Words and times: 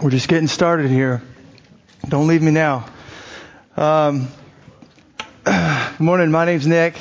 We're 0.00 0.08
just 0.08 0.28
getting 0.28 0.48
started 0.48 0.90
here. 0.90 1.20
Don't 2.08 2.26
leave 2.26 2.40
me 2.40 2.52
now. 2.52 2.86
Um, 3.76 4.28
good 5.44 6.00
morning. 6.00 6.30
My 6.30 6.46
name's 6.46 6.66
Nick. 6.66 6.96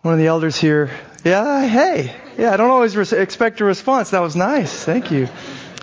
One 0.00 0.14
of 0.14 0.18
the 0.18 0.28
elders 0.28 0.56
here. 0.56 0.90
Yeah, 1.22 1.66
hey. 1.66 2.16
Yeah, 2.38 2.54
I 2.54 2.56
don't 2.56 2.70
always 2.70 2.96
re- 2.96 3.20
expect 3.20 3.60
a 3.60 3.66
response. 3.66 4.12
That 4.12 4.22
was 4.22 4.34
nice. 4.34 4.82
Thank 4.82 5.10
you. 5.10 5.28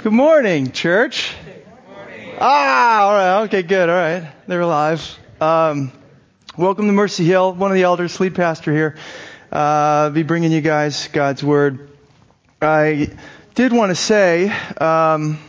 Good 0.02 0.11
morning, 0.11 0.71
church. 0.71 1.35
Ah, 2.39 3.01
all 3.03 3.13
right. 3.13 3.43
Okay, 3.43 3.61
good. 3.61 3.89
All 3.89 3.95
right. 3.95 4.27
They're 4.47 4.61
alive. 4.61 5.19
Um, 5.39 5.91
welcome 6.57 6.88
to 6.88 6.93
Mercy 6.93 7.25
Hill. 7.25 7.53
One 7.53 7.69
of 7.69 7.75
the 7.75 7.83
elders, 7.83 8.19
lead 8.19 8.33
pastor 8.33 8.73
here. 8.73 8.95
Uh, 9.51 10.09
be 10.09 10.23
bringing 10.23 10.51
you 10.51 10.61
guys 10.61 11.09
God's 11.09 11.43
word. 11.43 11.89
I 12.59 13.11
did 13.55 13.73
want 13.73 13.89
to 13.89 13.95
say, 13.95 14.49
um, 14.80 15.39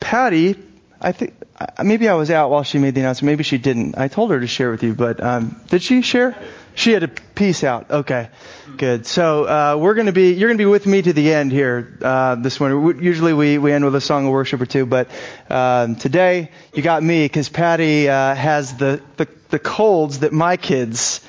Patty, 0.00 0.56
I 1.00 1.12
think 1.12 1.34
maybe 1.82 2.08
I 2.08 2.14
was 2.14 2.30
out 2.30 2.50
while 2.50 2.62
she 2.62 2.78
made 2.78 2.94
the 2.94 3.00
announcement. 3.00 3.32
Maybe 3.32 3.44
she 3.44 3.58
didn't. 3.58 3.96
I 3.98 4.08
told 4.08 4.30
her 4.30 4.40
to 4.40 4.46
share 4.46 4.70
with 4.70 4.82
you, 4.82 4.94
but 4.94 5.22
um, 5.22 5.60
did 5.68 5.82
she 5.82 6.02
share? 6.02 6.36
She 6.74 6.92
had 6.92 7.02
a 7.02 7.08
piece 7.08 7.64
out. 7.64 7.90
Okay, 7.90 8.30
good. 8.78 9.06
So 9.06 9.44
uh, 9.44 9.76
we're 9.78 9.94
going 9.94 10.06
to 10.06 10.12
be 10.12 10.32
you're 10.32 10.48
going 10.48 10.56
to 10.56 10.62
be 10.62 10.70
with 10.70 10.86
me 10.86 11.02
to 11.02 11.12
the 11.12 11.32
end 11.32 11.52
here 11.52 11.98
uh, 12.00 12.36
this 12.36 12.58
morning. 12.60 13.02
Usually 13.02 13.34
we 13.34 13.58
we 13.58 13.72
end 13.72 13.84
with 13.84 13.94
a 13.94 14.00
song 14.00 14.26
of 14.26 14.32
worship 14.32 14.60
or 14.60 14.66
two, 14.66 14.86
but 14.86 15.10
um, 15.50 15.96
today 15.96 16.50
you 16.72 16.82
got 16.82 17.02
me 17.02 17.26
because 17.26 17.48
Patty 17.48 18.08
uh, 18.08 18.34
has 18.34 18.74
the, 18.76 19.02
the 19.18 19.28
the 19.50 19.58
colds 19.58 20.20
that 20.20 20.32
my 20.32 20.56
kids 20.56 21.20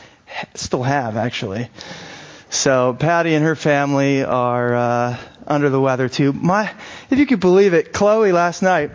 still 0.55 0.84
have 0.84 1.18
actually. 1.18 1.70
So 2.49 2.96
Patty 2.98 3.34
and 3.34 3.44
her 3.44 3.55
family 3.55 4.24
are 4.24 4.76
uh, 4.76 5.18
under 5.48 5.70
the 5.70 5.80
weather 5.80 6.10
too. 6.10 6.34
My, 6.34 6.72
if 7.10 7.20
you 7.20 7.26
could 7.26 7.40
believe 7.40 7.74
it, 7.74 7.94
Chloe 7.94 8.32
last 8.32 8.62
night, 8.62 8.91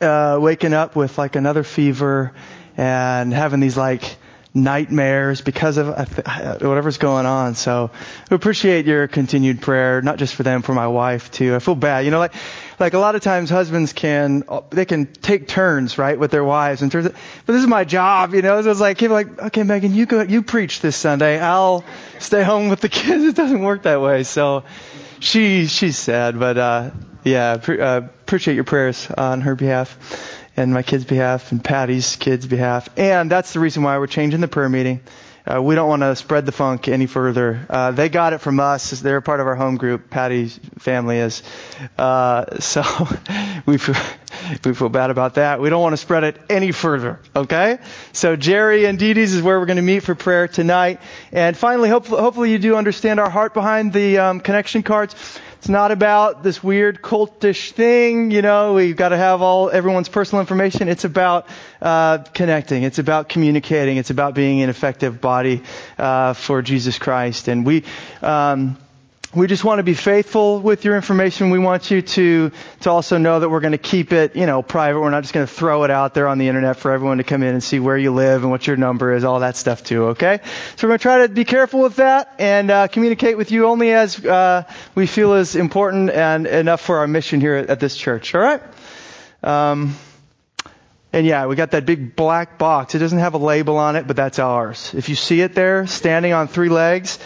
uh, 0.00 0.38
waking 0.40 0.74
up 0.74 0.96
with 0.96 1.18
like 1.18 1.36
another 1.36 1.62
fever 1.62 2.32
and 2.76 3.32
having 3.32 3.60
these 3.60 3.76
like 3.76 4.16
nightmares 4.54 5.40
because 5.40 5.78
of 5.78 5.88
whatever's 5.88 6.98
going 6.98 7.26
on. 7.26 7.56
So 7.56 7.90
we 8.30 8.36
appreciate 8.36 8.86
your 8.86 9.08
continued 9.08 9.60
prayer, 9.60 10.00
not 10.00 10.16
just 10.16 10.34
for 10.36 10.44
them, 10.44 10.62
for 10.62 10.74
my 10.74 10.86
wife 10.86 11.30
too. 11.32 11.56
I 11.56 11.58
feel 11.58 11.74
bad, 11.74 12.04
you 12.04 12.12
know, 12.12 12.20
like 12.20 12.34
like 12.78 12.94
a 12.94 12.98
lot 12.98 13.14
of 13.14 13.22
times 13.22 13.50
husbands 13.50 13.92
can 13.92 14.44
they 14.70 14.84
can 14.84 15.06
take 15.06 15.48
turns 15.48 15.98
right 15.98 16.18
with 16.18 16.30
their 16.30 16.44
wives 16.44 16.82
and 16.82 16.90
turns 16.90 17.08
but 17.08 17.52
this 17.52 17.62
is 17.62 17.68
my 17.68 17.84
job 17.84 18.34
you 18.34 18.42
know 18.42 18.60
so 18.62 18.70
it's 18.70 18.80
like 18.80 18.98
people 18.98 19.14
like 19.14 19.38
okay 19.38 19.62
megan 19.62 19.94
you 19.94 20.06
go 20.06 20.22
you 20.22 20.42
preach 20.42 20.80
this 20.80 20.96
sunday 20.96 21.38
i'll 21.38 21.84
stay 22.18 22.42
home 22.42 22.68
with 22.68 22.80
the 22.80 22.88
kids 22.88 23.24
it 23.24 23.36
doesn't 23.36 23.62
work 23.62 23.82
that 23.82 24.00
way 24.00 24.24
so 24.24 24.64
she 25.24 25.66
she's 25.66 25.98
sad 25.98 26.38
but 26.38 26.58
uh 26.58 26.90
yeah 27.24 27.56
pre- 27.56 27.80
uh, 27.80 27.98
appreciate 27.98 28.54
your 28.54 28.64
prayers 28.64 29.10
on 29.10 29.40
her 29.40 29.54
behalf 29.54 29.98
and 30.56 30.72
my 30.72 30.82
kids 30.82 31.04
behalf 31.04 31.52
and 31.52 31.62
patty's 31.62 32.16
kids 32.16 32.46
behalf. 32.46 32.88
And 32.96 33.30
that's 33.30 33.52
the 33.52 33.60
reason 33.60 33.82
why 33.82 33.98
we're 33.98 34.06
changing 34.06 34.40
the 34.40 34.48
prayer 34.48 34.68
meeting 34.68 35.00
uh, 35.46 35.60
we 35.60 35.74
don't 35.74 35.88
want 35.88 36.00
to 36.00 36.16
spread 36.16 36.46
the 36.46 36.52
funk 36.52 36.88
any 36.88 37.06
further. 37.06 37.66
Uh, 37.68 37.90
they 37.90 38.08
got 38.08 38.32
it 38.32 38.38
from 38.38 38.60
us. 38.60 38.90
They're 39.00 39.20
part 39.20 39.40
of 39.40 39.46
our 39.46 39.54
home 39.54 39.76
group. 39.76 40.08
Patty's 40.08 40.58
family 40.78 41.18
is. 41.18 41.42
Uh, 41.98 42.58
so 42.60 42.82
we 43.66 43.76
feel, 43.76 43.96
we 44.64 44.72
feel 44.72 44.88
bad 44.88 45.10
about 45.10 45.34
that. 45.34 45.60
We 45.60 45.68
don't 45.68 45.82
want 45.82 45.92
to 45.92 45.98
spread 45.98 46.24
it 46.24 46.40
any 46.48 46.72
further. 46.72 47.20
Okay? 47.36 47.78
So 48.12 48.36
Jerry 48.36 48.86
and 48.86 48.98
Dee 48.98 49.12
Dee's 49.12 49.34
is 49.34 49.42
where 49.42 49.60
we're 49.60 49.66
going 49.66 49.76
to 49.76 49.82
meet 49.82 50.00
for 50.00 50.14
prayer 50.14 50.48
tonight. 50.48 51.00
And 51.30 51.54
finally, 51.54 51.90
hopefully, 51.90 52.22
hopefully 52.22 52.50
you 52.50 52.58
do 52.58 52.76
understand 52.76 53.20
our 53.20 53.30
heart 53.30 53.52
behind 53.52 53.92
the 53.92 54.18
um, 54.18 54.40
connection 54.40 54.82
cards. 54.82 55.14
It's 55.64 55.70
not 55.70 55.92
about 55.92 56.42
this 56.42 56.62
weird 56.62 57.00
cultish 57.00 57.72
thing, 57.72 58.30
you 58.30 58.42
know, 58.42 58.74
we've 58.74 58.94
got 58.94 59.08
to 59.08 59.16
have 59.16 59.40
all 59.40 59.70
everyone's 59.70 60.10
personal 60.10 60.40
information. 60.40 60.88
It's 60.88 61.04
about 61.04 61.46
uh, 61.80 62.18
connecting. 62.18 62.82
It's 62.82 62.98
about 62.98 63.30
communicating. 63.30 63.96
It's 63.96 64.10
about 64.10 64.34
being 64.34 64.60
an 64.60 64.68
effective 64.68 65.22
body 65.22 65.62
uh, 65.96 66.34
for 66.34 66.60
Jesus 66.60 66.98
Christ. 66.98 67.48
And 67.48 67.64
we 67.64 67.84
um, 68.20 68.76
we 69.34 69.46
just 69.46 69.64
want 69.64 69.80
to 69.80 69.82
be 69.82 69.94
faithful 69.94 70.60
with 70.60 70.84
your 70.84 70.96
information. 70.96 71.50
We 71.50 71.58
want 71.58 71.90
you 71.90 72.02
to, 72.02 72.52
to 72.80 72.90
also 72.90 73.18
know 73.18 73.40
that 73.40 73.48
we're 73.48 73.60
going 73.60 73.72
to 73.72 73.78
keep 73.78 74.12
it, 74.12 74.36
you 74.36 74.46
know, 74.46 74.62
private. 74.62 75.00
We're 75.00 75.10
not 75.10 75.22
just 75.22 75.34
going 75.34 75.46
to 75.46 75.52
throw 75.52 75.84
it 75.84 75.90
out 75.90 76.14
there 76.14 76.28
on 76.28 76.38
the 76.38 76.48
internet 76.48 76.76
for 76.76 76.92
everyone 76.92 77.18
to 77.18 77.24
come 77.24 77.42
in 77.42 77.52
and 77.54 77.62
see 77.62 77.80
where 77.80 77.98
you 77.98 78.12
live 78.12 78.42
and 78.42 78.50
what 78.50 78.66
your 78.66 78.76
number 78.76 79.12
is, 79.12 79.24
all 79.24 79.40
that 79.40 79.56
stuff 79.56 79.82
too, 79.82 80.04
okay? 80.08 80.40
So 80.76 80.86
we're 80.86 80.90
going 80.90 80.98
to 80.98 81.02
try 81.02 81.26
to 81.26 81.28
be 81.28 81.44
careful 81.44 81.80
with 81.80 81.96
that 81.96 82.34
and 82.38 82.70
uh, 82.70 82.88
communicate 82.88 83.36
with 83.36 83.50
you 83.50 83.66
only 83.66 83.92
as 83.92 84.24
uh, 84.24 84.64
we 84.94 85.06
feel 85.06 85.34
is 85.34 85.56
important 85.56 86.10
and 86.10 86.46
enough 86.46 86.80
for 86.80 86.98
our 86.98 87.08
mission 87.08 87.40
here 87.40 87.56
at, 87.56 87.70
at 87.70 87.80
this 87.80 87.96
church, 87.96 88.34
all 88.34 88.40
right? 88.40 88.62
Um, 89.42 89.96
and 91.12 91.26
yeah, 91.26 91.46
we 91.46 91.54
got 91.56 91.72
that 91.72 91.86
big 91.86 92.16
black 92.16 92.58
box. 92.58 92.94
It 92.94 92.98
doesn't 92.98 93.20
have 93.20 93.34
a 93.34 93.38
label 93.38 93.76
on 93.76 93.96
it, 93.96 94.06
but 94.06 94.16
that's 94.16 94.38
ours. 94.38 94.92
If 94.94 95.08
you 95.08 95.14
see 95.14 95.40
it 95.40 95.54
there, 95.54 95.86
standing 95.86 96.32
on 96.32 96.48
three 96.48 96.68
legs, 96.68 97.18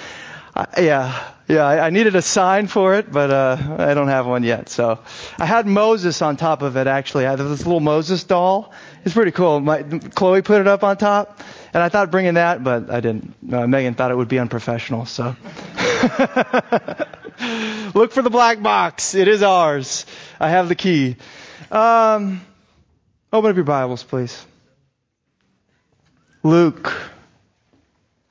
uh, 0.55 0.67
yeah, 0.77 1.33
yeah, 1.49 1.65
I, 1.65 1.87
I, 1.87 1.91
needed 1.91 2.15
a 2.15 2.21
sign 2.21 2.67
for 2.67 2.95
it, 2.95 3.11
but 3.11 3.31
uh, 3.31 3.77
I 3.79 3.95
don't 3.95 4.09
have 4.09 4.27
one 4.27 4.43
yet. 4.43 4.69
So 4.69 4.99
I 5.39 5.47
had 5.47 5.67
Moses 5.67 6.21
on 6.21 6.37
top 6.37 6.61
of 6.61 6.77
it. 6.77 6.87
Actually, 6.87 7.27
I 7.27 7.31
had 7.31 7.39
this 7.39 7.65
little 7.65 7.81
Moses 7.81 8.23
doll. 8.25 8.73
It's 9.05 9.15
pretty 9.15 9.31
cool. 9.31 9.59
My, 9.61 9.83
Chloe 9.83 10.43
put 10.43 10.61
it 10.61 10.67
up 10.67 10.85
on 10.85 10.99
top, 10.99 11.41
and 11.73 11.83
I 11.83 11.89
thought 11.89 12.11
bringing 12.11 12.35
that, 12.35 12.63
but 12.63 12.91
I 12.91 13.01
didn't. 13.01 13.35
Uh, 13.51 13.67
Megan 13.67 13.95
thought 13.95 14.11
it 14.11 14.17
would 14.17 14.29
be 14.29 14.39
unprofessional. 14.39 15.07
So 15.07 15.25
look 17.95 18.13
for 18.13 18.21
the 18.23 18.31
black 18.31 18.63
box. 18.63 19.15
It 19.15 19.27
is 19.29 19.43
ours. 19.43 20.05
I 20.39 20.51
have 20.51 20.69
the 20.69 20.75
key. 20.75 21.17
Um, 21.71 22.43
open 23.33 23.51
up 23.51 23.57
your 23.57 23.65
Bibles, 23.65 24.03
please. 24.03 24.45
Luke 26.43 26.93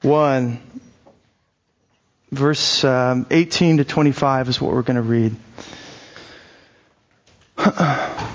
one 0.02 0.60
verse 2.32 2.84
um, 2.84 3.26
18 3.30 3.78
to 3.78 3.86
25 3.86 4.50
is 4.50 4.62
what 4.62 4.74
we're 4.74 4.82
going 4.82 4.96
to 4.96 5.02
read. 5.02 5.36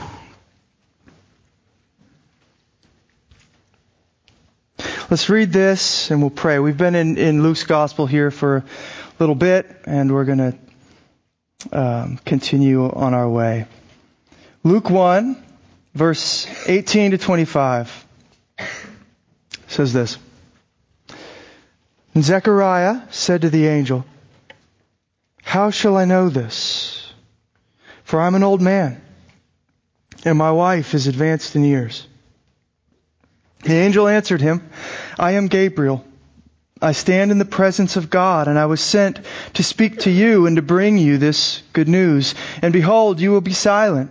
Let's 5.11 5.29
read 5.29 5.53
this 5.53 6.11
and 6.11 6.21
we'll 6.21 6.31
pray. 6.31 6.59
We've 6.59 6.77
been 6.77 6.95
in, 6.95 7.19
in 7.19 7.43
Luke's 7.43 7.65
gospel 7.65 8.07
here 8.07 8.31
for 8.31 8.57
a 8.57 8.65
little 9.19 9.35
bit 9.35 9.67
and 9.85 10.13
we're 10.13 10.25
going 10.25 10.39
to 10.39 10.59
um, 11.71 12.19
continue 12.25 12.85
on 12.89 13.13
our 13.15 13.29
way. 13.29 13.67
Luke 14.65 14.89
1, 14.89 15.43
verse 15.95 16.47
18 16.67 17.11
to 17.11 17.19
25 17.19 18.07
says 19.69 19.93
this. 19.93 20.19
And 22.15 22.25
Zechariah 22.25 23.03
said 23.11 23.43
to 23.43 23.51
the 23.51 23.67
angel, 23.67 24.05
How 25.43 25.71
shall 25.71 25.97
I 25.97 26.05
know 26.05 26.29
this? 26.29 27.13
For 28.05 28.21
I'm 28.21 28.35
an 28.35 28.43
old 28.43 28.61
man, 28.61 29.01
and 30.25 30.37
my 30.37 30.51
wife 30.53 30.95
is 30.95 31.07
advanced 31.07 31.57
in 31.57 31.65
years. 31.65 32.07
The 33.65 33.75
angel 33.75 34.09
answered 34.09 34.41
him, 34.41 34.69
I 35.19 35.33
am 35.33 35.47
Gabriel. 35.47 36.05
I 36.83 36.93
stand 36.93 37.31
in 37.31 37.39
the 37.39 37.45
presence 37.45 37.97
of 37.97 38.11
God, 38.11 38.49
and 38.49 38.59
I 38.59 38.67
was 38.67 38.81
sent 38.81 39.21
to 39.55 39.63
speak 39.63 40.01
to 40.01 40.11
you 40.11 40.47
and 40.47 40.57
to 40.57 40.63
bring 40.63 40.99
you 40.99 41.17
this 41.17 41.63
good 41.73 41.89
news. 41.89 42.35
And 42.61 42.73
behold, 42.73 43.21
you 43.21 43.31
will 43.31 43.41
be 43.41 43.53
silent 43.53 44.11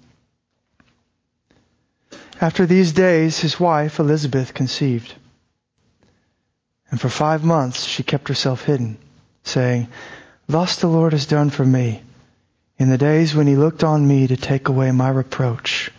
After 2.41 2.65
these 2.65 2.91
days, 2.91 3.39
his 3.39 3.59
wife, 3.59 3.99
Elizabeth, 3.99 4.55
conceived. 4.55 5.13
And 6.89 6.99
for 6.99 7.07
five 7.07 7.43
months 7.43 7.83
she 7.83 8.01
kept 8.01 8.27
herself 8.29 8.65
hidden, 8.65 8.97
saying, 9.43 9.87
Thus 10.47 10.77
the 10.77 10.87
Lord 10.87 11.13
has 11.13 11.27
done 11.27 11.51
for 11.51 11.63
me 11.63 12.01
in 12.79 12.89
the 12.89 12.97
days 12.97 13.35
when 13.35 13.45
he 13.45 13.55
looked 13.55 13.83
on 13.83 14.07
me 14.07 14.25
to 14.25 14.35
take 14.35 14.69
away 14.69 14.91
my 14.91 15.09
reproach 15.09 15.91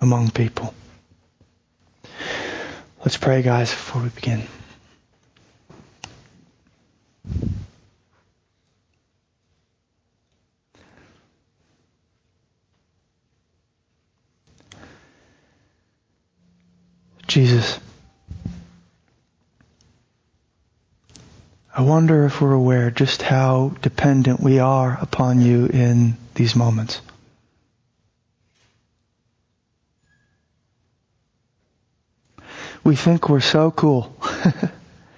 among 0.00 0.30
people. 0.30 0.72
Let's 3.00 3.16
pray, 3.16 3.42
guys, 3.42 3.70
before 3.72 4.02
we 4.02 4.08
begin. 4.10 4.46
Jesus, 17.32 17.80
I 21.74 21.80
wonder 21.80 22.26
if 22.26 22.42
we're 22.42 22.52
aware 22.52 22.90
just 22.90 23.22
how 23.22 23.72
dependent 23.80 24.38
we 24.38 24.58
are 24.58 24.98
upon 25.00 25.40
you 25.40 25.64
in 25.64 26.18
these 26.34 26.54
moments. 26.54 27.00
We 32.84 32.96
think 32.96 33.30
we're 33.30 33.40
so 33.40 33.70
cool, 33.70 34.14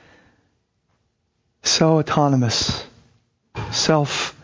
so 1.64 1.98
autonomous, 1.98 2.86
self 3.72 4.40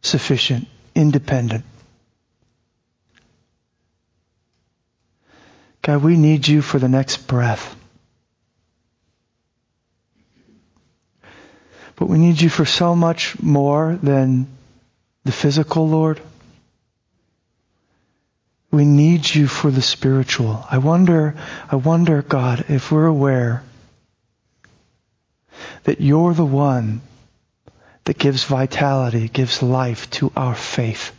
sufficient, 0.00 0.68
independent. 0.94 1.66
God, 5.82 6.02
we 6.02 6.16
need 6.16 6.46
you 6.46 6.62
for 6.62 6.78
the 6.78 6.88
next 6.88 7.26
breath. 7.26 7.76
But 11.96 12.06
we 12.06 12.18
need 12.18 12.40
you 12.40 12.48
for 12.48 12.64
so 12.64 12.94
much 12.94 13.40
more 13.40 13.98
than 14.02 14.46
the 15.24 15.32
physical, 15.32 15.88
Lord. 15.88 16.20
We 18.70 18.84
need 18.84 19.32
you 19.32 19.46
for 19.46 19.70
the 19.70 19.82
spiritual. 19.82 20.64
I 20.70 20.78
wonder, 20.78 21.34
I 21.70 21.76
wonder, 21.76 22.22
God, 22.22 22.64
if 22.68 22.90
we're 22.90 23.06
aware 23.06 23.62
that 25.84 26.00
you're 26.00 26.32
the 26.32 26.44
one 26.46 27.02
that 28.04 28.18
gives 28.18 28.44
vitality, 28.44 29.28
gives 29.28 29.62
life 29.62 30.10
to 30.12 30.32
our 30.36 30.54
faith. 30.54 31.12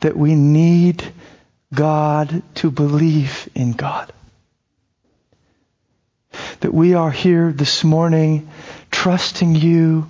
That 0.00 0.16
we 0.16 0.34
need 0.34 1.02
God 1.74 2.42
to 2.56 2.70
believe 2.70 3.48
in 3.54 3.72
God. 3.72 4.12
That 6.60 6.72
we 6.72 6.94
are 6.94 7.10
here 7.10 7.52
this 7.52 7.82
morning 7.82 8.48
trusting 8.90 9.54
you, 9.54 10.08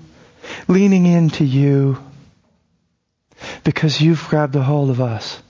leaning 0.69 1.07
into 1.07 1.45
you, 1.45 2.03
because 3.65 4.01
you've 4.01 4.27
grabbed 4.29 4.57
a 4.57 4.63
hold 4.63 4.91
of 4.91 5.01
us. 5.01 5.41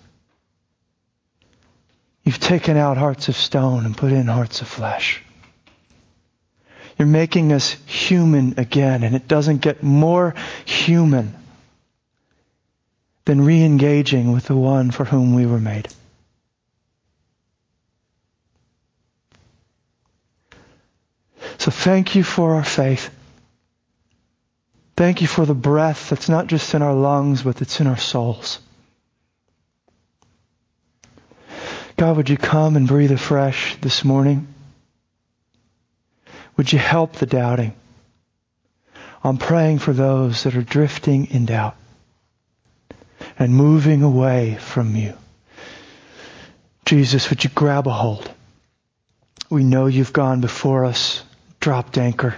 You've 2.25 2.41
taken 2.41 2.77
out 2.77 2.97
hearts 2.97 3.29
of 3.29 3.37
stone 3.37 3.87
and 3.87 3.97
put 3.97 4.13
in 4.13 4.27
hearts 4.27 4.61
of 4.61 4.69
flesh. 4.69 5.23
You're 6.99 7.07
making 7.07 7.53
us 7.53 7.73
human 7.87 8.55
again, 8.59 9.03
and 9.03 9.15
it 9.15 9.29
doesn't 9.29 9.59
get 9.59 9.83
more 9.83 10.35
human 10.65 11.35
than 13.27 13.45
re 13.45 13.63
engaging 13.63 14.33
with 14.33 14.47
the 14.47 14.57
one 14.57 14.91
for 14.91 15.05
whom 15.05 15.35
we 15.35 15.45
were 15.47 15.61
made. 15.61 15.89
So 21.59 21.71
thank 21.71 22.15
you 22.15 22.23
for 22.23 22.55
our 22.55 22.65
faith. 22.65 23.11
Thank 24.97 25.21
you 25.21 25.27
for 25.27 25.45
the 25.45 25.55
breath 25.55 26.09
that's 26.09 26.29
not 26.29 26.47
just 26.47 26.73
in 26.75 26.83
our 26.83 26.95
lungs, 26.95 27.43
but 27.43 27.61
it's 27.61 27.81
in 27.81 27.89
our 27.89 27.99
souls. 27.99 28.61
God, 31.97 32.17
would 32.17 32.31
you 32.31 32.37
come 32.37 32.77
and 32.77 32.87
breathe 32.87 33.13
afresh 33.13 33.77
this 33.81 34.05
morning? 34.05 34.47
Would 36.57 36.73
you 36.73 36.79
help 36.79 37.15
the 37.15 37.27
doubting? 37.27 37.75
I'm 39.25 39.39
praying 39.39 39.81
for 39.81 39.93
those 39.93 40.45
that 40.45 40.55
are 40.55 40.63
drifting 40.63 41.27
in 41.27 41.47
doubt 41.47 41.77
and 43.39 43.55
moving 43.55 44.03
away 44.03 44.57
from 44.57 44.97
you. 44.97 45.15
Jesus, 46.85 47.31
would 47.31 47.45
you 47.45 47.51
grab 47.51 47.87
a 47.87 47.93
hold? 47.93 48.31
We 49.51 49.65
know 49.65 49.87
you've 49.87 50.13
gone 50.13 50.41
before 50.41 50.85
us, 50.85 51.23
dropped 51.61 51.99
anchor, 51.99 52.37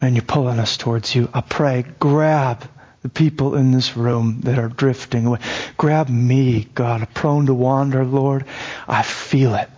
and 0.00 0.14
you're 0.14 0.22
pulling 0.22 0.58
us 0.58 0.76
towards 0.76 1.14
you. 1.14 1.28
I 1.34 1.40
pray, 1.40 1.84
grab 1.98 2.68
the 3.02 3.08
people 3.08 3.54
in 3.54 3.72
this 3.72 3.96
room 3.96 4.40
that 4.42 4.58
are 4.58 4.68
drifting 4.68 5.26
away. 5.26 5.40
Grab 5.76 6.08
me, 6.08 6.64
God, 6.74 7.06
prone 7.14 7.46
to 7.46 7.54
wander, 7.54 8.04
Lord. 8.04 8.44
I 8.86 9.02
feel 9.02 9.54
it. 9.54 9.70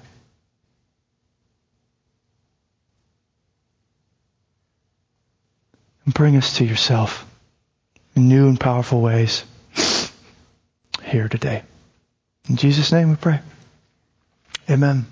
and 6.10 6.14
bring 6.14 6.36
us 6.36 6.56
to 6.56 6.64
yourself 6.64 7.29
in 8.20 8.28
new 8.28 8.48
and 8.48 8.60
powerful 8.60 9.00
ways 9.00 9.44
here 11.04 11.28
today. 11.28 11.62
In 12.48 12.56
Jesus' 12.56 12.92
name 12.92 13.10
we 13.10 13.16
pray. 13.16 13.40
Amen. 14.68 15.06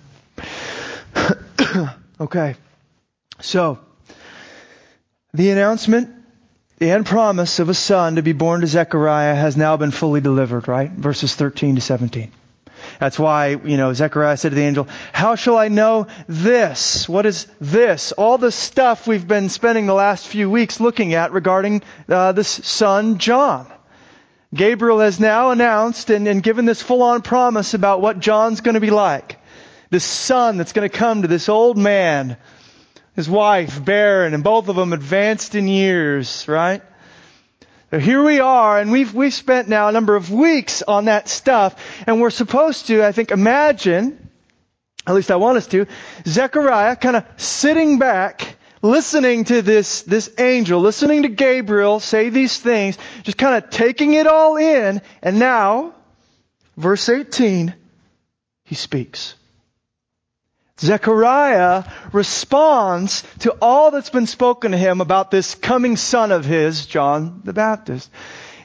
okay. 2.20 2.54
So, 3.40 3.78
the 5.32 5.50
announcement 5.50 6.10
and 6.80 7.06
promise 7.06 7.58
of 7.58 7.70
a 7.70 7.74
son 7.74 8.16
to 8.16 8.22
be 8.22 8.32
born 8.32 8.60
to 8.60 8.66
Zechariah 8.66 9.34
has 9.34 9.56
now 9.56 9.76
been 9.76 9.90
fully 9.90 10.20
delivered, 10.20 10.68
right? 10.68 10.90
Verses 10.90 11.34
13 11.34 11.76
to 11.76 11.80
17. 11.80 12.30
That's 13.00 13.18
why, 13.18 13.48
you 13.48 13.76
know, 13.76 13.92
Zechariah 13.92 14.36
said 14.36 14.50
to 14.50 14.54
the 14.54 14.62
angel, 14.62 14.88
How 15.12 15.34
shall 15.34 15.56
I 15.56 15.68
know 15.68 16.06
this? 16.28 17.08
What 17.08 17.26
is 17.26 17.46
this? 17.60 18.12
All 18.12 18.38
the 18.38 18.52
stuff 18.52 19.06
we've 19.06 19.26
been 19.26 19.48
spending 19.48 19.86
the 19.86 19.94
last 19.94 20.26
few 20.26 20.50
weeks 20.50 20.80
looking 20.80 21.14
at 21.14 21.32
regarding 21.32 21.82
uh, 22.08 22.32
this 22.32 22.48
son, 22.48 23.18
John. 23.18 23.66
Gabriel 24.54 25.00
has 25.00 25.20
now 25.20 25.50
announced 25.50 26.10
and, 26.10 26.26
and 26.26 26.42
given 26.42 26.64
this 26.64 26.80
full 26.80 27.02
on 27.02 27.22
promise 27.22 27.74
about 27.74 28.00
what 28.00 28.18
John's 28.18 28.62
going 28.62 28.74
to 28.74 28.80
be 28.80 28.90
like. 28.90 29.38
This 29.90 30.04
son 30.04 30.56
that's 30.56 30.72
going 30.72 30.88
to 30.88 30.96
come 30.96 31.22
to 31.22 31.28
this 31.28 31.48
old 31.48 31.76
man, 31.76 32.36
his 33.14 33.28
wife, 33.28 33.84
barren, 33.84 34.34
and 34.34 34.44
both 34.44 34.68
of 34.68 34.76
them 34.76 34.92
advanced 34.92 35.54
in 35.54 35.68
years, 35.68 36.46
right? 36.48 36.82
Here 37.90 38.22
we 38.22 38.40
are, 38.40 38.78
and 38.78 38.92
we've, 38.92 39.14
we've 39.14 39.32
spent 39.32 39.68
now 39.68 39.88
a 39.88 39.92
number 39.92 40.14
of 40.14 40.30
weeks 40.30 40.82
on 40.82 41.06
that 41.06 41.26
stuff, 41.28 41.74
and 42.06 42.20
we're 42.20 42.28
supposed 42.30 42.88
to, 42.88 43.02
I 43.02 43.12
think, 43.12 43.30
imagine, 43.30 44.28
at 45.06 45.14
least 45.14 45.30
I 45.30 45.36
want 45.36 45.56
us 45.56 45.66
to, 45.68 45.86
Zechariah 46.26 46.96
kind 46.96 47.16
of 47.16 47.24
sitting 47.38 47.98
back, 47.98 48.56
listening 48.82 49.44
to 49.44 49.62
this, 49.62 50.02
this 50.02 50.30
angel, 50.38 50.82
listening 50.82 51.22
to 51.22 51.28
Gabriel 51.30 51.98
say 51.98 52.28
these 52.28 52.58
things, 52.58 52.98
just 53.22 53.38
kind 53.38 53.62
of 53.62 53.70
taking 53.70 54.12
it 54.12 54.26
all 54.26 54.56
in, 54.58 55.00
and 55.22 55.38
now, 55.38 55.94
verse 56.76 57.08
18, 57.08 57.74
he 58.64 58.74
speaks. 58.74 59.34
Zechariah 60.80 61.84
responds 62.12 63.24
to 63.40 63.56
all 63.60 63.90
that's 63.90 64.10
been 64.10 64.26
spoken 64.26 64.72
to 64.72 64.78
him 64.78 65.00
about 65.00 65.30
this 65.30 65.54
coming 65.54 65.96
son 65.96 66.30
of 66.30 66.44
his, 66.44 66.86
John 66.86 67.40
the 67.44 67.52
Baptist. 67.52 68.10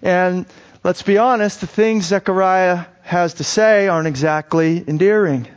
And 0.02 0.46
let's 0.84 1.02
be 1.02 1.18
honest, 1.18 1.62
the 1.62 1.68
things 1.68 2.06
Zechariah 2.06 2.86
has 3.02 3.36
to 3.36 3.44
say 3.44 3.88
aren't 3.88 4.08
exactly 4.08 4.84
endearing. 4.88 5.48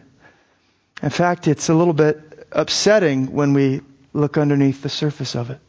In 1.02 1.10
fact, 1.10 1.46
it's 1.46 1.68
a 1.68 1.74
little 1.74 1.92
bit 1.92 2.46
upsetting 2.52 3.32
when 3.32 3.52
we 3.52 3.82
look 4.14 4.38
underneath 4.38 4.82
the 4.82 4.88
surface 4.88 5.36
of 5.36 5.50
it. 5.50 5.60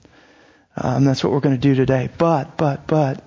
Um, 0.78 1.04
that's 1.04 1.24
what 1.24 1.34
we're 1.34 1.42
going 1.42 1.56
to 1.56 1.62
do 1.62 1.76
today. 1.76 2.10
But, 2.18 2.56
but, 2.56 2.88
but, 2.88 3.24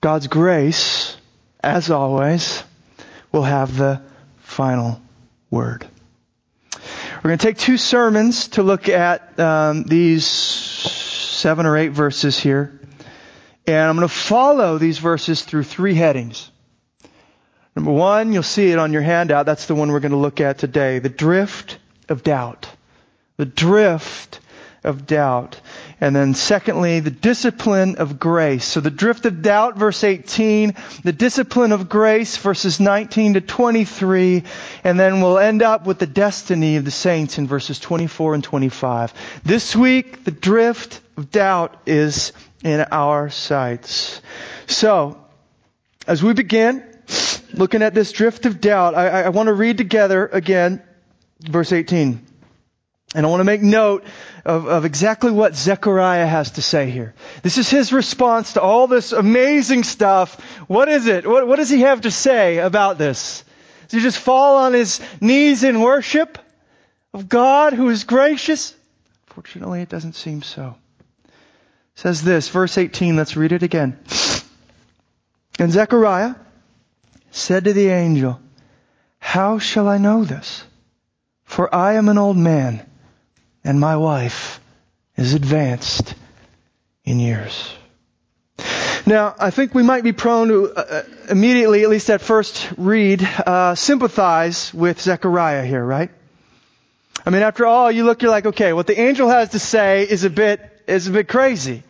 God's 0.00 0.26
grace, 0.28 1.16
as 1.62 1.90
always, 1.90 2.62
will 3.32 3.42
have 3.42 3.76
the 3.76 4.00
final 4.38 5.00
word. 5.50 5.86
We're 7.24 7.28
going 7.30 7.38
to 7.38 7.46
take 7.46 7.56
two 7.56 7.78
sermons 7.78 8.48
to 8.48 8.62
look 8.62 8.90
at 8.90 9.40
um, 9.40 9.84
these 9.84 10.26
seven 10.26 11.64
or 11.64 11.78
eight 11.78 11.92
verses 11.92 12.38
here. 12.38 12.78
And 13.66 13.76
I'm 13.76 13.96
going 13.96 14.06
to 14.06 14.14
follow 14.14 14.76
these 14.76 14.98
verses 14.98 15.40
through 15.40 15.62
three 15.62 15.94
headings. 15.94 16.50
Number 17.74 17.92
one, 17.92 18.34
you'll 18.34 18.42
see 18.42 18.70
it 18.72 18.78
on 18.78 18.92
your 18.92 19.00
handout. 19.00 19.46
That's 19.46 19.64
the 19.64 19.74
one 19.74 19.90
we're 19.90 20.00
going 20.00 20.12
to 20.12 20.18
look 20.18 20.42
at 20.42 20.58
today. 20.58 20.98
The 20.98 21.08
drift 21.08 21.78
of 22.10 22.24
doubt. 22.24 22.68
The 23.38 23.46
drift 23.46 24.40
of 24.82 25.06
doubt. 25.06 25.58
And 26.04 26.14
then 26.14 26.34
secondly, 26.34 27.00
the 27.00 27.10
discipline 27.10 27.96
of 27.96 28.18
grace. 28.18 28.66
So 28.66 28.80
the 28.80 28.90
drift 28.90 29.24
of 29.24 29.40
doubt, 29.40 29.78
verse 29.78 30.04
18, 30.04 30.74
the 31.02 31.14
discipline 31.14 31.72
of 31.72 31.88
grace, 31.88 32.36
verses 32.36 32.78
19 32.78 33.32
to 33.32 33.40
23, 33.40 34.42
and 34.84 35.00
then 35.00 35.22
we'll 35.22 35.38
end 35.38 35.62
up 35.62 35.86
with 35.86 35.98
the 35.98 36.06
destiny 36.06 36.76
of 36.76 36.84
the 36.84 36.90
saints 36.90 37.38
in 37.38 37.46
verses 37.46 37.80
24 37.80 38.34
and 38.34 38.44
25. 38.44 39.14
This 39.44 39.74
week, 39.74 40.24
the 40.24 40.30
drift 40.30 41.00
of 41.16 41.30
doubt 41.30 41.80
is 41.86 42.34
in 42.62 42.84
our 42.92 43.30
sights. 43.30 44.20
So, 44.66 45.18
as 46.06 46.22
we 46.22 46.34
begin, 46.34 46.84
looking 47.54 47.80
at 47.80 47.94
this 47.94 48.12
drift 48.12 48.44
of 48.44 48.60
doubt, 48.60 48.94
I, 48.94 49.22
I 49.22 49.28
want 49.30 49.46
to 49.46 49.54
read 49.54 49.78
together 49.78 50.26
again 50.26 50.82
verse 51.40 51.72
18. 51.72 52.20
And 53.14 53.24
I 53.24 53.28
want 53.28 53.40
to 53.40 53.44
make 53.44 53.62
note 53.62 54.04
of, 54.44 54.66
of 54.66 54.84
exactly 54.84 55.30
what 55.30 55.54
Zechariah 55.54 56.26
has 56.26 56.52
to 56.52 56.62
say 56.62 56.90
here. 56.90 57.14
This 57.42 57.58
is 57.58 57.70
his 57.70 57.92
response 57.92 58.54
to 58.54 58.60
all 58.60 58.88
this 58.88 59.12
amazing 59.12 59.84
stuff. 59.84 60.40
What 60.66 60.88
is 60.88 61.06
it? 61.06 61.24
What, 61.24 61.46
what 61.46 61.56
does 61.56 61.70
he 61.70 61.82
have 61.82 62.00
to 62.02 62.10
say 62.10 62.58
about 62.58 62.98
this? 62.98 63.44
Does 63.84 63.92
he 63.92 64.00
just 64.00 64.18
fall 64.18 64.56
on 64.56 64.72
his 64.72 65.00
knees 65.20 65.62
in 65.62 65.80
worship 65.80 66.38
of 67.12 67.28
God 67.28 67.72
who 67.72 67.88
is 67.88 68.02
gracious? 68.02 68.74
Fortunately, 69.26 69.80
it 69.80 69.88
doesn't 69.88 70.14
seem 70.14 70.42
so. 70.42 70.74
It 71.24 71.30
says 71.94 72.22
this, 72.22 72.48
verse 72.48 72.76
18, 72.76 73.16
let's 73.16 73.36
read 73.36 73.52
it 73.52 73.62
again. 73.62 73.96
And 75.60 75.70
Zechariah 75.70 76.34
said 77.30 77.64
to 77.64 77.72
the 77.72 77.88
angel, 77.88 78.40
How 79.20 79.60
shall 79.60 79.88
I 79.88 79.98
know 79.98 80.24
this? 80.24 80.64
For 81.44 81.72
I 81.72 81.94
am 81.94 82.08
an 82.08 82.18
old 82.18 82.36
man, 82.36 82.84
and 83.64 83.80
my 83.80 83.96
wife 83.96 84.60
is 85.16 85.34
advanced 85.34 86.14
in 87.04 87.18
years. 87.18 87.74
Now, 89.06 89.34
I 89.38 89.50
think 89.50 89.74
we 89.74 89.82
might 89.82 90.02
be 90.02 90.12
prone 90.12 90.48
to 90.48 90.72
uh, 90.72 90.80
uh, 90.80 91.02
immediately, 91.28 91.82
at 91.82 91.90
least 91.90 92.08
at 92.08 92.22
first 92.22 92.72
read, 92.78 93.22
uh, 93.22 93.74
sympathize 93.74 94.72
with 94.72 95.00
Zechariah 95.00 95.64
here, 95.64 95.84
right? 95.84 96.10
I 97.26 97.30
mean, 97.30 97.42
after 97.42 97.66
all, 97.66 97.90
you 97.90 98.04
look, 98.04 98.22
you're 98.22 98.30
like, 98.30 98.46
okay, 98.46 98.72
what 98.72 98.86
the 98.86 98.98
angel 98.98 99.28
has 99.28 99.50
to 99.50 99.58
say 99.58 100.04
is 100.08 100.24
a 100.24 100.30
bit, 100.30 100.60
is 100.86 101.06
a 101.06 101.10
bit 101.10 101.28
crazy. 101.28 101.82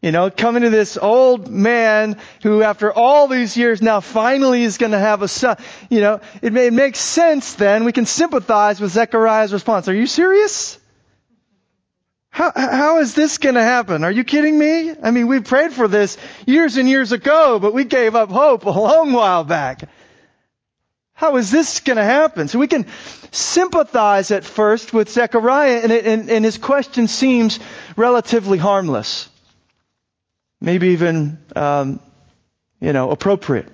You 0.00 0.12
know, 0.12 0.30
coming 0.30 0.62
to 0.62 0.70
this 0.70 0.96
old 0.96 1.48
man 1.48 2.18
who 2.42 2.62
after 2.62 2.92
all 2.92 3.28
these 3.28 3.56
years 3.56 3.82
now 3.82 4.00
finally 4.00 4.62
is 4.62 4.78
going 4.78 4.92
to 4.92 4.98
have 4.98 5.22
a 5.22 5.28
son. 5.28 5.56
You 5.90 6.00
know, 6.00 6.20
it, 6.42 6.52
may, 6.52 6.68
it 6.68 6.72
makes 6.72 7.00
sense 7.00 7.54
then. 7.54 7.84
We 7.84 7.92
can 7.92 8.06
sympathize 8.06 8.80
with 8.80 8.92
Zechariah's 8.92 9.52
response. 9.52 9.88
Are 9.88 9.94
you 9.94 10.06
serious? 10.06 10.78
How, 12.36 12.52
how 12.54 12.98
is 12.98 13.14
this 13.14 13.38
going 13.38 13.54
to 13.54 13.62
happen? 13.62 14.04
Are 14.04 14.10
you 14.10 14.22
kidding 14.22 14.58
me? 14.58 14.92
I 15.02 15.10
mean, 15.10 15.26
we 15.26 15.40
prayed 15.40 15.72
for 15.72 15.88
this 15.88 16.18
years 16.46 16.76
and 16.76 16.86
years 16.86 17.12
ago, 17.12 17.58
but 17.58 17.72
we 17.72 17.84
gave 17.84 18.14
up 18.14 18.28
hope 18.28 18.66
a 18.66 18.68
long 18.68 19.14
while 19.14 19.42
back. 19.42 19.88
How 21.14 21.38
is 21.38 21.50
this 21.50 21.80
going 21.80 21.96
to 21.96 22.04
happen? 22.04 22.48
So 22.48 22.58
we 22.58 22.66
can 22.66 22.84
sympathize 23.30 24.32
at 24.32 24.44
first 24.44 24.92
with 24.92 25.08
Zechariah, 25.08 25.80
and, 25.82 25.90
and, 25.90 26.28
and 26.28 26.44
his 26.44 26.58
question 26.58 27.08
seems 27.08 27.58
relatively 27.96 28.58
harmless, 28.58 29.30
maybe 30.60 30.88
even, 30.88 31.38
um, 31.56 32.00
you 32.82 32.92
know, 32.92 33.12
appropriate. 33.12 33.68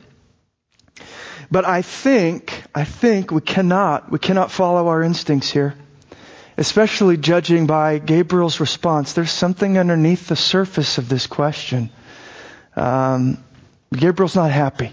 But 1.50 1.64
I 1.64 1.82
think, 1.82 2.62
I 2.76 2.84
think 2.84 3.32
we 3.32 3.40
cannot, 3.40 4.12
we 4.12 4.20
cannot 4.20 4.52
follow 4.52 4.86
our 4.86 5.02
instincts 5.02 5.50
here 5.50 5.74
especially 6.62 7.16
judging 7.16 7.66
by 7.66 7.98
Gabriel's 7.98 8.60
response, 8.60 9.14
there's 9.14 9.32
something 9.32 9.78
underneath 9.78 10.28
the 10.28 10.36
surface 10.36 10.96
of 10.96 11.08
this 11.08 11.26
question. 11.26 11.90
Um, 12.76 13.42
Gabriel's 13.92 14.36
not 14.36 14.52
happy. 14.52 14.92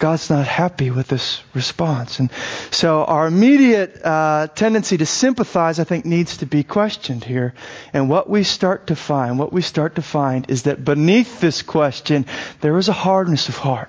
God's 0.00 0.28
not 0.28 0.44
happy 0.44 0.90
with 0.90 1.06
this 1.06 1.40
response. 1.54 2.18
And 2.18 2.32
so 2.72 3.04
our 3.04 3.28
immediate 3.28 4.04
uh, 4.04 4.48
tendency 4.48 4.96
to 4.98 5.06
sympathize, 5.06 5.78
I 5.78 5.84
think, 5.84 6.04
needs 6.04 6.38
to 6.38 6.46
be 6.46 6.64
questioned 6.64 7.22
here. 7.22 7.54
And 7.92 8.10
what 8.10 8.28
we 8.28 8.42
start 8.42 8.88
to 8.88 8.96
find, 8.96 9.38
what 9.38 9.52
we 9.52 9.62
start 9.62 9.94
to 9.94 10.02
find 10.02 10.50
is 10.50 10.64
that 10.64 10.84
beneath 10.84 11.40
this 11.40 11.62
question, 11.62 12.26
there 12.60 12.76
is 12.76 12.88
a 12.88 12.92
hardness 12.92 13.48
of 13.48 13.56
heart. 13.56 13.88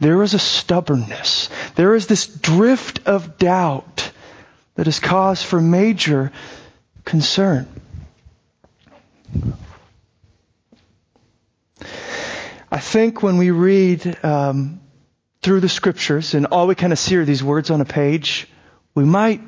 There 0.00 0.22
is 0.22 0.34
a 0.34 0.38
stubbornness. 0.38 1.48
There 1.76 1.94
is 1.94 2.06
this 2.06 2.26
drift 2.26 3.06
of 3.06 3.38
doubt 3.38 4.09
that 4.80 4.88
is 4.88 4.98
cause 4.98 5.42
for 5.42 5.60
major 5.60 6.32
concern. 7.04 7.68
I 12.72 12.78
think 12.78 13.22
when 13.22 13.36
we 13.36 13.50
read 13.50 14.24
um, 14.24 14.80
through 15.42 15.60
the 15.60 15.68
scriptures 15.68 16.32
and 16.32 16.46
all 16.46 16.66
we 16.66 16.76
kind 16.76 16.94
of 16.94 16.98
see 16.98 17.14
are 17.16 17.26
these 17.26 17.44
words 17.44 17.70
on 17.70 17.82
a 17.82 17.84
page, 17.84 18.48
we 18.94 19.04
might, 19.04 19.42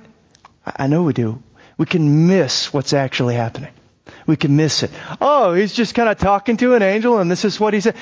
I 0.67 0.87
know 0.87 1.05
we 1.05 1.15
do, 1.15 1.43
we 1.79 1.87
can 1.87 2.27
miss 2.27 2.71
what's 2.71 2.93
actually 2.93 3.37
happening. 3.37 3.73
We 4.27 4.37
can 4.37 4.55
miss 4.55 4.83
it. 4.83 4.91
Oh, 5.19 5.55
he's 5.55 5.73
just 5.73 5.95
kind 5.95 6.11
of 6.11 6.19
talking 6.19 6.59
to 6.59 6.75
an 6.75 6.83
angel 6.83 7.21
and 7.21 7.31
this 7.31 7.47
is 7.47 7.59
what 7.59 7.73
he 7.73 7.81
said. 7.81 7.97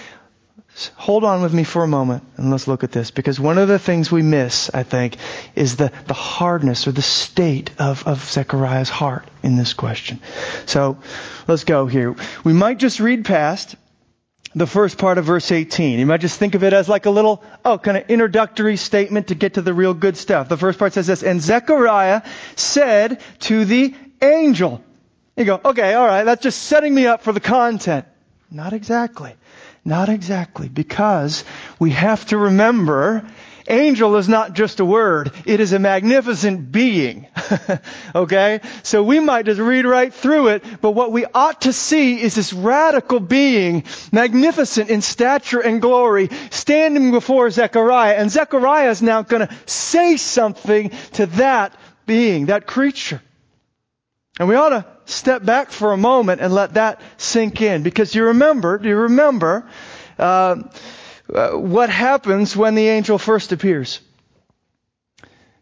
Hold 0.96 1.24
on 1.24 1.42
with 1.42 1.52
me 1.52 1.64
for 1.64 1.82
a 1.82 1.88
moment 1.88 2.22
and 2.36 2.50
let's 2.50 2.66
look 2.66 2.84
at 2.84 2.92
this 2.92 3.10
because 3.10 3.38
one 3.38 3.58
of 3.58 3.68
the 3.68 3.78
things 3.78 4.10
we 4.10 4.22
miss, 4.22 4.70
I 4.72 4.82
think, 4.82 5.16
is 5.54 5.76
the, 5.76 5.92
the 6.06 6.14
hardness 6.14 6.86
or 6.88 6.92
the 6.92 7.02
state 7.02 7.70
of, 7.78 8.06
of 8.06 8.24
Zechariah's 8.24 8.88
heart 8.88 9.28
in 9.42 9.56
this 9.56 9.74
question. 9.74 10.20
So 10.66 10.98
let's 11.46 11.64
go 11.64 11.86
here. 11.86 12.14
We 12.44 12.52
might 12.52 12.78
just 12.78 13.00
read 13.00 13.24
past 13.24 13.76
the 14.54 14.66
first 14.66 14.98
part 14.98 15.18
of 15.18 15.24
verse 15.24 15.52
18. 15.52 15.98
You 15.98 16.06
might 16.06 16.20
just 16.20 16.38
think 16.38 16.54
of 16.54 16.64
it 16.64 16.72
as 16.72 16.88
like 16.88 17.06
a 17.06 17.10
little, 17.10 17.42
oh, 17.64 17.78
kind 17.78 17.96
of 17.96 18.10
introductory 18.10 18.76
statement 18.76 19.28
to 19.28 19.34
get 19.34 19.54
to 19.54 19.62
the 19.62 19.74
real 19.74 19.94
good 19.94 20.16
stuff. 20.16 20.48
The 20.48 20.56
first 20.56 20.78
part 20.78 20.92
says 20.92 21.06
this, 21.06 21.22
and 21.22 21.40
Zechariah 21.40 22.22
said 22.56 23.20
to 23.40 23.64
the 23.64 23.94
angel. 24.20 24.82
You 25.36 25.44
go, 25.44 25.60
okay, 25.64 25.94
alright, 25.96 26.24
that's 26.24 26.42
just 26.42 26.62
setting 26.64 26.94
me 26.94 27.06
up 27.06 27.22
for 27.22 27.32
the 27.32 27.40
content. 27.40 28.06
Not 28.50 28.72
exactly. 28.72 29.34
Not 29.84 30.08
exactly, 30.08 30.68
because 30.68 31.44
we 31.78 31.90
have 31.90 32.26
to 32.26 32.36
remember 32.36 33.24
angel 33.70 34.16
is 34.16 34.28
not 34.28 34.52
just 34.52 34.80
a 34.80 34.84
word, 34.84 35.32
it 35.46 35.60
is 35.60 35.72
a 35.72 35.78
magnificent 35.78 36.72
being. 36.72 37.26
okay? 38.14 38.60
So 38.82 39.02
we 39.02 39.20
might 39.20 39.46
just 39.46 39.60
read 39.60 39.86
right 39.86 40.12
through 40.12 40.48
it, 40.48 40.64
but 40.80 40.90
what 40.90 41.12
we 41.12 41.24
ought 41.24 41.62
to 41.62 41.72
see 41.72 42.20
is 42.20 42.34
this 42.34 42.52
radical 42.52 43.20
being, 43.20 43.84
magnificent 44.12 44.90
in 44.90 45.02
stature 45.02 45.60
and 45.60 45.80
glory, 45.80 46.28
standing 46.50 47.12
before 47.12 47.50
Zechariah, 47.50 48.14
and 48.14 48.30
Zechariah 48.30 48.90
is 48.90 49.02
now 49.02 49.22
going 49.22 49.46
to 49.46 49.54
say 49.66 50.16
something 50.16 50.90
to 51.12 51.26
that 51.26 51.74
being, 52.06 52.46
that 52.46 52.66
creature. 52.66 53.22
And 54.38 54.48
we 54.48 54.56
ought 54.56 54.70
to 54.70 54.86
step 55.10 55.44
back 55.44 55.70
for 55.70 55.92
a 55.92 55.96
moment 55.96 56.40
and 56.40 56.52
let 56.52 56.74
that 56.74 57.00
sink 57.16 57.60
in. 57.60 57.82
Because 57.82 58.14
you 58.14 58.26
remember, 58.26 58.78
do 58.78 58.88
you 58.88 58.96
remember 58.96 59.68
uh, 60.18 60.62
uh, 61.32 61.50
what 61.52 61.90
happens 61.90 62.56
when 62.56 62.74
the 62.74 62.88
angel 62.88 63.18
first 63.18 63.52
appears? 63.52 64.00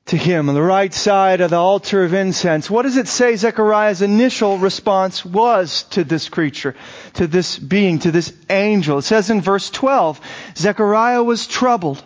To 0.07 0.17
him 0.17 0.49
on 0.49 0.55
the 0.55 0.63
right 0.63 0.93
side 0.95 1.43
of 1.43 1.51
the 1.51 1.57
altar 1.57 2.03
of 2.03 2.15
incense. 2.15 2.71
What 2.71 2.85
does 2.85 2.97
it 2.97 3.09
say 3.09 3.37
Zechariah's 3.37 4.01
initial 4.01 4.57
response 4.57 5.23
was 5.23 5.83
to 5.91 6.03
this 6.03 6.31
creature, 6.31 6.75
to 7.15 7.27
this 7.27 7.59
being, 7.59 7.99
to 8.01 8.11
this 8.11 8.33
angel? 8.49 8.99
It 8.99 9.03
says 9.03 9.29
in 9.29 9.43
verse 9.43 9.69
12, 9.69 10.19
Zechariah 10.57 11.23
was 11.23 11.47
troubled 11.47 12.03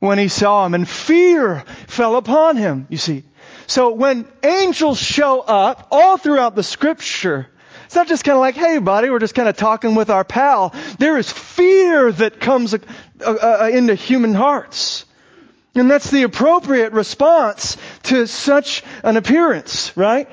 when 0.00 0.18
he 0.18 0.26
saw 0.26 0.66
him 0.66 0.74
and 0.74 0.88
fear 0.88 1.60
fell 1.86 2.16
upon 2.16 2.56
him. 2.56 2.88
You 2.90 2.98
see, 2.98 3.22
so 3.66 3.92
when 3.92 4.26
angels 4.42 4.98
show 4.98 5.40
up 5.40 5.88
all 5.90 6.16
throughout 6.16 6.54
the 6.54 6.62
scripture, 6.62 7.48
it's 7.86 7.94
not 7.94 8.08
just 8.08 8.24
kind 8.24 8.36
of 8.36 8.40
like, 8.40 8.54
hey 8.54 8.78
buddy, 8.78 9.10
we're 9.10 9.18
just 9.18 9.34
kind 9.34 9.48
of 9.48 9.56
talking 9.56 9.94
with 9.94 10.10
our 10.10 10.24
pal. 10.24 10.74
There 10.98 11.18
is 11.18 11.30
fear 11.30 12.10
that 12.12 12.40
comes 12.40 12.74
uh, 12.74 12.78
uh, 13.20 13.70
into 13.72 13.94
human 13.94 14.34
hearts. 14.34 15.04
And 15.74 15.90
that's 15.90 16.10
the 16.10 16.22
appropriate 16.22 16.92
response 16.92 17.76
to 18.04 18.26
such 18.26 18.82
an 19.02 19.16
appearance, 19.16 19.96
right? 19.96 20.28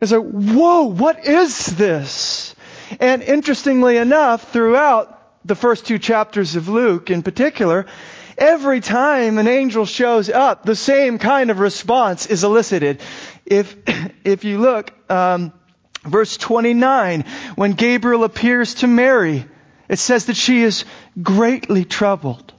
It's 0.00 0.12
like, 0.12 0.22
whoa, 0.22 0.84
what 0.84 1.24
is 1.24 1.66
this? 1.66 2.54
And 3.00 3.22
interestingly 3.22 3.96
enough, 3.96 4.52
throughout 4.52 5.20
the 5.44 5.54
first 5.54 5.86
two 5.86 5.98
chapters 5.98 6.56
of 6.56 6.68
Luke 6.68 7.10
in 7.10 7.22
particular, 7.22 7.86
Every 8.36 8.80
time 8.80 9.38
an 9.38 9.46
angel 9.46 9.86
shows 9.86 10.28
up, 10.28 10.64
the 10.64 10.76
same 10.76 11.18
kind 11.18 11.50
of 11.50 11.60
response 11.60 12.26
is 12.26 12.44
elicited. 12.44 13.00
If, 13.46 13.76
if 14.24 14.44
you 14.44 14.58
look, 14.58 14.92
um, 15.10 15.52
verse 16.04 16.36
29, 16.36 17.24
when 17.54 17.72
Gabriel 17.72 18.24
appears 18.24 18.74
to 18.76 18.86
Mary, 18.86 19.46
it 19.88 19.98
says 19.98 20.26
that 20.26 20.36
she 20.36 20.62
is 20.62 20.84
greatly 21.22 21.84
troubled. 21.84 22.52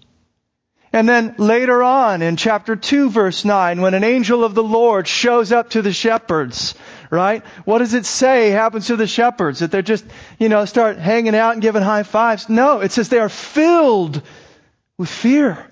And 0.94 1.10
then 1.10 1.36
later 1.38 1.84
on 1.84 2.22
in 2.22 2.38
chapter 2.38 2.78
2 2.78 3.10
verse 3.10 3.44
9, 3.44 3.82
when 3.82 3.94
an 3.94 4.06
angel 4.06 4.46
of 4.46 4.56
the 4.56 4.64
Lord 4.64 5.10
shows 5.10 5.52
up 5.52 5.72
to 5.72 5.82
the 5.82 5.92
shepherds, 5.92 6.74
right? 7.10 7.44
What 7.66 7.80
does 7.80 7.94
it 7.94 8.06
say 8.06 8.52
happens 8.52 8.88
to 8.88 8.96
the 8.96 9.06
shepherds? 9.06 9.60
That 9.60 9.72
they're 9.72 9.82
just, 9.82 10.06
you 10.40 10.48
know, 10.48 10.64
start 10.64 10.98
hanging 10.98 11.36
out 11.36 11.54
and 11.54 11.62
giving 11.62 11.82
high 11.82 12.04
fives? 12.04 12.48
No, 12.48 12.80
it 12.80 12.94
says 12.94 13.10
they 13.10 13.20
are 13.20 13.28
filled 13.28 14.22
with 14.98 15.10
fear. 15.10 15.66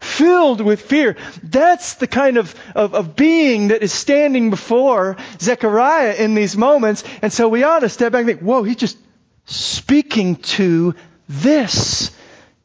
Filled 0.00 0.60
with 0.60 0.82
fear. 0.82 1.16
That's 1.42 1.94
the 1.94 2.06
kind 2.06 2.36
of, 2.36 2.54
of, 2.74 2.94
of, 2.94 3.16
being 3.16 3.68
that 3.68 3.82
is 3.82 3.92
standing 3.92 4.50
before 4.50 5.16
Zechariah 5.40 6.14
in 6.14 6.34
these 6.34 6.56
moments. 6.56 7.04
And 7.22 7.32
so 7.32 7.48
we 7.48 7.62
ought 7.62 7.80
to 7.80 7.88
step 7.88 8.12
back 8.12 8.20
and 8.20 8.26
think, 8.26 8.40
whoa, 8.40 8.64
he's 8.64 8.76
just 8.76 8.98
speaking 9.46 10.36
to 10.36 10.94
this 11.26 12.10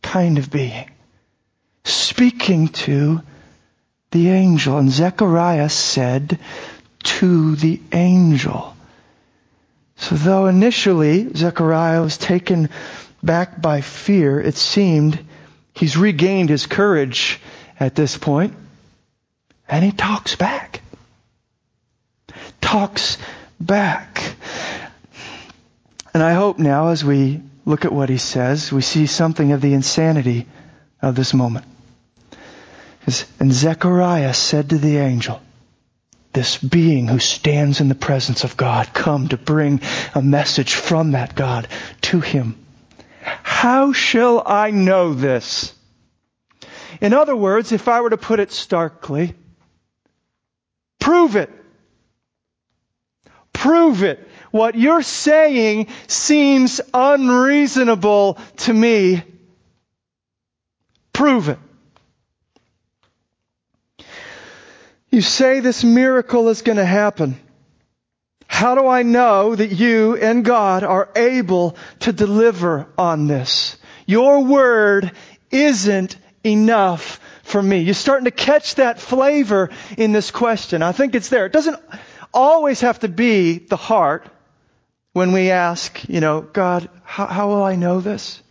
kind 0.02 0.38
of 0.38 0.52
being. 0.52 0.90
Speaking 1.86 2.68
to 2.70 3.22
the 4.12 4.30
angel. 4.30 4.78
And 4.78 4.92
Zechariah 4.92 5.70
said 5.70 6.40
to 7.04 7.56
the 7.56 7.80
angel. 7.94 8.76
So 9.96 10.16
though 10.16 10.48
initially 10.48 11.34
Zechariah 11.34 12.02
was 12.02 12.18
taken 12.18 12.70
back 13.22 13.62
by 13.62 13.82
fear, 13.82 14.40
it 14.40 14.56
seemed 14.56 15.20
He's 15.80 15.96
regained 15.96 16.50
his 16.50 16.66
courage 16.66 17.40
at 17.80 17.96
this 17.96 18.18
point, 18.18 18.54
and 19.68 19.86
he 19.86 19.94
talks 19.94 20.36
back. 20.36 20.82
Talks 22.60 23.18
back. 23.62 24.36
And 26.14 26.22
I 26.22 26.34
hope 26.34 26.60
now, 26.60 26.90
as 26.90 27.06
we 27.06 27.42
look 27.64 27.86
at 27.86 27.94
what 27.94 28.10
he 28.10 28.18
says, 28.18 28.74
we 28.74 28.82
see 28.82 29.06
something 29.06 29.54
of 29.54 29.62
the 29.62 29.74
insanity 29.74 30.48
of 31.02 31.16
this 31.16 31.34
moment. 31.34 31.66
And 33.40 33.54
Zechariah 33.54 34.34
said 34.34 34.72
to 34.72 34.78
the 34.78 34.98
angel, 34.98 35.42
this 36.34 36.58
being 36.58 37.08
who 37.08 37.20
stands 37.20 37.80
in 37.80 37.88
the 37.88 37.96
presence 37.96 38.44
of 38.44 38.58
God, 38.58 38.94
come 38.94 39.30
to 39.30 39.38
bring 39.38 39.80
a 40.14 40.22
message 40.22 40.74
from 40.74 41.12
that 41.12 41.36
God 41.36 41.70
to 42.02 42.20
him. 42.20 42.58
How 43.22 43.94
shall 43.94 44.44
I 44.46 44.72
know 44.72 45.14
this? 45.14 45.74
In 47.02 47.14
other 47.14 47.36
words, 47.36 47.72
if 47.72 47.88
I 47.88 48.02
were 48.02 48.10
to 48.10 48.18
put 48.18 48.40
it 48.40 48.52
starkly, 48.52 49.36
prove 51.00 51.36
it. 51.36 51.50
Prove 53.54 54.04
it. 54.04 54.26
What 54.52 54.76
you're 54.76 55.04
saying 55.04 55.88
seems 56.08 56.82
unreasonable 56.94 58.38
to 58.58 58.74
me. 58.74 59.24
Prove 61.14 61.50
it. 61.50 61.60
You 65.12 65.22
say 65.22 65.60
this 65.60 65.84
miracle 65.84 66.50
is 66.50 66.62
going 66.62 66.78
to 66.78 66.86
happen. 66.86 67.40
How 68.50 68.74
do 68.74 68.88
I 68.88 69.03
know 69.03 69.56
that 69.56 69.72
you 69.72 70.18
and 70.18 70.44
God 70.44 70.84
are 70.84 71.08
able 71.15 71.77
to 72.00 72.12
deliver 72.12 72.88
on 72.98 73.27
this? 73.27 73.77
Your 74.08 74.44
word 74.44 75.12
isn't 75.51 76.18
enough 76.44 77.20
for 77.44 77.62
me. 77.62 77.82
You're 77.82 77.94
starting 77.94 78.25
to 78.25 78.32
catch 78.32 78.75
that 78.75 79.00
flavor 79.00 79.70
in 79.98 80.13
this 80.13 80.32
question. 80.32 80.82
I 80.82 80.94
think 80.94 81.13
it's 81.13 81.29
there. 81.29 81.46
It 81.46 81.53
doesn't 81.53 81.79
always 82.34 82.82
have 82.82 83.00
to 83.01 83.08
be 83.08 83.60
the 83.60 83.77
heart 83.77 84.27
when 85.13 85.32
we 85.32 85.51
ask, 85.51 86.10
you 86.10 86.20
know, 86.20 86.41
God, 86.41 86.89
how, 87.03 87.27
how 87.27 87.48
will 87.50 87.63
I 87.63 87.75
know 87.75 88.01
this? 88.01 88.41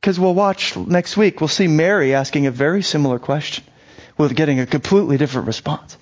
Because 0.00 0.18
we'll 0.18 0.34
watch 0.34 0.78
next 0.78 1.18
week, 1.18 1.42
we'll 1.42 1.48
see 1.48 1.68
Mary 1.68 2.14
asking 2.14 2.46
a 2.46 2.50
very 2.50 2.82
similar 2.82 3.18
question 3.18 3.64
with 4.16 4.34
getting 4.34 4.60
a 4.60 4.66
completely 4.66 5.18
different 5.18 5.46
response. 5.46 5.98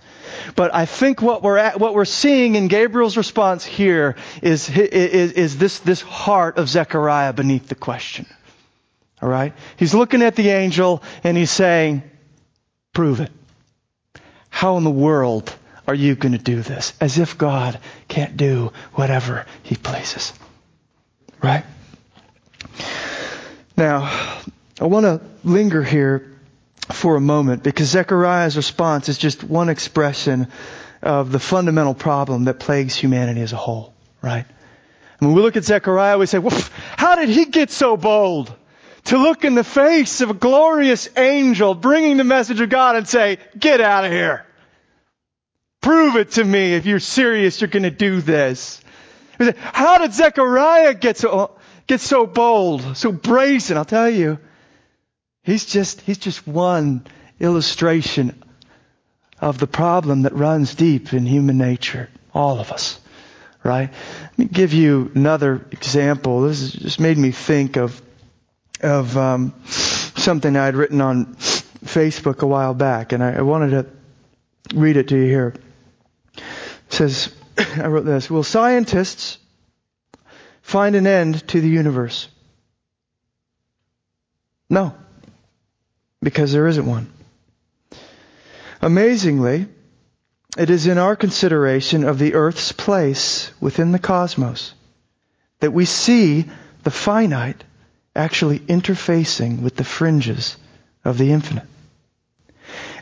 But 0.57 0.75
I 0.75 0.87
think 0.87 1.23
what 1.23 1.43
we're 1.43 1.57
at, 1.57 1.79
what 1.79 1.95
we're 1.95 2.05
seeing 2.05 2.55
in 2.55 2.69
Gabriel's 2.69 3.17
response 3.17 3.65
here 3.65 4.17
is, 4.43 4.69
is, 4.69 5.33
is 5.33 5.59
this, 5.59 5.79
this 5.81 6.01
heart 6.01 6.59
of 6.59 6.69
Zechariah 6.69 7.33
beneath 7.33 7.69
the 7.69 7.75
question. 7.75 8.27
All 9.21 9.29
right? 9.29 9.53
He's 9.77 9.95
looking 9.95 10.23
at 10.23 10.37
the 10.37 10.51
angel 10.51 11.03
and 11.23 11.37
he's 11.37 11.51
saying, 11.51 12.03
prove 12.93 13.21
it. 13.21 13.31
How 14.51 14.77
in 14.77 14.85
the 14.85 14.91
world 14.91 15.55
are 15.87 15.95
you 15.95 16.15
going 16.15 16.33
to 16.33 16.39
do 16.39 16.63
this? 16.63 16.93
As 17.01 17.19
if 17.19 17.39
God 17.39 17.79
can't 18.09 18.37
do 18.37 18.73
whatever 18.95 19.47
he 19.63 19.77
pleases. 19.77 20.33
Right? 21.43 21.65
Now, 23.77 24.37
I 24.81 24.85
want 24.85 25.05
to 25.05 25.21
linger 25.45 25.83
here 25.83 26.32
for 26.95 27.17
a 27.17 27.21
moment 27.21 27.63
because 27.63 27.89
Zechariah's 27.89 28.57
response 28.57 29.09
is 29.09 29.19
just 29.19 29.43
one 29.45 29.69
expression 29.69 30.49
of 31.03 31.33
the 31.33 31.41
fundamental 31.41 31.95
problem 31.95 32.45
that 32.45 32.59
plagues 32.61 32.95
humanity 32.95 33.41
as 33.41 33.53
a 33.53 33.57
whole, 33.57 33.93
right? 34.21 34.47
When 35.19 35.35
we 35.35 35.43
look 35.43 35.57
at 35.57 35.65
Zechariah, 35.65 36.19
we 36.19 36.27
say, 36.27 36.39
well, 36.39 36.59
how 36.97 37.17
did 37.17 37.29
he 37.29 37.47
get 37.47 37.71
so 37.71 37.97
bold 37.97 38.55
to 39.05 39.19
look 39.19 39.45
in 39.45 39.55
the 39.55 39.65
face 39.65 40.21
of 40.21 40.31
a 40.31 40.35
glorious 40.35 41.09
angel 41.17 41.75
bringing 41.75 42.17
the 42.17 42.25
message 42.25 42.61
of 42.61 42.69
God 42.71 42.97
and 42.97 43.09
say, 43.09 43.39
get 43.59 43.81
out 43.81 44.05
of 44.05 44.13
here. 44.13 44.47
Prove 45.81 46.17
it 46.17 46.33
to 46.33 46.45
me 46.45 46.75
if 46.75 46.87
you're 46.87 47.01
serious 47.01 47.61
you're 47.61 47.69
going 47.69 47.83
to 47.83 47.91
do 47.91 48.21
this. 48.21 48.81
How 49.57 49.99
did 49.99 50.13
Zechariah 50.13 50.95
get 50.95 51.19
so, 51.19 51.57
get 51.89 52.01
so 52.01 52.27
bold, 52.27 52.97
so 52.97 53.11
brazen? 53.11 53.77
I'll 53.77 53.85
tell 53.85 54.11
you. 54.11 54.39
He's 55.43 55.67
just, 55.67 56.01
he's 56.03 56.19
just 56.19 56.47
one 56.47 57.05
illustration 57.41 58.43
of 59.41 59.59
the 59.59 59.67
problem 59.67 60.23
that 60.23 60.35
runs 60.35 60.75
deep 60.75 61.13
in 61.13 61.27
human 61.27 61.59
nature. 61.59 62.09
All 62.33 62.61
of 62.61 62.71
us. 62.71 63.01
Right? 63.65 63.91
Let 64.23 64.39
me 64.39 64.45
give 64.47 64.73
you 64.73 65.11
another 65.15 65.67
example. 65.71 66.43
This 66.43 66.73
just 66.73 67.01
made 67.01 67.19
me 67.19 67.33
think 67.33 67.77
of, 67.77 68.01
of, 68.81 69.17
um, 69.17 69.55
something 69.67 70.57
I 70.57 70.65
had 70.65 70.77
written 70.77 71.01
on 71.01 71.35
Facebook 71.85 72.43
a 72.43 72.47
while 72.47 72.75
back, 72.75 73.13
and 73.13 73.23
I, 73.23 73.35
I 73.35 73.43
wanted 73.43 73.71
to 73.71 74.77
read 74.77 74.97
it 74.97 75.09
to 75.09 75.17
you 75.17 75.27
here. 75.27 75.55
It 76.37 76.43
says, 76.89 77.33
I 77.59 77.87
wrote 77.87 78.05
this, 78.05 78.31
will 78.31 78.45
scientists 78.45 79.39
find 80.63 80.95
an 80.95 81.07
end 81.07 81.47
to 81.49 81.61
the 81.61 81.69
universe? 81.69 82.29
No 84.71 84.95
because 86.23 86.53
there 86.53 86.67
isn't 86.67 86.87
one. 86.87 87.13
Amazingly, 88.81 89.67
it 90.57 90.71
is 90.71 90.87
in 90.87 90.99
our 90.99 91.17
consideration 91.17 92.05
of 92.05 92.19
the 92.19 92.35
earth's 92.35 92.73
place 92.73 93.51
within 93.61 93.93
the 93.93 93.99
cosmos 93.99 94.75
that 95.61 95.73
we 95.73 95.85
see 95.85 96.45
the 96.83 96.91
finite 96.91 97.65
actually 98.15 98.59
interfacing 98.59 99.63
with 99.63 99.77
the 99.77 99.85
fringes 99.85 100.57
of 101.05 101.17
the 101.17 101.33
infinite. 101.33 101.67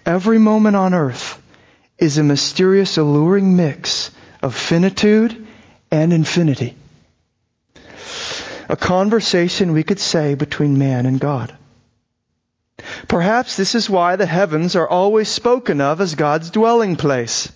Every 0.06 0.38
moment 0.38 0.76
on 0.76 0.94
earth 0.94 1.42
is 1.98 2.18
a 2.18 2.22
mysterious, 2.22 2.96
alluring 2.96 3.56
mix 3.56 4.11
of 4.42 4.54
finitude 4.54 5.46
and 5.90 6.12
infinity. 6.12 6.76
A 8.68 8.76
conversation, 8.76 9.72
we 9.72 9.83
could 9.83 9.98
say, 9.98 10.35
between 10.35 10.78
man 10.78 11.06
and 11.06 11.18
God. 11.18 11.56
Perhaps 13.09 13.57
this 13.57 13.74
is 13.74 13.90
why 13.90 14.16
the 14.16 14.26
heavens 14.26 14.76
are 14.76 14.88
always 14.88 15.29
spoken 15.29 15.81
of 15.81 16.00
as 16.00 16.14
God's 16.14 16.50
dwelling 16.50 16.96
place. 16.96 17.50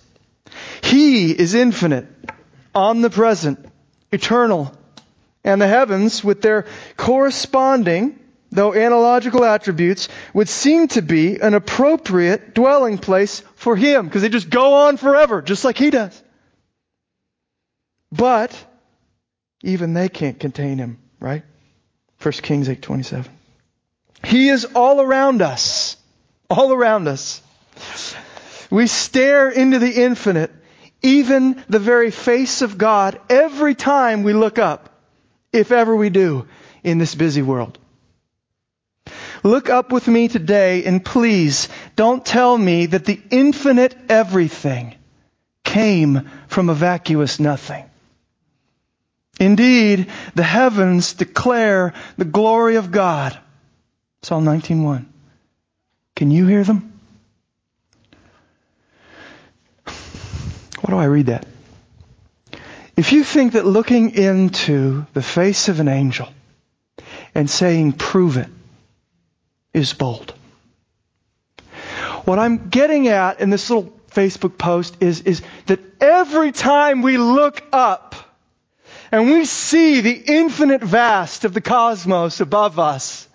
He 0.82 1.30
is 1.30 1.54
infinite, 1.54 2.06
omnipresent, 2.74 3.64
eternal, 4.12 4.72
and 5.42 5.60
the 5.60 5.68
heavens, 5.68 6.24
with 6.24 6.40
their 6.40 6.66
corresponding, 6.96 8.18
though 8.50 8.72
analogical 8.72 9.44
attributes, 9.44 10.08
would 10.32 10.48
seem 10.48 10.88
to 10.88 11.02
be 11.02 11.38
an 11.40 11.54
appropriate 11.54 12.54
dwelling 12.54 12.98
place 12.98 13.42
for 13.56 13.76
Him, 13.76 14.06
because 14.06 14.22
they 14.22 14.28
just 14.28 14.48
go 14.48 14.86
on 14.86 14.96
forever, 14.96 15.42
just 15.42 15.64
like 15.64 15.76
He 15.76 15.90
does. 15.90 16.22
But, 18.10 18.56
even 19.62 19.92
they 19.92 20.08
can't 20.08 20.38
contain 20.38 20.78
Him, 20.78 20.98
right? 21.20 21.42
1 22.22 22.32
Kings 22.32 22.68
8.27. 22.68 23.28
He 24.24 24.48
is 24.48 24.64
all 24.74 25.00
around 25.00 25.42
us. 25.42 25.96
All 26.50 26.72
around 26.72 27.08
us. 27.08 27.42
We 28.70 28.86
stare 28.86 29.50
into 29.50 29.78
the 29.78 30.02
infinite, 30.02 30.50
even 31.02 31.62
the 31.68 31.78
very 31.78 32.10
face 32.10 32.62
of 32.62 32.78
God, 32.78 33.20
every 33.28 33.74
time 33.74 34.22
we 34.22 34.32
look 34.32 34.58
up, 34.58 34.90
if 35.52 35.70
ever 35.72 35.94
we 35.94 36.10
do, 36.10 36.46
in 36.82 36.98
this 36.98 37.14
busy 37.14 37.42
world. 37.42 37.78
Look 39.42 39.68
up 39.68 39.92
with 39.92 40.08
me 40.08 40.28
today 40.28 40.84
and 40.84 41.04
please 41.04 41.68
don't 41.96 42.24
tell 42.24 42.56
me 42.56 42.86
that 42.86 43.04
the 43.04 43.20
infinite 43.30 43.94
everything 44.08 44.94
came 45.62 46.30
from 46.48 46.70
a 46.70 46.74
vacuous 46.74 47.38
nothing. 47.38 47.84
Indeed, 49.38 50.06
the 50.34 50.42
heavens 50.42 51.12
declare 51.12 51.92
the 52.16 52.24
glory 52.24 52.76
of 52.76 52.90
God 52.90 53.38
Psalm 54.24 54.46
19.1. 54.46 55.04
Can 56.16 56.30
you 56.30 56.46
hear 56.46 56.64
them? 56.64 56.98
Why 59.84 60.88
do 60.88 60.96
I 60.96 61.04
read 61.04 61.26
that? 61.26 61.44
If 62.96 63.12
you 63.12 63.22
think 63.22 63.52
that 63.52 63.66
looking 63.66 64.14
into 64.14 65.04
the 65.12 65.20
face 65.20 65.68
of 65.68 65.78
an 65.78 65.88
angel 65.88 66.28
and 67.34 67.50
saying, 67.50 67.92
prove 67.92 68.38
it, 68.38 68.48
is 69.74 69.92
bold. 69.92 70.32
What 72.24 72.38
I'm 72.38 72.70
getting 72.70 73.08
at 73.08 73.40
in 73.40 73.50
this 73.50 73.68
little 73.68 73.92
Facebook 74.10 74.56
post 74.56 74.96
is, 75.00 75.20
is 75.20 75.42
that 75.66 75.80
every 76.00 76.52
time 76.52 77.02
we 77.02 77.18
look 77.18 77.62
up 77.74 78.14
and 79.12 79.26
we 79.26 79.44
see 79.44 80.00
the 80.00 80.14
infinite 80.14 80.82
vast 80.82 81.44
of 81.44 81.52
the 81.52 81.60
cosmos 81.60 82.40
above 82.40 82.78
us, 82.78 83.28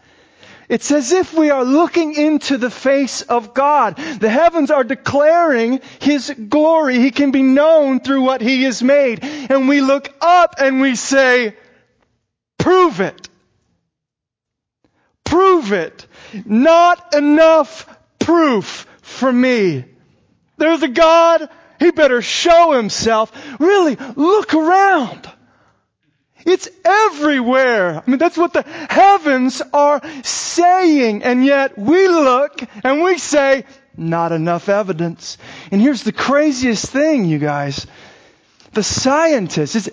it's 0.69 0.91
as 0.91 1.11
if 1.11 1.33
we 1.33 1.49
are 1.49 1.65
looking 1.65 2.13
into 2.13 2.59
the 2.59 2.69
face 2.69 3.23
of 3.23 3.55
God. 3.55 3.97
The 3.97 4.29
heavens 4.29 4.69
are 4.69 4.83
declaring 4.83 5.81
His 5.99 6.31
glory. 6.47 6.99
He 6.99 7.09
can 7.09 7.31
be 7.31 7.41
known 7.41 7.99
through 7.99 8.21
what 8.21 8.41
He 8.41 8.63
has 8.63 8.83
made. 8.83 9.23
And 9.23 9.67
we 9.67 9.81
look 9.81 10.13
up 10.21 10.55
and 10.59 10.79
we 10.79 10.95
say, 10.95 11.55
prove 12.59 13.01
it. 13.01 13.27
Prove 15.23 15.73
it. 15.73 16.05
Not 16.45 17.15
enough 17.15 17.89
proof 18.19 18.85
for 19.01 19.31
me. 19.31 19.85
There's 20.57 20.83
a 20.83 20.87
God. 20.87 21.49
He 21.79 21.91
better 21.91 22.21
show 22.21 22.73
himself. 22.73 23.31
Really, 23.59 23.95
look 24.15 24.53
around. 24.53 25.31
It's 26.45 26.69
everywhere. 26.85 28.01
I 28.05 28.09
mean, 28.09 28.17
that's 28.17 28.37
what 28.37 28.53
the 28.53 28.63
heavens 28.63 29.61
are 29.73 30.01
saying. 30.23 31.23
And 31.23 31.45
yet 31.45 31.77
we 31.77 32.07
look 32.07 32.61
and 32.83 33.01
we 33.01 33.17
say, 33.17 33.65
not 33.97 34.31
enough 34.31 34.69
evidence. 34.69 35.37
And 35.71 35.81
here's 35.81 36.03
the 36.03 36.11
craziest 36.11 36.85
thing, 36.85 37.25
you 37.25 37.37
guys. 37.37 37.85
The 38.71 38.83
scientists, 38.83 39.89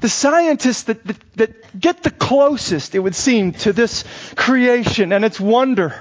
the 0.00 0.08
scientists 0.08 0.84
that, 0.84 1.04
that, 1.04 1.16
that 1.36 1.80
get 1.80 2.02
the 2.02 2.10
closest, 2.10 2.94
it 2.94 2.98
would 2.98 3.14
seem, 3.14 3.52
to 3.52 3.72
this 3.72 4.04
creation 4.36 5.12
and 5.12 5.24
its 5.24 5.40
wonder 5.40 5.94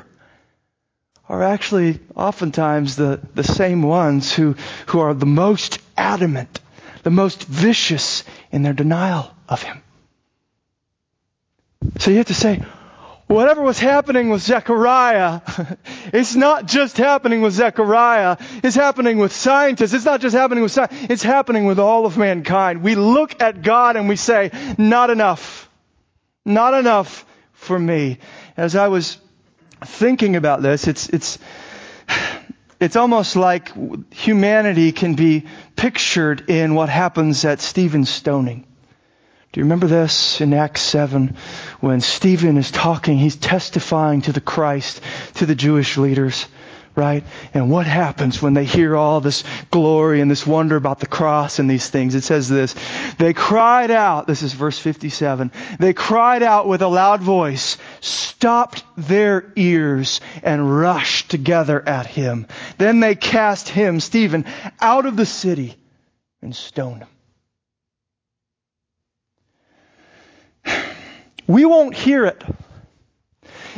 are 1.30 1.44
actually 1.44 2.00
oftentimes 2.16 2.96
the, 2.96 3.20
the 3.34 3.44
same 3.44 3.82
ones 3.82 4.34
who, 4.34 4.56
who 4.88 5.00
are 5.00 5.14
the 5.14 5.26
most 5.26 5.80
adamant, 5.98 6.60
the 7.04 7.10
most 7.10 7.44
vicious 7.44 8.24
in 8.52 8.62
their 8.64 8.74
denial 8.74 9.32
of 9.50 9.62
Him. 9.62 9.82
So 12.00 12.12
you 12.12 12.18
have 12.18 12.28
to 12.28 12.34
say, 12.34 12.64
whatever 13.28 13.62
was 13.62 13.80
happening 13.80 14.30
with 14.30 14.42
Zechariah, 14.42 15.42
it's 16.14 16.36
not 16.36 16.66
just 16.66 16.98
happening 16.98 17.42
with 17.42 17.54
Zechariah. 17.54 18.38
It's 18.64 18.76
happening 18.76 19.18
with 19.18 19.34
scientists. 19.34 19.94
It's 19.94 20.06
not 20.06 20.22
just 20.22 20.36
happening 20.36 20.64
with 20.64 20.72
science. 20.72 20.94
It's 21.10 21.24
happening 21.24 21.66
with 21.66 21.80
all 21.80 22.06
of 22.06 22.18
mankind. 22.18 22.84
We 22.84 22.96
look 22.96 23.42
at 23.42 23.62
God 23.62 23.96
and 23.96 24.08
we 24.08 24.16
say, 24.16 24.52
not 24.78 25.10
enough. 25.10 25.70
Not 26.46 26.74
enough 26.74 27.26
for 27.54 27.78
me. 27.78 28.20
As 28.56 28.76
I 28.76 28.88
was 28.88 29.18
thinking 29.82 30.36
about 30.36 30.62
this, 30.62 30.88
it's, 30.88 31.10
it's, 31.10 31.40
it's 32.80 32.96
almost 32.96 33.36
like 33.36 33.72
humanity 34.14 34.92
can 34.92 35.16
be 35.16 35.46
pictured 35.76 36.50
in 36.50 36.76
what 36.76 36.90
happens 36.90 37.44
at 37.46 37.60
Stephen's 37.60 38.10
stoning. 38.10 38.67
Do 39.58 39.62
you 39.62 39.66
remember 39.66 39.88
this 39.88 40.40
in 40.40 40.54
Acts 40.54 40.82
7 40.82 41.36
when 41.80 42.00
Stephen 42.00 42.58
is 42.58 42.70
talking, 42.70 43.18
he's 43.18 43.36
testifying 43.36 44.22
to 44.22 44.32
the 44.32 44.40
Christ, 44.40 45.02
to 45.38 45.48
the 45.48 45.56
Jewish 45.56 45.98
leaders, 45.98 46.46
right? 46.94 47.24
And 47.56 47.72
what 47.72 47.88
happens 47.88 48.40
when 48.40 48.54
they 48.54 48.66
hear 48.66 48.96
all 48.96 49.20
this 49.20 49.44
glory 49.72 50.22
and 50.22 50.30
this 50.30 50.46
wonder 50.46 50.76
about 50.76 51.00
the 51.00 51.08
cross 51.08 51.58
and 51.58 51.68
these 51.68 51.90
things? 51.90 52.14
It 52.14 52.24
says 52.24 52.48
this, 52.48 52.76
they 53.18 53.34
cried 53.34 53.90
out, 53.90 54.28
this 54.28 54.44
is 54.44 54.54
verse 54.54 54.78
57, 54.78 55.52
they 55.80 55.94
cried 55.94 56.44
out 56.44 56.68
with 56.68 56.84
a 56.84 56.88
loud 56.88 57.24
voice, 57.24 57.80
stopped 58.00 58.84
their 58.96 59.52
ears 59.56 60.22
and 60.44 60.78
rushed 60.78 61.32
together 61.32 61.82
at 61.84 62.06
him. 62.06 62.46
Then 62.78 63.00
they 63.00 63.16
cast 63.16 63.70
him, 63.70 64.02
Stephen, 64.02 64.46
out 64.80 65.08
of 65.08 65.18
the 65.18 65.26
city 65.26 65.78
and 66.44 66.56
stoned 66.56 67.02
him. 67.02 67.08
We 71.48 71.66
won't 71.66 71.96
hear 71.96 72.26
it. 72.26 72.44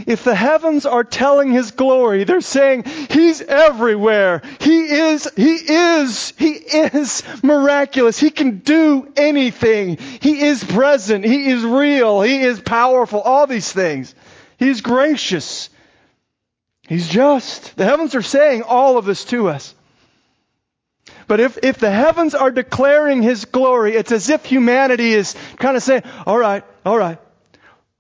If 0.08 0.24
the 0.24 0.36
heavens 0.36 0.86
are 0.86 1.04
telling 1.04 1.52
His 1.52 1.72
glory, 1.72 2.24
they're 2.24 2.42
saying 2.42 2.84
He's 2.84 3.42
everywhere. 3.42 4.42
He 4.60 4.86
is, 4.86 5.30
He 5.36 5.56
is, 5.56 6.34
He 6.38 6.52
is 6.52 7.24
miraculous. 7.44 8.20
He 8.20 8.30
can 8.30 8.60
do 8.60 9.12
anything. 9.16 9.98
He 9.98 10.42
is 10.42 10.64
present. 10.64 11.26
He 11.26 11.48
is 11.48 11.64
real. 11.64 12.22
He 12.22 12.42
is 12.42 12.60
powerful. 12.60 13.22
All 13.22 13.48
these 13.48 13.72
things. 13.72 14.16
He's 14.58 14.82
gracious. 14.82 15.70
He's 16.88 17.08
just. 17.08 17.76
The 17.76 17.86
heavens 17.86 18.16
are 18.16 18.22
saying 18.22 18.64
all 18.64 18.98
of 18.98 19.06
this 19.06 19.26
to 19.26 19.50
us. 19.50 19.76
But 21.28 21.40
if, 21.40 21.60
if 21.62 21.78
the 21.78 21.92
heavens 21.92 22.34
are 22.34 22.50
declaring 22.50 23.22
His 23.22 23.46
glory, 23.46 23.96
it's 23.96 24.12
as 24.12 24.30
if 24.30 24.46
humanity 24.46 25.14
is 25.14 25.36
kind 25.58 25.78
of 25.78 25.84
saying, 25.84 26.02
all 26.26 26.38
right, 26.38 26.64
all 26.84 26.98
right, 26.98 27.20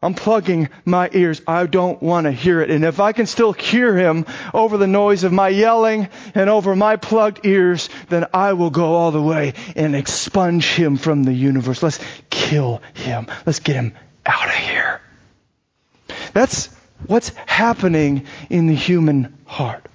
I'm 0.01 0.13
plugging 0.13 0.69
my 0.85 1.09
ears. 1.12 1.41
I 1.45 1.65
don't 1.65 2.01
want 2.01 2.23
to 2.23 2.31
hear 2.31 2.62
it. 2.62 2.71
And 2.71 2.85
if 2.85 3.01
I 3.01 3.12
can 3.12 3.25
still 3.25 3.51
hear 3.51 3.95
him 3.97 4.25
over 4.53 4.77
the 4.77 4.88
noise 4.88 5.25
of 5.25 5.33
my 5.33 5.49
yelling 5.49 6.07
and 6.33 6.49
over 6.49 6.73
my 6.73 6.95
plugged 6.95 7.45
ears, 7.45 7.89
then 8.07 8.25
I 8.33 8.53
will 8.53 8.69
go 8.69 8.93
all 8.93 9.12
the 9.12 9.21
way 9.21 9.55
and 9.75 9.97
expunge 9.97 10.65
him 10.67 10.95
from 10.95 11.23
the 11.23 11.33
universe. 11.33 11.83
Let's 11.83 11.99
kill 12.29 12.81
him. 12.93 13.27
Let's 13.45 13.59
get 13.59 13.75
him 13.75 13.93
out 14.25 14.47
of 14.47 14.53
here. 14.53 15.01
That's 16.31 16.69
what's 17.05 17.29
happening 17.45 18.25
in 18.49 18.67
the 18.67 18.75
human 18.75 19.38
heart. 19.45 19.85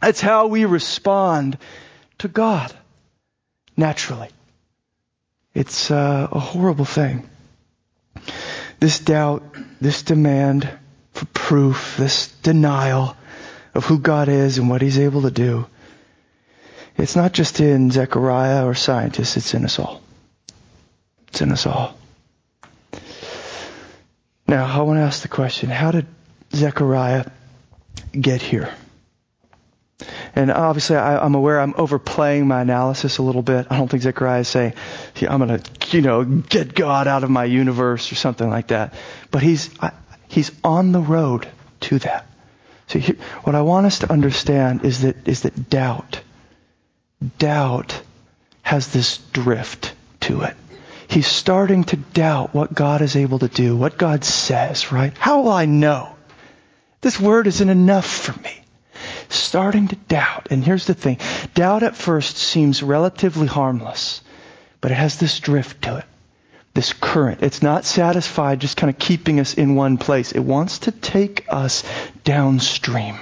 That's 0.00 0.22
how 0.22 0.46
we 0.46 0.64
respond 0.64 1.58
to 2.18 2.28
God 2.28 2.72
naturally. 3.76 4.30
It's 5.54 5.90
uh, 5.90 6.28
a 6.30 6.38
horrible 6.38 6.86
thing 6.86 7.28
this 8.80 8.98
doubt, 9.00 9.42
this 9.80 10.02
demand 10.02 10.68
for 11.12 11.26
proof, 11.26 11.96
this 11.96 12.28
denial 12.42 13.16
of 13.74 13.84
who 13.84 13.98
God 13.98 14.28
is 14.28 14.58
and 14.58 14.68
what 14.68 14.82
He's 14.82 14.98
able 14.98 15.22
to 15.22 15.30
do, 15.30 15.66
it's 16.96 17.16
not 17.16 17.32
just 17.32 17.60
in 17.60 17.90
Zechariah 17.90 18.66
or 18.66 18.74
scientists, 18.74 19.36
it's 19.36 19.54
in 19.54 19.64
us 19.64 19.78
all. 19.78 20.02
It's 21.28 21.40
in 21.40 21.52
us 21.52 21.66
all. 21.66 21.94
Now, 24.46 24.66
I 24.66 24.82
want 24.82 24.98
to 24.98 25.02
ask 25.02 25.22
the 25.22 25.28
question 25.28 25.68
how 25.68 25.90
did 25.90 26.06
Zechariah 26.52 27.26
get 28.12 28.42
here? 28.42 28.74
And 30.38 30.52
obviously, 30.52 30.94
I, 30.94 31.26
am 31.26 31.34
aware 31.34 31.60
I'm 31.60 31.74
overplaying 31.76 32.46
my 32.46 32.60
analysis 32.60 33.18
a 33.18 33.22
little 33.22 33.42
bit. 33.42 33.66
I 33.70 33.76
don't 33.76 33.88
think 33.88 34.04
Zechariah 34.04 34.42
is 34.42 34.48
saying, 34.48 34.72
I'm 35.28 35.44
going 35.44 35.58
to, 35.58 35.96
you 35.96 36.00
know, 36.00 36.24
get 36.24 36.76
God 36.76 37.08
out 37.08 37.24
of 37.24 37.30
my 37.30 37.44
universe 37.44 38.12
or 38.12 38.14
something 38.14 38.48
like 38.48 38.68
that. 38.68 38.94
But 39.32 39.42
he's, 39.42 39.68
he's 40.28 40.52
on 40.62 40.92
the 40.92 41.00
road 41.00 41.48
to 41.80 41.98
that. 41.98 42.24
So 42.86 43.00
here, 43.00 43.16
what 43.42 43.56
I 43.56 43.62
want 43.62 43.86
us 43.86 43.98
to 43.98 44.12
understand 44.12 44.84
is 44.84 45.02
that, 45.02 45.26
is 45.26 45.42
that 45.42 45.68
doubt, 45.68 46.20
doubt 47.38 48.00
has 48.62 48.92
this 48.92 49.18
drift 49.32 49.92
to 50.20 50.42
it. 50.42 50.56
He's 51.08 51.26
starting 51.26 51.82
to 51.82 51.96
doubt 51.96 52.54
what 52.54 52.72
God 52.72 53.02
is 53.02 53.16
able 53.16 53.40
to 53.40 53.48
do, 53.48 53.76
what 53.76 53.98
God 53.98 54.22
says, 54.22 54.92
right? 54.92 55.18
How 55.18 55.42
will 55.42 55.50
I 55.50 55.64
know? 55.64 56.14
This 57.00 57.18
word 57.18 57.48
isn't 57.48 57.68
enough 57.68 58.06
for 58.06 58.40
me 58.40 58.62
starting 59.28 59.88
to 59.88 59.96
doubt. 59.96 60.48
And 60.50 60.64
here's 60.64 60.86
the 60.86 60.94
thing 60.94 61.18
doubt 61.54 61.82
at 61.82 61.96
first 61.96 62.36
seems 62.36 62.82
relatively 62.82 63.46
harmless, 63.46 64.22
but 64.80 64.90
it 64.90 64.96
has 64.96 65.18
this 65.18 65.38
drift 65.40 65.82
to 65.82 65.98
it, 65.98 66.04
this 66.74 66.92
current. 66.92 67.42
It's 67.42 67.62
not 67.62 67.84
satisfied 67.84 68.60
just 68.60 68.76
kind 68.76 68.90
of 68.90 68.98
keeping 68.98 69.40
us 69.40 69.54
in 69.54 69.74
one 69.74 69.98
place, 69.98 70.32
it 70.32 70.40
wants 70.40 70.80
to 70.80 70.92
take 70.92 71.46
us 71.48 71.84
downstream. 72.24 73.16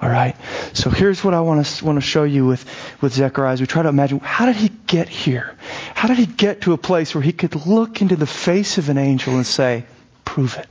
All 0.00 0.08
right. 0.08 0.36
So 0.74 0.90
here's 0.90 1.24
what 1.24 1.34
I 1.34 1.40
want 1.40 1.66
to 1.66 1.84
want 1.84 1.96
to 1.96 2.00
show 2.00 2.22
you 2.22 2.46
with 2.46 2.64
with 3.00 3.12
Zechariah. 3.12 3.56
We 3.58 3.66
try 3.66 3.82
to 3.82 3.88
imagine 3.88 4.20
how 4.20 4.46
did 4.46 4.54
he 4.54 4.68
get 4.86 5.08
here? 5.08 5.56
How 5.92 6.06
did 6.06 6.18
he 6.18 6.26
get 6.26 6.60
to 6.62 6.72
a 6.72 6.78
place 6.78 7.16
where 7.16 7.22
he 7.22 7.32
could 7.32 7.66
look 7.66 8.00
into 8.00 8.14
the 8.14 8.26
face 8.26 8.78
of 8.78 8.90
an 8.90 8.96
angel 8.96 9.34
and 9.34 9.44
say, 9.44 9.86
"Prove 10.24 10.56
it." 10.56 10.68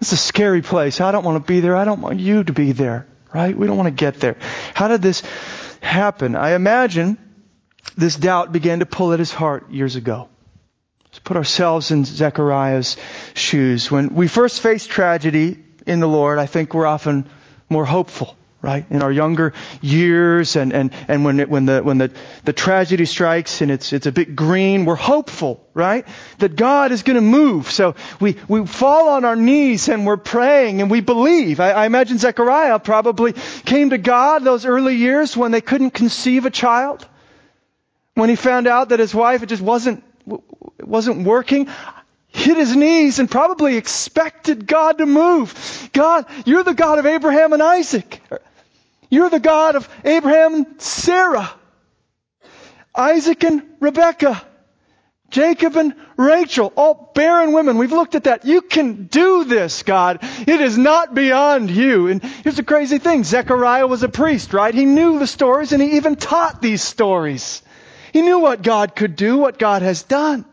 It's 0.00 0.12
a 0.12 0.16
scary 0.16 0.62
place. 0.62 1.00
I 1.00 1.10
don't 1.10 1.24
want 1.24 1.44
to 1.44 1.52
be 1.52 1.58
there. 1.58 1.74
I 1.74 1.84
don't 1.84 2.02
want 2.02 2.20
you 2.20 2.44
to 2.44 2.52
be 2.52 2.70
there 2.70 3.04
right? 3.32 3.56
We 3.56 3.66
don't 3.66 3.76
want 3.76 3.86
to 3.86 4.04
get 4.04 4.20
there. 4.20 4.36
How 4.74 4.88
did 4.88 5.02
this 5.02 5.22
happen? 5.80 6.36
I 6.36 6.54
imagine 6.54 7.18
this 7.96 8.16
doubt 8.16 8.52
began 8.52 8.80
to 8.80 8.86
pull 8.86 9.12
at 9.12 9.18
his 9.18 9.32
heart 9.32 9.70
years 9.70 9.96
ago. 9.96 10.28
Let's 11.04 11.18
put 11.18 11.36
ourselves 11.36 11.90
in 11.90 12.04
Zechariah's 12.04 12.96
shoes. 13.34 13.90
When 13.90 14.14
we 14.14 14.28
first 14.28 14.60
face 14.60 14.86
tragedy 14.86 15.58
in 15.86 16.00
the 16.00 16.08
Lord, 16.08 16.38
I 16.38 16.46
think 16.46 16.72
we're 16.72 16.86
often 16.86 17.28
more 17.68 17.84
hopeful 17.84 18.36
right? 18.62 18.84
In 18.90 19.02
our 19.02 19.10
younger 19.10 19.54
years 19.80 20.56
and, 20.56 20.72
and, 20.72 20.92
and 21.08 21.24
when, 21.24 21.40
it, 21.40 21.48
when, 21.48 21.64
the, 21.64 21.82
when 21.82 21.98
the, 21.98 22.12
the 22.44 22.52
tragedy 22.52 23.06
strikes 23.06 23.62
and 23.62 23.70
it's, 23.70 23.92
it's 23.92 24.06
a 24.06 24.12
bit 24.12 24.36
green, 24.36 24.84
we're 24.84 24.96
hopeful, 24.96 25.66
right? 25.72 26.06
That 26.38 26.56
God 26.56 26.92
is 26.92 27.02
going 27.02 27.14
to 27.14 27.22
move. 27.22 27.70
So 27.70 27.94
we, 28.20 28.36
we 28.48 28.66
fall 28.66 29.10
on 29.10 29.24
our 29.24 29.36
knees 29.36 29.88
and 29.88 30.06
we're 30.06 30.18
praying 30.18 30.82
and 30.82 30.90
we 30.90 31.00
believe. 31.00 31.58
I, 31.58 31.70
I 31.70 31.86
imagine 31.86 32.18
Zechariah 32.18 32.78
probably 32.78 33.32
came 33.64 33.90
to 33.90 33.98
God 33.98 34.44
those 34.44 34.66
early 34.66 34.96
years 34.96 35.36
when 35.36 35.52
they 35.52 35.62
couldn't 35.62 35.92
conceive 35.92 36.44
a 36.44 36.50
child. 36.50 37.06
When 38.14 38.28
he 38.28 38.36
found 38.36 38.66
out 38.66 38.90
that 38.90 38.98
his 38.98 39.14
wife, 39.14 39.42
it 39.42 39.46
just 39.46 39.62
wasn't, 39.62 40.04
it 40.78 40.86
wasn't 40.86 41.24
working 41.26 41.68
hit 42.32 42.56
his 42.56 42.76
knees 42.76 43.18
and 43.18 43.30
probably 43.30 43.76
expected 43.76 44.66
God 44.66 44.98
to 44.98 45.06
move. 45.06 45.88
God, 45.92 46.26
you're 46.46 46.62
the 46.62 46.74
God 46.74 46.98
of 46.98 47.06
Abraham 47.06 47.52
and 47.52 47.62
Isaac. 47.62 48.22
You're 49.10 49.30
the 49.30 49.40
God 49.40 49.76
of 49.76 49.88
Abraham 50.04 50.54
and 50.54 50.80
Sarah, 50.80 51.50
Isaac 52.94 53.44
and 53.44 53.62
Rebekah. 53.80 54.46
Jacob 55.30 55.76
and 55.76 55.94
Rachel, 56.16 56.72
all 56.76 57.12
barren 57.14 57.52
women. 57.52 57.78
We've 57.78 57.92
looked 57.92 58.16
at 58.16 58.24
that. 58.24 58.44
You 58.44 58.62
can 58.62 59.04
do 59.04 59.44
this, 59.44 59.84
God. 59.84 60.18
It 60.22 60.60
is 60.60 60.76
not 60.76 61.14
beyond 61.14 61.70
you. 61.70 62.08
And 62.08 62.22
here's 62.22 62.56
the 62.56 62.64
crazy 62.64 62.98
thing. 62.98 63.22
Zechariah 63.22 63.86
was 63.86 64.02
a 64.02 64.08
priest, 64.08 64.52
right? 64.52 64.74
He 64.74 64.84
knew 64.84 65.20
the 65.20 65.28
stories 65.28 65.72
and 65.72 65.80
he 65.80 65.96
even 65.96 66.16
taught 66.16 66.60
these 66.60 66.82
stories. 66.82 67.62
He 68.12 68.22
knew 68.22 68.40
what 68.40 68.62
God 68.62 68.96
could 68.96 69.14
do, 69.14 69.38
what 69.38 69.56
God 69.56 69.82
has 69.82 70.02
done. 70.02 70.44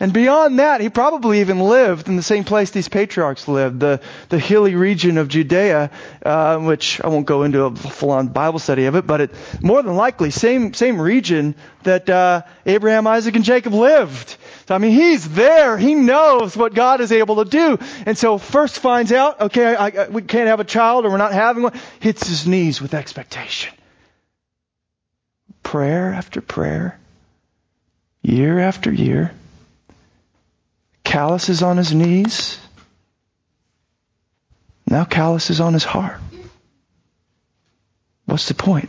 And 0.00 0.12
beyond 0.12 0.58
that, 0.58 0.80
he 0.80 0.88
probably 0.88 1.40
even 1.40 1.60
lived 1.60 2.08
in 2.08 2.16
the 2.16 2.22
same 2.22 2.42
place 2.42 2.70
these 2.72 2.88
patriarchs 2.88 3.46
lived, 3.46 3.78
the, 3.78 4.00
the 4.28 4.40
hilly 4.40 4.74
region 4.74 5.18
of 5.18 5.28
Judea, 5.28 5.92
uh, 6.26 6.58
which 6.58 7.00
I 7.00 7.06
won't 7.08 7.26
go 7.26 7.44
into 7.44 7.62
a 7.62 7.74
full-on 7.74 8.28
Bible 8.28 8.58
study 8.58 8.86
of 8.86 8.96
it, 8.96 9.06
but 9.06 9.20
it 9.20 9.30
more 9.62 9.82
than 9.82 9.94
likely 9.94 10.32
same 10.32 10.74
same 10.74 11.00
region 11.00 11.54
that 11.84 12.10
uh, 12.10 12.42
Abraham, 12.66 13.06
Isaac, 13.06 13.36
and 13.36 13.44
Jacob 13.44 13.72
lived. 13.72 14.36
So 14.66 14.74
I 14.74 14.78
mean, 14.78 14.90
he's 14.90 15.28
there. 15.28 15.78
He 15.78 15.94
knows 15.94 16.56
what 16.56 16.74
God 16.74 17.00
is 17.00 17.12
able 17.12 17.44
to 17.44 17.48
do, 17.48 17.78
and 18.04 18.18
so 18.18 18.36
first 18.36 18.80
finds 18.80 19.12
out, 19.12 19.42
okay, 19.42 19.76
I, 19.76 19.86
I, 19.86 20.08
we 20.08 20.22
can't 20.22 20.48
have 20.48 20.58
a 20.58 20.64
child, 20.64 21.06
or 21.06 21.10
we're 21.10 21.18
not 21.18 21.32
having 21.32 21.62
one. 21.62 21.80
Hits 22.00 22.26
his 22.26 22.48
knees 22.48 22.82
with 22.82 22.94
expectation. 22.94 23.72
Prayer 25.62 26.12
after 26.12 26.40
prayer, 26.40 26.98
year 28.22 28.58
after 28.58 28.92
year 28.92 29.32
calluses 31.04 31.62
on 31.62 31.76
his 31.76 31.94
knees. 31.94 32.58
Now 34.86 35.04
calluses 35.04 35.60
on 35.60 35.72
his 35.72 35.84
heart. 35.84 36.18
What's 38.26 38.48
the 38.48 38.54
point? 38.54 38.88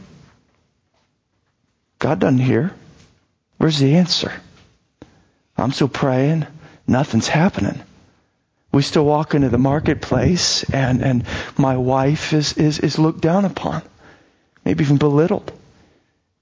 God 1.99 2.19
doesn't 2.19 2.39
hear. 2.39 2.73
Where's 3.57 3.79
the 3.79 3.95
answer? 3.95 4.31
I'm 5.57 5.71
still 5.71 5.87
praying. 5.87 6.47
Nothing's 6.87 7.27
happening. 7.27 7.81
We 8.71 8.81
still 8.81 9.05
walk 9.05 9.33
into 9.33 9.49
the 9.49 9.57
marketplace 9.57 10.63
and, 10.69 11.01
and 11.01 11.25
my 11.57 11.77
wife 11.77 12.33
is, 12.33 12.53
is, 12.57 12.79
is 12.79 12.99
looked 12.99 13.21
down 13.21 13.45
upon, 13.45 13.81
maybe 14.65 14.83
even 14.83 14.97
belittled 14.97 15.51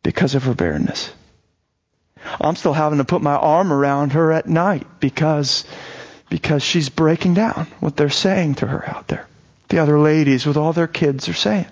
because 0.02 0.34
of 0.34 0.44
her 0.44 0.56
barrenness. 0.56 1.12
I'm 2.40 2.56
still 2.56 2.74
having 2.74 3.00
to 3.00 3.06
put 3.06 3.22
my 3.22 3.36
arm 3.36 3.72
around 3.72 4.14
her 4.14 4.32
at 4.32 4.48
night 4.48 4.88
because, 5.00 5.66
because 6.30 6.64
she's 6.64 6.90
breaking 6.90 7.34
down 7.34 7.68
what 7.80 7.96
they're 7.96 8.10
saying 8.10 8.56
to 8.56 8.68
her 8.68 8.88
out 8.88 9.08
there. 9.08 9.28
The 9.70 9.80
other 9.80 10.00
ladies 10.00 10.46
with 10.46 10.58
all 10.58 10.74
their 10.74 10.88
kids 10.88 11.30
are 11.30 11.34
saying. 11.34 11.66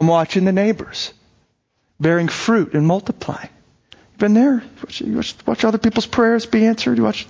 I'm 0.00 0.06
watching 0.06 0.44
the 0.44 0.52
neighbors 0.52 1.12
bearing 2.00 2.28
fruit 2.28 2.74
and 2.74 2.86
multiplying. 2.86 3.48
You've 3.92 4.18
been 4.18 4.34
there. 4.34 4.62
You 4.98 5.16
watch, 5.16 5.34
watch 5.46 5.64
other 5.64 5.78
people's 5.78 6.06
prayers 6.06 6.46
be 6.46 6.66
answered. 6.66 6.98
You 6.98 7.04
watch, 7.04 7.26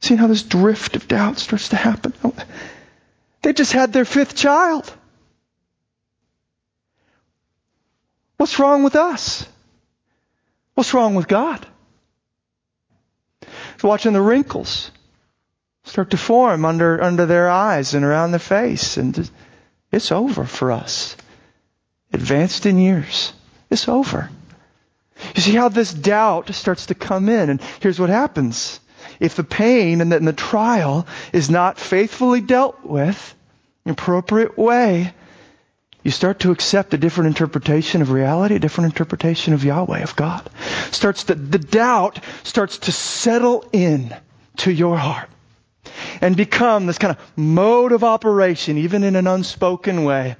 seeing 0.00 0.18
how 0.18 0.26
this 0.26 0.42
drift 0.42 0.96
of 0.96 1.08
doubt 1.08 1.38
starts 1.38 1.70
to 1.70 1.76
happen. 1.76 2.12
They 3.42 3.52
just 3.52 3.72
had 3.72 3.92
their 3.92 4.04
fifth 4.04 4.36
child. 4.36 4.92
What's 8.44 8.58
wrong 8.58 8.82
with 8.82 8.94
us? 8.94 9.46
What's 10.74 10.92
wrong 10.92 11.14
with 11.14 11.28
God? 11.28 11.66
It's 13.40 13.82
watching 13.82 14.12
the 14.12 14.20
wrinkles 14.20 14.90
start 15.84 16.10
to 16.10 16.18
form 16.18 16.66
under, 16.66 17.02
under 17.02 17.24
their 17.24 17.48
eyes 17.48 17.94
and 17.94 18.04
around 18.04 18.32
their 18.32 18.38
face. 18.38 18.98
And 18.98 19.30
it's 19.90 20.12
over 20.12 20.44
for 20.44 20.72
us. 20.72 21.16
Advanced 22.12 22.66
in 22.66 22.76
years. 22.76 23.32
It's 23.70 23.88
over. 23.88 24.28
You 25.34 25.40
see 25.40 25.54
how 25.54 25.70
this 25.70 25.94
doubt 25.94 26.54
starts 26.54 26.84
to 26.88 26.94
come 26.94 27.30
in. 27.30 27.48
And 27.48 27.62
here's 27.80 27.98
what 27.98 28.10
happens. 28.10 28.78
If 29.20 29.36
the 29.36 29.44
pain 29.44 30.02
and 30.02 30.12
the, 30.12 30.16
and 30.16 30.28
the 30.28 30.34
trial 30.34 31.06
is 31.32 31.48
not 31.48 31.78
faithfully 31.78 32.42
dealt 32.42 32.84
with 32.84 33.34
in 33.86 33.92
appropriate 33.92 34.58
way, 34.58 35.14
you 36.04 36.10
start 36.10 36.40
to 36.40 36.50
accept 36.52 36.92
a 36.92 36.98
different 36.98 37.28
interpretation 37.28 38.02
of 38.02 38.10
reality, 38.10 38.56
a 38.56 38.58
different 38.58 38.92
interpretation 38.92 39.54
of 39.54 39.64
Yahweh, 39.64 40.02
of 40.02 40.14
God. 40.14 40.48
Starts 40.90 41.24
to, 41.24 41.34
the 41.34 41.58
doubt 41.58 42.20
starts 42.42 42.78
to 42.78 42.92
settle 42.92 43.64
in 43.72 44.14
to 44.58 44.70
your 44.70 44.98
heart 44.98 45.30
and 46.20 46.36
become 46.36 46.84
this 46.86 46.98
kind 46.98 47.16
of 47.16 47.32
mode 47.36 47.92
of 47.92 48.04
operation, 48.04 48.76
even 48.78 49.02
in 49.02 49.16
an 49.16 49.26
unspoken 49.26 50.04
way. 50.04 50.36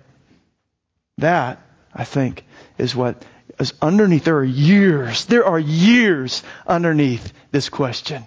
That, 1.18 1.60
I 1.94 2.04
think, 2.04 2.44
is 2.76 2.94
what 2.94 3.24
is 3.58 3.72
underneath. 3.80 4.24
There 4.24 4.36
are 4.38 4.44
years, 4.44 5.24
there 5.24 5.46
are 5.46 5.58
years 5.58 6.42
underneath 6.66 7.32
this 7.52 7.70
question 7.70 8.24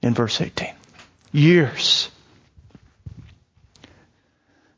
in 0.00 0.14
verse 0.14 0.40
18. 0.40 0.68
Years. 1.32 2.08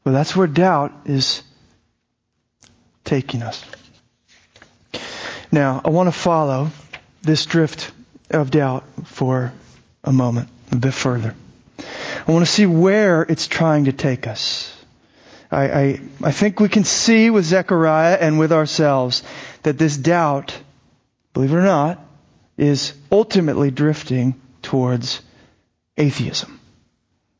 Well, 0.04 0.14
that's 0.14 0.34
where 0.34 0.46
doubt 0.46 0.92
is 1.04 1.42
taking 3.08 3.42
us. 3.42 3.64
Now, 5.50 5.80
I 5.82 5.88
want 5.88 6.08
to 6.08 6.12
follow 6.12 6.70
this 7.22 7.46
drift 7.46 7.90
of 8.30 8.50
doubt 8.50 8.84
for 9.04 9.52
a 10.04 10.12
moment, 10.12 10.50
a 10.70 10.76
bit 10.76 10.92
further. 10.92 11.34
I 11.78 12.32
want 12.32 12.44
to 12.44 12.52
see 12.52 12.66
where 12.66 13.22
it's 13.22 13.46
trying 13.46 13.86
to 13.86 13.92
take 13.92 14.26
us. 14.26 14.74
I, 15.50 15.70
I, 15.70 16.00
I 16.22 16.32
think 16.32 16.60
we 16.60 16.68
can 16.68 16.84
see 16.84 17.30
with 17.30 17.46
Zechariah 17.46 18.18
and 18.20 18.38
with 18.38 18.52
ourselves 18.52 19.22
that 19.62 19.78
this 19.78 19.96
doubt, 19.96 20.54
believe 21.32 21.52
it 21.52 21.56
or 21.56 21.62
not, 21.62 21.98
is 22.58 22.92
ultimately 23.10 23.70
drifting 23.70 24.38
towards 24.60 25.22
atheism. 25.96 26.57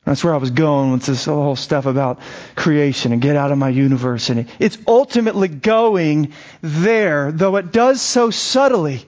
That's 0.09 0.23
where 0.23 0.33
I 0.33 0.37
was 0.37 0.49
going 0.49 0.91
with 0.91 1.03
this 1.03 1.25
whole 1.25 1.55
stuff 1.55 1.85
about 1.85 2.19
creation 2.55 3.13
and 3.13 3.21
get 3.21 3.35
out 3.35 3.51
of 3.51 3.59
my 3.59 3.69
universe. 3.69 4.31
And 4.31 4.47
it's 4.57 4.75
ultimately 4.87 5.47
going 5.49 6.33
there, 6.61 7.31
though 7.31 7.57
it 7.57 7.71
does 7.71 8.01
so 8.01 8.31
subtly, 8.31 9.05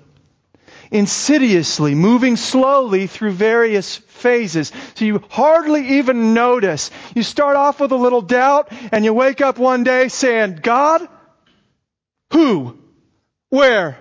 insidiously, 0.92 1.96
moving 1.96 2.36
slowly 2.36 3.08
through 3.08 3.32
various 3.32 3.96
phases. 3.96 4.72
So 4.94 5.06
you 5.06 5.24
hardly 5.28 5.98
even 5.98 6.36
notice. 6.36 6.92
You 7.16 7.24
start 7.24 7.56
off 7.56 7.80
with 7.80 7.92
a 7.92 7.98
little 7.98 8.22
doubt 8.22 8.72
and 8.92 9.04
you 9.04 9.12
wake 9.12 9.42
up 9.42 9.58
one 9.58 9.84
day 9.84 10.08
saying, 10.08 10.60
God? 10.62 11.10
Who? 12.32 12.78
Where? 13.50 13.98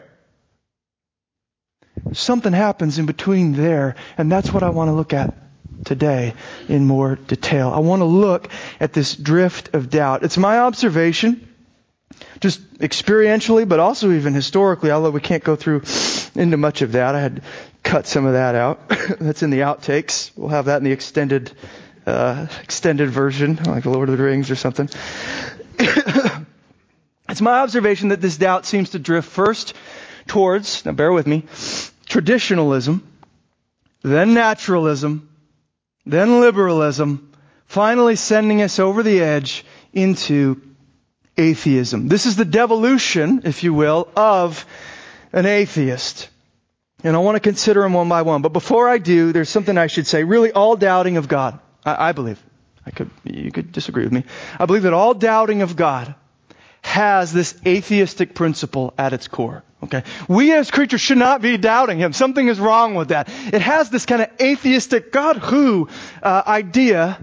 Something 2.13 2.53
happens 2.53 2.99
in 2.99 3.07
between 3.07 3.55
there, 3.55 3.95
and 4.19 4.31
that's 4.31 4.53
what 4.53 4.63
I 4.63 4.69
want 4.69 4.89
to 4.89 4.93
look 4.93 5.15
at 5.15 5.50
today 5.85 6.35
in 6.69 6.87
more 6.87 7.16
detail. 7.16 7.71
I 7.71 7.79
want 7.79 8.01
to 8.01 8.07
look 8.07 8.49
at 8.79 8.93
this 8.93 9.14
drift 9.16 9.75
of 9.75 9.90
doubt. 9.90 10.23
It's 10.23 10.38
my 10.38 10.61
observation, 10.61 11.49
just 12.40 12.61
experientially, 12.79 13.69
but 13.69 13.81
also 13.81 14.12
even 14.12 14.35
historically, 14.35 14.90
although 14.90 15.11
we 15.11 15.21
can't 15.21 15.45
go 15.45 15.57
through 15.57 15.83
into 16.35 16.57
much 16.57 16.83
of 16.83 16.93
that. 16.93 17.14
I 17.14 17.21
had 17.21 17.43
cut 17.83 18.07
some 18.07 18.27
of 18.27 18.35
that 18.35 18.55
out. 18.55 18.88
That's 19.21 19.43
in 19.43 19.51
the 19.51 19.61
outtakes. 19.61 20.31
We'll 20.37 20.49
have 20.49 20.66
that 20.66 20.79
in 20.79 20.85
the 20.85 20.93
extended, 20.93 21.53
uh, 22.07 22.47
extended 22.62 23.11
version, 23.11 23.57
like 23.66 23.85
the 23.85 23.90
Lord 23.90 24.09
of 24.09 24.19
the 24.19 24.25
Rings 24.25 24.51
or 24.51 24.57
something. 24.57 24.88
it's 25.79 27.40
my 27.40 27.61
observation 27.61 28.11
that 28.11 28.21
this 28.21 28.37
doubt 28.37 28.66
seems 28.66 28.90
to 28.90 28.99
drift 28.99 29.29
first 29.29 29.75
towards, 30.27 30.85
now 30.85 30.93
bear 30.93 31.12
with 31.12 31.27
me, 31.27 31.45
traditionalism, 32.07 33.07
then 34.03 34.35
naturalism, 34.35 35.30
then 36.11 36.40
liberalism, 36.40 37.33
finally 37.66 38.16
sending 38.16 38.62
us 38.62 38.79
over 38.79 39.03
the 39.03 39.20
edge 39.20 39.64
into 39.92 40.61
atheism. 41.37 42.09
This 42.09 42.27
is 42.27 42.37
the 42.37 42.44
devolution, 42.44 43.42
if 43.44 43.64
you 43.64 43.75
will, 43.75 44.09
of 44.16 44.66
an 45.33 45.46
atheist. 45.46 46.29
And 47.03 47.16
I 47.16 47.18
want 47.20 47.37
to 47.37 47.40
consider 47.40 47.83
them 47.83 47.94
one 47.94 48.09
by 48.09 48.23
one. 48.23 48.42
But 48.42 48.53
before 48.53 48.88
I 48.88 48.99
do, 48.99 49.33
there's 49.33 49.49
something 49.49 49.79
I 49.79 49.87
should 49.87 50.07
say. 50.07 50.25
Really, 50.25 50.53
all 50.53 50.77
doubting 50.77 51.16
of 51.16 51.29
God, 51.29 51.59
I, 51.85 52.11
I 52.11 52.12
believe. 52.12 52.42
I 52.85 52.90
could, 52.90 53.11
you 53.25 53.53
could 53.53 53.73
disagree 53.73 54.05
with 54.05 54.12
me. 54.12 54.25
I 54.59 54.66
believe 54.66 54.83
that 54.83 54.92
all 54.92 55.14
doubting 55.14 55.62
of 55.62 55.77
God 55.77 56.14
has 56.90 57.33
this 57.33 57.55
atheistic 57.64 58.35
principle 58.35 58.92
at 58.98 59.12
its 59.12 59.29
core. 59.29 59.62
Okay? 59.85 60.03
We 60.29 60.53
as 60.53 60.72
creatures 60.72 61.00
should 61.00 61.18
not 61.18 61.40
be 61.40 61.57
doubting 61.57 61.98
Him. 61.98 62.12
Something 62.12 62.48
is 62.48 62.59
wrong 62.59 62.96
with 62.96 63.09
that. 63.09 63.29
It 63.29 63.62
has 63.62 63.90
this 63.90 64.07
kind 64.07 64.22
of 64.22 64.29
atheistic 64.40 65.12
God 65.12 65.37
who 65.37 65.88
uh, 66.20 66.42
idea, 66.44 67.18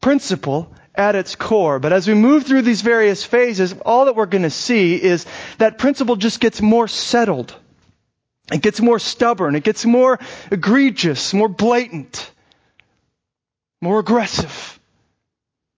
principle 0.00 0.72
at 0.94 1.16
its 1.16 1.34
core. 1.34 1.80
But 1.80 1.92
as 1.92 2.06
we 2.06 2.14
move 2.14 2.44
through 2.44 2.62
these 2.62 2.80
various 2.80 3.24
phases, 3.24 3.74
all 3.84 4.04
that 4.04 4.14
we're 4.14 4.26
going 4.26 4.44
to 4.44 4.50
see 4.50 4.94
is 4.94 5.26
that 5.58 5.78
principle 5.78 6.14
just 6.14 6.38
gets 6.38 6.62
more 6.62 6.86
settled. 6.86 7.54
It 8.52 8.62
gets 8.62 8.80
more 8.80 9.00
stubborn. 9.00 9.56
It 9.56 9.64
gets 9.64 9.84
more 9.84 10.20
egregious, 10.52 11.34
more 11.34 11.48
blatant, 11.48 12.30
more 13.82 13.98
aggressive. 13.98 14.78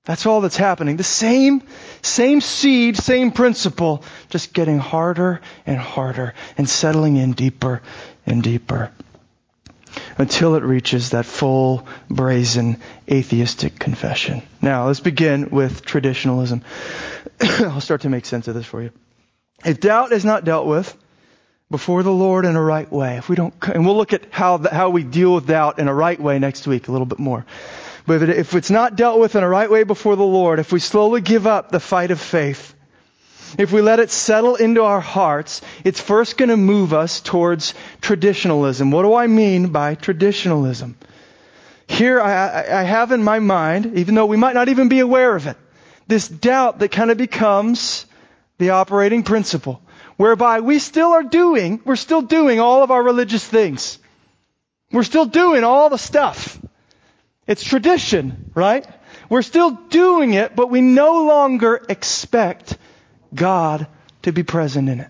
That's 0.09 0.25
all 0.25 0.41
that's 0.41 0.57
happening. 0.57 0.97
The 0.97 1.05
same, 1.05 1.63
same 2.03 2.41
seed, 2.41 2.97
same 2.97 3.31
principle, 3.31 4.05
just 4.31 4.53
getting 4.53 4.79
harder 4.79 5.41
and 5.67 5.79
harder 5.79 6.35
and 6.57 6.69
settling 6.69 7.17
in 7.17 7.33
deeper 7.33 7.83
and 8.27 8.43
deeper 8.43 8.91
until 10.17 10.55
it 10.55 10.63
reaches 10.63 11.11
that 11.11 11.25
full, 11.25 11.87
brazen, 12.11 12.81
atheistic 13.11 13.79
confession. 13.79 14.43
Now, 14.61 14.87
let's 14.87 15.01
begin 15.01 15.51
with 15.51 15.85
traditionalism. 15.85 16.63
I'll 17.41 17.81
start 17.81 18.03
to 18.03 18.09
make 18.09 18.27
sense 18.27 18.49
of 18.49 18.55
this 18.55 18.67
for 18.67 18.83
you. 18.83 18.91
If 19.65 19.81
doubt 19.81 20.13
is 20.13 20.25
not 20.25 20.45
dealt 20.45 20.67
with 20.67 20.95
before 21.71 22.03
the 22.03 22.13
Lord 22.13 22.45
in 22.45 22.57
a 22.57 22.63
right 22.63 22.91
way, 22.91 23.17
if 23.17 23.29
we 23.29 23.37
don't, 23.37 23.55
and 23.63 23.85
we'll 23.85 23.97
look 23.97 24.13
at 24.13 24.27
how, 24.31 24.59
how 24.59 24.91
we 24.91 25.03
deal 25.03 25.35
with 25.35 25.47
doubt 25.47 25.79
in 25.79 25.89
a 25.89 25.95
right 25.95 26.21
way 26.21 26.39
next 26.39 26.67
week 26.67 26.89
a 26.89 26.93
little 26.93 27.07
bit 27.07 27.19
more. 27.19 27.45
But 28.09 28.31
if 28.31 28.55
it's 28.55 28.71
not 28.71 28.97
dealt 28.97 29.21
with 29.21 29.37
in 29.37 29.45
a 29.45 29.49
right 29.49 29.71
way 29.71 29.83
before 29.83 30.17
the 30.17 30.23
Lord, 30.23 30.61
if 30.61 30.73
we 30.73 30.81
slowly 30.81 31.21
give 31.21 31.47
up 31.47 31.71
the 31.71 31.79
fight 31.79 32.11
of 32.11 32.19
faith, 32.19 32.75
if 33.59 33.71
we 33.71 33.83
let 33.83 34.01
it 34.01 34.11
settle 34.11 34.57
into 34.57 34.83
our 34.83 35.01
hearts, 35.01 35.61
it's 35.85 36.01
first 36.01 36.39
going 36.39 36.49
to 36.49 36.57
move 36.57 36.95
us 36.95 37.21
towards 37.21 37.75
traditionalism. 38.01 38.91
What 38.91 39.03
do 39.03 39.13
I 39.13 39.27
mean 39.27 39.73
by 39.73 39.95
traditionalism? 39.95 40.97
Here 41.87 42.19
I, 42.19 42.81
I, 42.81 42.83
have 42.83 43.13
in 43.13 43.23
my 43.23 43.41
mind, 43.41 43.99
even 43.99 44.15
though 44.15 44.25
we 44.25 44.39
might 44.39 44.55
not 44.55 44.71
even 44.71 44.89
be 44.89 45.01
aware 45.01 45.37
of 45.37 45.47
it, 45.47 45.59
this 46.07 46.29
doubt 46.29 46.79
that 46.79 46.91
kind 46.91 47.11
of 47.11 47.19
becomes 47.19 48.07
the 48.57 48.71
operating 48.71 49.23
principle, 49.23 49.83
whereby 50.17 50.61
we 50.61 50.79
still 50.79 51.13
are 51.13 51.25
doing, 51.25 51.83
we're 51.85 51.97
still 51.97 52.23
doing 52.23 52.59
all 52.59 52.83
of 52.83 52.91
our 52.91 53.03
religious 53.03 53.47
things. 53.47 53.99
We're 54.93 55.03
still 55.03 55.27
doing 55.27 55.63
all 55.63 55.91
the 55.91 55.99
stuff. 55.99 56.59
It's 57.49 57.65
tradition, 57.65 58.53
right? 58.55 58.87
We're 59.31 59.43
still 59.43 59.71
doing 59.71 60.35
it, 60.35 60.55
but 60.55 60.71
we 60.71 60.83
no 60.83 61.25
longer 61.25 61.83
expect 61.89 62.77
God 63.35 63.87
to 64.23 64.33
be 64.33 64.43
present 64.43 64.89
in 64.89 65.01
it. 65.01 65.09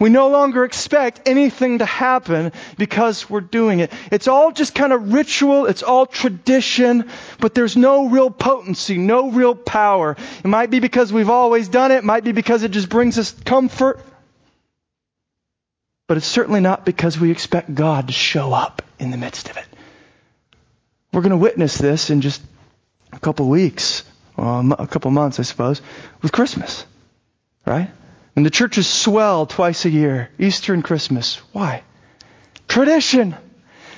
We 0.00 0.08
no 0.10 0.28
longer 0.28 0.64
expect 0.64 1.22
anything 1.26 1.78
to 1.78 1.84
happen 1.84 2.52
because 2.76 3.30
we're 3.30 3.40
doing 3.40 3.78
it. 3.78 3.92
It's 4.10 4.26
all 4.26 4.50
just 4.50 4.74
kind 4.74 4.92
of 4.92 5.12
ritual, 5.12 5.66
it's 5.66 5.82
all 5.84 6.06
tradition, 6.06 7.08
but 7.38 7.54
there's 7.54 7.76
no 7.76 8.08
real 8.08 8.30
potency, 8.30 8.98
no 8.98 9.30
real 9.30 9.54
power. 9.54 10.16
It 10.44 10.48
might 10.48 10.70
be 10.70 10.80
because 10.80 11.12
we've 11.12 11.30
always 11.30 11.68
done 11.68 11.92
it, 11.92 11.98
it 11.98 12.04
might 12.04 12.24
be 12.24 12.32
because 12.32 12.64
it 12.64 12.72
just 12.72 12.88
brings 12.88 13.18
us 13.18 13.30
comfort, 13.30 14.00
but 16.08 16.16
it's 16.16 16.26
certainly 16.26 16.60
not 16.60 16.84
because 16.84 17.18
we 17.18 17.30
expect 17.30 17.72
God 17.72 18.08
to 18.08 18.12
show 18.12 18.52
up 18.52 18.82
in 18.98 19.10
the 19.10 19.16
midst 19.16 19.48
of 19.48 19.56
it. 19.56 19.66
We're 21.14 21.20
going 21.20 21.30
to 21.30 21.36
witness 21.36 21.78
this 21.78 22.10
in 22.10 22.22
just 22.22 22.42
a 23.12 23.20
couple 23.20 23.48
weeks, 23.48 24.02
um, 24.36 24.74
a 24.76 24.88
couple 24.88 25.12
months, 25.12 25.38
I 25.38 25.44
suppose, 25.44 25.80
with 26.22 26.32
Christmas. 26.32 26.84
Right? 27.64 27.88
And 28.34 28.44
the 28.44 28.50
churches 28.50 28.88
swell 28.88 29.46
twice 29.46 29.84
a 29.84 29.90
year, 29.90 30.30
Easter 30.40 30.74
and 30.74 30.82
Christmas. 30.82 31.36
Why? 31.52 31.84
Tradition. 32.66 33.36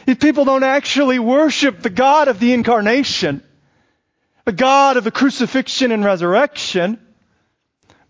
If 0.07 0.20
people 0.20 0.44
don't 0.44 0.62
actually 0.62 1.18
worship 1.18 1.81
the 1.81 1.88
God 1.88 2.29
of 2.29 2.38
the 2.38 2.52
incarnation, 2.52 3.42
the 4.44 4.52
God 4.52 4.98
of 4.98 5.05
the 5.05 5.11
crucifixion 5.11 5.92
and 5.92 6.05
resurrection, 6.05 7.00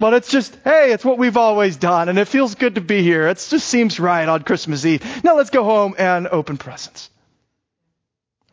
but 0.01 0.14
it's 0.14 0.33
just, 0.33 0.53
hey, 0.64 0.92
it's 0.92 1.05
what 1.05 1.16
we've 1.16 1.37
always 1.37 1.77
done, 1.77 2.09
and 2.09 2.19
it 2.19 2.27
feels 2.27 2.57
good 2.57 2.75
to 2.75 2.81
be 2.81 3.05
here. 3.05 3.29
It 3.29 3.47
just 3.49 3.69
seems 3.69 4.01
right 4.01 4.29
on 4.29 4.42
Christmas 4.42 4.85
Eve. 4.85 5.23
Now 5.23 5.37
let's 5.37 5.51
go 5.51 5.62
home 5.62 5.95
and 5.97 6.27
open 6.27 6.57
presents. 6.57 7.09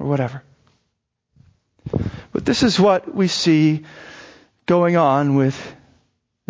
Or 0.03 0.09
whatever. 0.09 0.43
But 2.33 2.43
this 2.43 2.61
is 2.61 2.77
what 2.77 3.15
we 3.15 3.29
see 3.29 3.85
going 4.65 4.97
on 4.97 5.35
with 5.35 5.55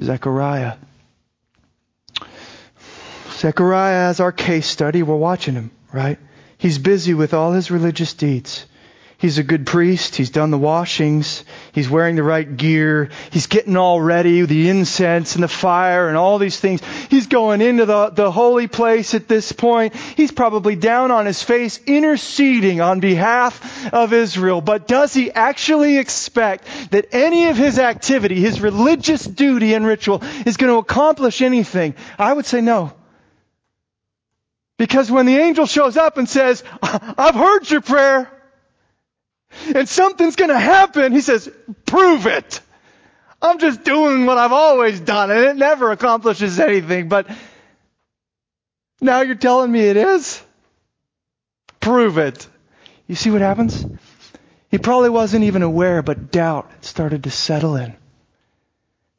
Zechariah. 0.01 0.77
Zechariah, 3.33 4.09
as 4.09 4.19
our 4.19 4.31
case 4.31 4.65
study, 4.65 5.03
we're 5.03 5.15
watching 5.15 5.53
him, 5.53 5.69
right? 5.91 6.17
He's 6.57 6.79
busy 6.79 7.13
with 7.13 7.35
all 7.35 7.51
his 7.51 7.69
religious 7.69 8.15
deeds. 8.15 8.65
He's 9.23 9.38
a 9.38 9.43
good 9.43 9.65
priest. 9.65 10.17
He's 10.17 10.31
done 10.31 10.51
the 10.51 10.57
washings. 10.57 11.45
He's 11.71 11.89
wearing 11.89 12.17
the 12.17 12.23
right 12.23 12.57
gear. 12.57 13.09
He's 13.31 13.47
getting 13.47 13.77
all 13.77 14.01
ready, 14.01 14.41
the 14.41 14.67
incense 14.67 15.36
and 15.36 15.43
the 15.45 15.47
fire 15.47 16.09
and 16.09 16.17
all 16.17 16.39
these 16.39 16.59
things. 16.59 16.81
He's 17.09 17.27
going 17.27 17.62
into 17.62 17.86
the, 17.86 18.09
the 18.09 18.29
holy 18.29 18.67
place 18.67 19.13
at 19.13 19.29
this 19.29 19.53
point. 19.53 19.95
He's 19.95 20.33
probably 20.33 20.75
down 20.75 21.12
on 21.12 21.25
his 21.25 21.41
face 21.41 21.79
interceding 21.88 22.81
on 22.81 22.99
behalf 22.99 23.93
of 23.93 24.12
Israel. 24.12 24.59
But 24.59 24.89
does 24.89 25.13
he 25.13 25.31
actually 25.31 25.99
expect 25.99 26.67
that 26.91 27.05
any 27.13 27.47
of 27.47 27.55
his 27.55 27.79
activity, 27.79 28.41
his 28.41 28.59
religious 28.59 29.23
duty 29.23 29.73
and 29.73 29.86
ritual 29.86 30.21
is 30.45 30.57
going 30.57 30.73
to 30.73 30.79
accomplish 30.79 31.41
anything? 31.41 31.95
I 32.19 32.33
would 32.33 32.45
say 32.45 32.59
no. 32.59 32.91
Because 34.77 35.09
when 35.09 35.25
the 35.25 35.38
angel 35.38 35.65
shows 35.65 35.95
up 35.95 36.17
and 36.17 36.27
says, 36.27 36.62
I've 36.81 37.36
heard 37.36 37.71
your 37.71 37.79
prayer, 37.79 38.29
and 39.75 39.87
something's 39.87 40.35
going 40.35 40.49
to 40.49 40.59
happen, 40.59 41.11
he 41.11 41.21
says, 41.21 41.49
prove 41.85 42.27
it. 42.27 42.61
I'm 43.41 43.59
just 43.59 43.83
doing 43.83 44.25
what 44.25 44.37
I've 44.37 44.53
always 44.53 44.99
done 44.99 45.29
and 45.31 45.43
it 45.45 45.55
never 45.57 45.91
accomplishes 45.91 46.59
anything, 46.59 47.09
but 47.09 47.27
now 49.01 49.21
you're 49.21 49.35
telling 49.35 49.71
me 49.71 49.81
it 49.81 49.97
is? 49.97 50.41
Prove 51.79 52.17
it. 52.17 52.47
You 53.07 53.15
see 53.15 53.31
what 53.31 53.41
happens? 53.41 53.85
He 54.71 54.77
probably 54.77 55.09
wasn't 55.09 55.43
even 55.43 55.61
aware, 55.61 56.01
but 56.01 56.31
doubt 56.31 56.71
started 56.83 57.25
to 57.25 57.31
settle 57.31 57.75
in. 57.75 57.95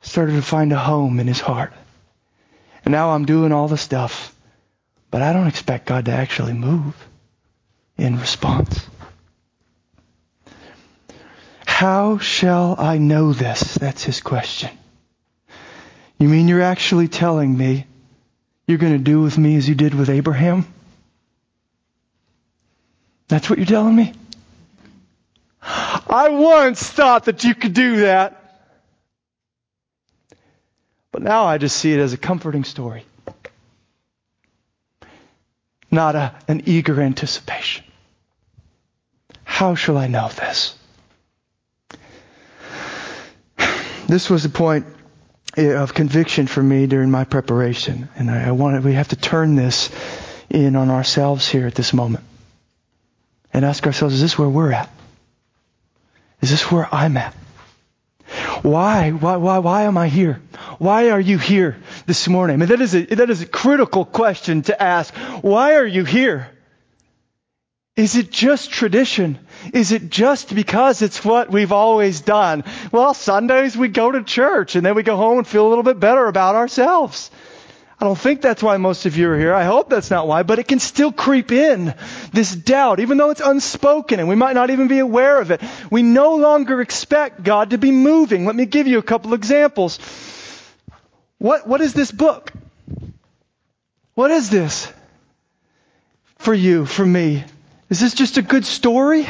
Started 0.01 0.33
to 0.33 0.42
find 0.42 0.73
a 0.73 0.79
home 0.79 1.20
in 1.20 1.27
his 1.27 1.40
heart. 1.40 1.73
And 2.85 2.92
now 2.92 3.11
I'm 3.11 3.25
doing 3.25 3.53
all 3.53 3.68
the 3.68 3.79
stuff, 3.79 4.35
but 5.11 5.23
I 5.23 5.33
don't 5.33 5.47
expect 5.47 5.87
God 5.87 6.07
to 6.07 6.12
actually 6.12 6.55
move 6.55 6.94
in 7.97 8.18
response. 8.18 8.87
How 11.75 12.19
shall 12.19 12.77
I 12.79 12.99
know 12.99 13.33
this? 13.33 13.75
That's 13.75 14.05
his 14.05 14.21
question. 14.21 14.71
You 16.21 16.29
mean 16.29 16.47
you're 16.47 16.63
actually 16.63 17.09
telling 17.09 17.59
me 17.59 17.89
you're 18.69 18.79
going 18.79 18.93
to 18.93 19.01
do 19.01 19.21
with 19.21 19.37
me 19.37 19.57
as 19.57 19.69
you 19.69 19.75
did 19.75 19.93
with 19.93 20.09
Abraham? 20.09 20.73
That's 23.27 23.51
what 23.51 23.59
you're 23.59 23.67
telling 23.67 23.97
me? 23.97 24.13
I 25.65 26.29
once 26.29 26.81
thought 26.89 27.25
that 27.25 27.43
you 27.43 27.57
could 27.57 27.75
do 27.75 28.03
that. 28.03 28.63
But 31.11 31.23
now 31.23 31.47
I 31.47 31.59
just 31.59 31.77
see 31.77 31.93
it 31.93 31.99
as 31.99 32.13
a 32.13 32.17
comforting 32.17 32.63
story, 32.63 33.05
not 35.91 36.15
a, 36.15 36.37
an 36.47 36.63
eager 36.67 37.01
anticipation. 37.01 37.85
How 39.43 39.75
shall 39.75 39.99
I 39.99 40.07
know 40.07 40.29
this? 40.29 40.79
This 44.07 44.31
was 44.31 44.45
a 44.45 44.51
point 44.51 44.87
eh, 45.57 45.75
of 45.75 45.95
conviction 45.95 46.47
for 46.47 46.62
me 46.62 46.87
during 46.87 47.11
my 47.11 47.25
preparation. 47.25 48.09
And 48.17 48.31
I, 48.31 48.49
I 48.49 48.51
wanted, 48.53 48.85
we 48.85 48.95
have 48.95 49.09
to 49.09 49.17
turn 49.17 49.55
this 49.57 49.90
in 50.51 50.77
on 50.77 50.90
ourselves 50.90 51.49
here 51.49 51.67
at 51.67 51.75
this 51.75 51.93
moment 51.93 52.25
and 53.53 53.64
ask 53.64 53.87
ourselves, 53.87 54.14
is 54.14 54.21
this 54.21 54.38
where 54.38 54.49
we're 54.49 54.73
at? 54.73 54.90
Is 56.40 56.51
this 56.51 56.71
where 56.71 56.93
I'm 56.93 57.17
at? 57.17 57.35
Why? 58.62 59.11
Why, 59.11 59.37
why, 59.37 59.59
why 59.59 59.83
am 59.83 59.99
I 59.99 60.09
here? 60.09 60.40
Why 60.79 61.11
are 61.11 61.21
you 61.21 61.38
here 61.38 61.77
this 62.07 62.29
morning? 62.29 62.55
I 62.55 62.57
mean, 62.57 62.69
that 62.71 62.81
is 62.81 62.95
a, 62.95 63.05
that 63.07 63.31
is 63.31 63.43
a 63.43 63.47
critical 63.47 64.05
question 64.05 64.62
to 64.62 64.83
ask. 64.83 65.14
Why 65.43 65.77
are 65.77 65.87
you 65.87 66.05
here? 66.05 66.51
Is 67.97 68.17
it 68.17 68.33
just 68.33 68.73
tradition? 68.73 69.39
Is 69.73 69.93
it 69.93 70.11
just 70.11 70.53
because 70.53 71.01
it's 71.01 71.25
what 71.25 71.51
we've 71.51 71.71
always 71.71 72.21
done? 72.21 72.65
Well, 72.91 73.15
Sundays 73.15 73.77
we 73.77 73.87
go 73.87 74.11
to 74.11 74.25
church 74.25 74.75
and 74.75 74.85
then 74.85 74.97
we 74.97 75.05
go 75.05 75.17
home 75.17 75.38
and 75.38 75.47
feel 75.47 75.67
a 75.67 75.71
little 75.71 75.85
bit 75.85 76.01
better 76.01 76.27
about 76.27 76.57
ourselves. 76.57 77.31
I 78.01 78.05
don't 78.05 78.19
think 78.19 78.42
that's 78.42 78.65
why 78.65 78.77
most 78.79 79.07
of 79.07 79.17
you 79.17 79.31
are 79.31 79.38
here. 79.38 79.55
I 79.55 79.63
hope 79.63 79.88
that's 79.88 80.11
not 80.11 80.27
why, 80.27 80.42
but 80.42 80.59
it 80.59 80.67
can 80.67 80.81
still 80.81 81.13
creep 81.13 81.53
in. 81.53 81.95
This 82.33 82.53
doubt, 82.53 82.99
even 82.99 83.17
though 83.17 83.31
it's 83.31 83.40
unspoken 83.40 84.19
and 84.19 84.29
we 84.29 84.35
might 84.35 84.55
not 84.55 84.71
even 84.71 84.88
be 84.88 84.99
aware 84.99 85.40
of 85.40 85.53
it. 85.53 85.63
We 85.88 86.03
no 86.03 86.35
longer 86.35 86.81
expect 86.81 87.45
God 87.45 87.71
to 87.71 87.79
be 87.79 87.92
moving. 87.92 88.45
Let 88.45 88.57
me 88.57 88.67
give 88.67 88.88
you 88.88 88.99
a 88.99 89.03
couple 89.03 89.35
examples. 89.35 90.01
What, 91.38 91.69
what 91.69 91.81
is 91.81 91.95
this 91.95 92.11
book? 92.11 92.53
What 94.15 94.33
is 94.33 94.51
this? 94.51 94.92
For 96.38 96.53
you, 96.53 96.87
for 96.87 97.07
me. 97.07 97.45
Is 97.95 98.01
this 98.01 98.15
just 98.15 98.38
a 98.38 98.42
good 98.42 98.65
story? 98.65 99.25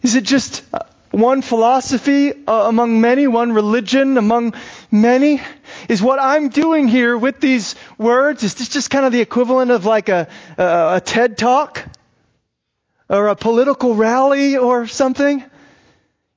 Is 0.00 0.14
it 0.14 0.24
just 0.24 0.62
uh, 0.72 0.78
one 1.10 1.42
philosophy 1.42 2.32
uh, 2.32 2.64
among 2.66 3.02
many, 3.02 3.26
one 3.26 3.52
religion 3.52 4.16
among 4.16 4.54
many? 4.90 5.42
Is 5.86 6.00
what 6.00 6.18
I'm 6.18 6.48
doing 6.48 6.88
here 6.88 7.14
with 7.14 7.38
these 7.38 7.74
words, 7.98 8.42
is 8.42 8.54
this 8.54 8.70
just 8.70 8.88
kind 8.88 9.04
of 9.04 9.12
the 9.12 9.20
equivalent 9.20 9.70
of 9.70 9.84
like 9.84 10.08
a, 10.08 10.28
a, 10.56 10.94
a 10.94 11.02
TED 11.04 11.36
talk? 11.36 11.84
Or 13.10 13.28
a 13.28 13.36
political 13.36 13.94
rally 13.94 14.56
or 14.56 14.86
something? 14.86 15.44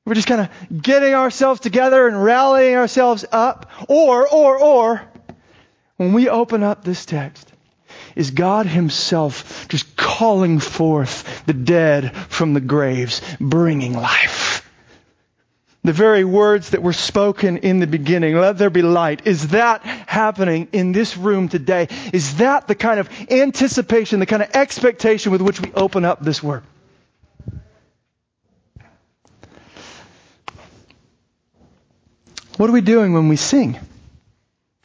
We're 0.03 0.15
just 0.15 0.27
kind 0.27 0.41
of 0.41 0.81
getting 0.81 1.13
ourselves 1.13 1.61
together 1.61 2.09
and 2.09 2.21
rallying 2.21 2.75
ourselves 2.75 3.23
up. 3.31 3.71
Or, 3.87 4.27
or, 4.27 4.59
or, 4.61 5.01
when 5.95 6.11
we 6.11 6.27
open 6.27 6.61
up 6.61 6.83
this 6.83 7.05
text, 7.05 7.48
is 8.19 8.31
God 8.31 8.65
Himself 8.65 9.67
just 9.69 9.95
calling 9.95 10.59
forth 10.59 11.45
the 11.45 11.53
dead 11.53 12.13
from 12.27 12.53
the 12.53 12.59
graves, 12.59 13.21
bringing 13.39 13.93
life. 13.93 14.69
The 15.85 15.93
very 15.93 16.25
words 16.25 16.71
that 16.71 16.83
were 16.83 16.91
spoken 16.91 17.59
in 17.59 17.79
the 17.79 17.87
beginning, 17.87 18.35
let 18.35 18.57
there 18.57 18.69
be 18.69 18.81
light, 18.81 19.25
is 19.25 19.47
that 19.49 19.83
happening 19.85 20.67
in 20.73 20.91
this 20.91 21.15
room 21.15 21.47
today? 21.47 21.87
Is 22.11 22.37
that 22.37 22.67
the 22.67 22.75
kind 22.75 22.99
of 22.99 23.09
anticipation, 23.31 24.19
the 24.19 24.25
kind 24.25 24.43
of 24.43 24.49
expectation 24.53 25.31
with 25.31 25.41
which 25.41 25.61
we 25.61 25.71
open 25.71 26.03
up 26.03 26.21
this 26.21 26.43
word? 26.43 26.63
What 32.57 32.69
are 32.69 32.73
we 32.73 32.81
doing 32.81 33.13
when 33.13 33.29
we 33.29 33.37
sing? 33.37 33.79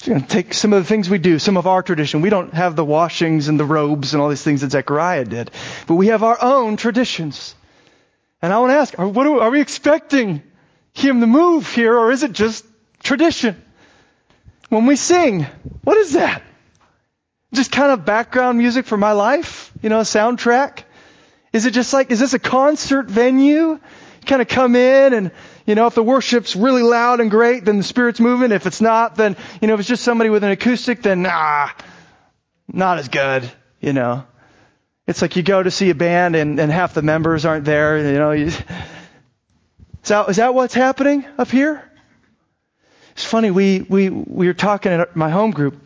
You're 0.06 0.18
going 0.18 0.26
to 0.26 0.32
take 0.32 0.52
some 0.52 0.72
of 0.72 0.82
the 0.82 0.88
things 0.88 1.08
we 1.08 1.18
do, 1.18 1.38
some 1.38 1.56
of 1.56 1.66
our 1.66 1.82
tradition. 1.82 2.20
We 2.20 2.30
don't 2.30 2.52
have 2.52 2.76
the 2.76 2.84
washings 2.84 3.48
and 3.48 3.58
the 3.58 3.64
robes 3.64 4.12
and 4.12 4.22
all 4.22 4.28
these 4.28 4.42
things 4.42 4.60
that 4.60 4.72
Zechariah 4.72 5.24
did, 5.24 5.50
but 5.86 5.94
we 5.94 6.08
have 6.08 6.22
our 6.22 6.36
own 6.42 6.76
traditions. 6.76 7.54
And 8.42 8.52
I 8.52 8.58
want 8.58 8.70
to 8.72 8.76
ask, 8.76 8.98
are, 8.98 9.08
what 9.08 9.26
are, 9.26 9.40
are 9.40 9.50
we 9.50 9.62
expecting 9.62 10.42
him 10.92 11.20
to 11.20 11.26
move 11.26 11.72
here, 11.72 11.96
or 11.96 12.12
is 12.12 12.22
it 12.22 12.32
just 12.32 12.66
tradition? 13.02 13.60
When 14.68 14.86
we 14.86 14.96
sing, 14.96 15.46
what 15.82 15.96
is 15.96 16.12
that? 16.12 16.42
Just 17.54 17.72
kind 17.72 17.90
of 17.90 18.04
background 18.04 18.58
music 18.58 18.84
for 18.86 18.96
my 18.96 19.12
life? 19.12 19.72
You 19.80 19.88
know, 19.88 20.00
a 20.00 20.02
soundtrack? 20.02 20.82
Is 21.52 21.66
it 21.66 21.70
just 21.70 21.92
like, 21.92 22.10
is 22.10 22.20
this 22.20 22.34
a 22.34 22.38
concert 22.38 23.06
venue? 23.06 23.78
Kind 24.24 24.42
of 24.42 24.48
come 24.48 24.76
in 24.76 25.12
and, 25.12 25.30
you 25.66 25.74
know, 25.74 25.86
if 25.86 25.94
the 25.94 26.02
worship's 26.02 26.56
really 26.56 26.82
loud 26.82 27.20
and 27.20 27.30
great, 27.30 27.64
then 27.64 27.78
the 27.78 27.84
Spirit's 27.84 28.20
moving. 28.20 28.52
If 28.52 28.66
it's 28.66 28.80
not, 28.80 29.16
then, 29.16 29.36
you 29.60 29.68
know, 29.68 29.74
if 29.74 29.80
it's 29.80 29.88
just 29.88 30.02
somebody 30.02 30.30
with 30.30 30.44
an 30.44 30.50
acoustic, 30.50 31.02
then, 31.02 31.22
nah, 31.22 31.70
not 32.72 32.98
as 32.98 33.08
good, 33.08 33.50
you 33.80 33.92
know. 33.92 34.24
It's 35.06 35.22
like 35.22 35.36
you 35.36 35.42
go 35.42 35.62
to 35.62 35.70
see 35.70 35.90
a 35.90 35.94
band 35.94 36.34
and, 36.34 36.58
and 36.58 36.72
half 36.72 36.94
the 36.94 37.02
members 37.02 37.44
aren't 37.44 37.64
there, 37.64 37.98
you 37.98 38.18
know. 38.18 38.32
You, 38.32 38.46
is 38.46 40.36
that 40.36 40.54
what's 40.54 40.74
happening 40.74 41.24
up 41.38 41.50
here? 41.50 41.82
It's 43.12 43.24
funny, 43.24 43.50
we, 43.50 43.80
we, 43.80 44.10
we 44.10 44.46
were 44.46 44.54
talking 44.54 44.92
at 44.92 45.14
my 45.14 45.30
home 45.30 45.52
group 45.52 45.80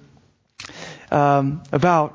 um, 1.11 1.63
about 1.73 2.15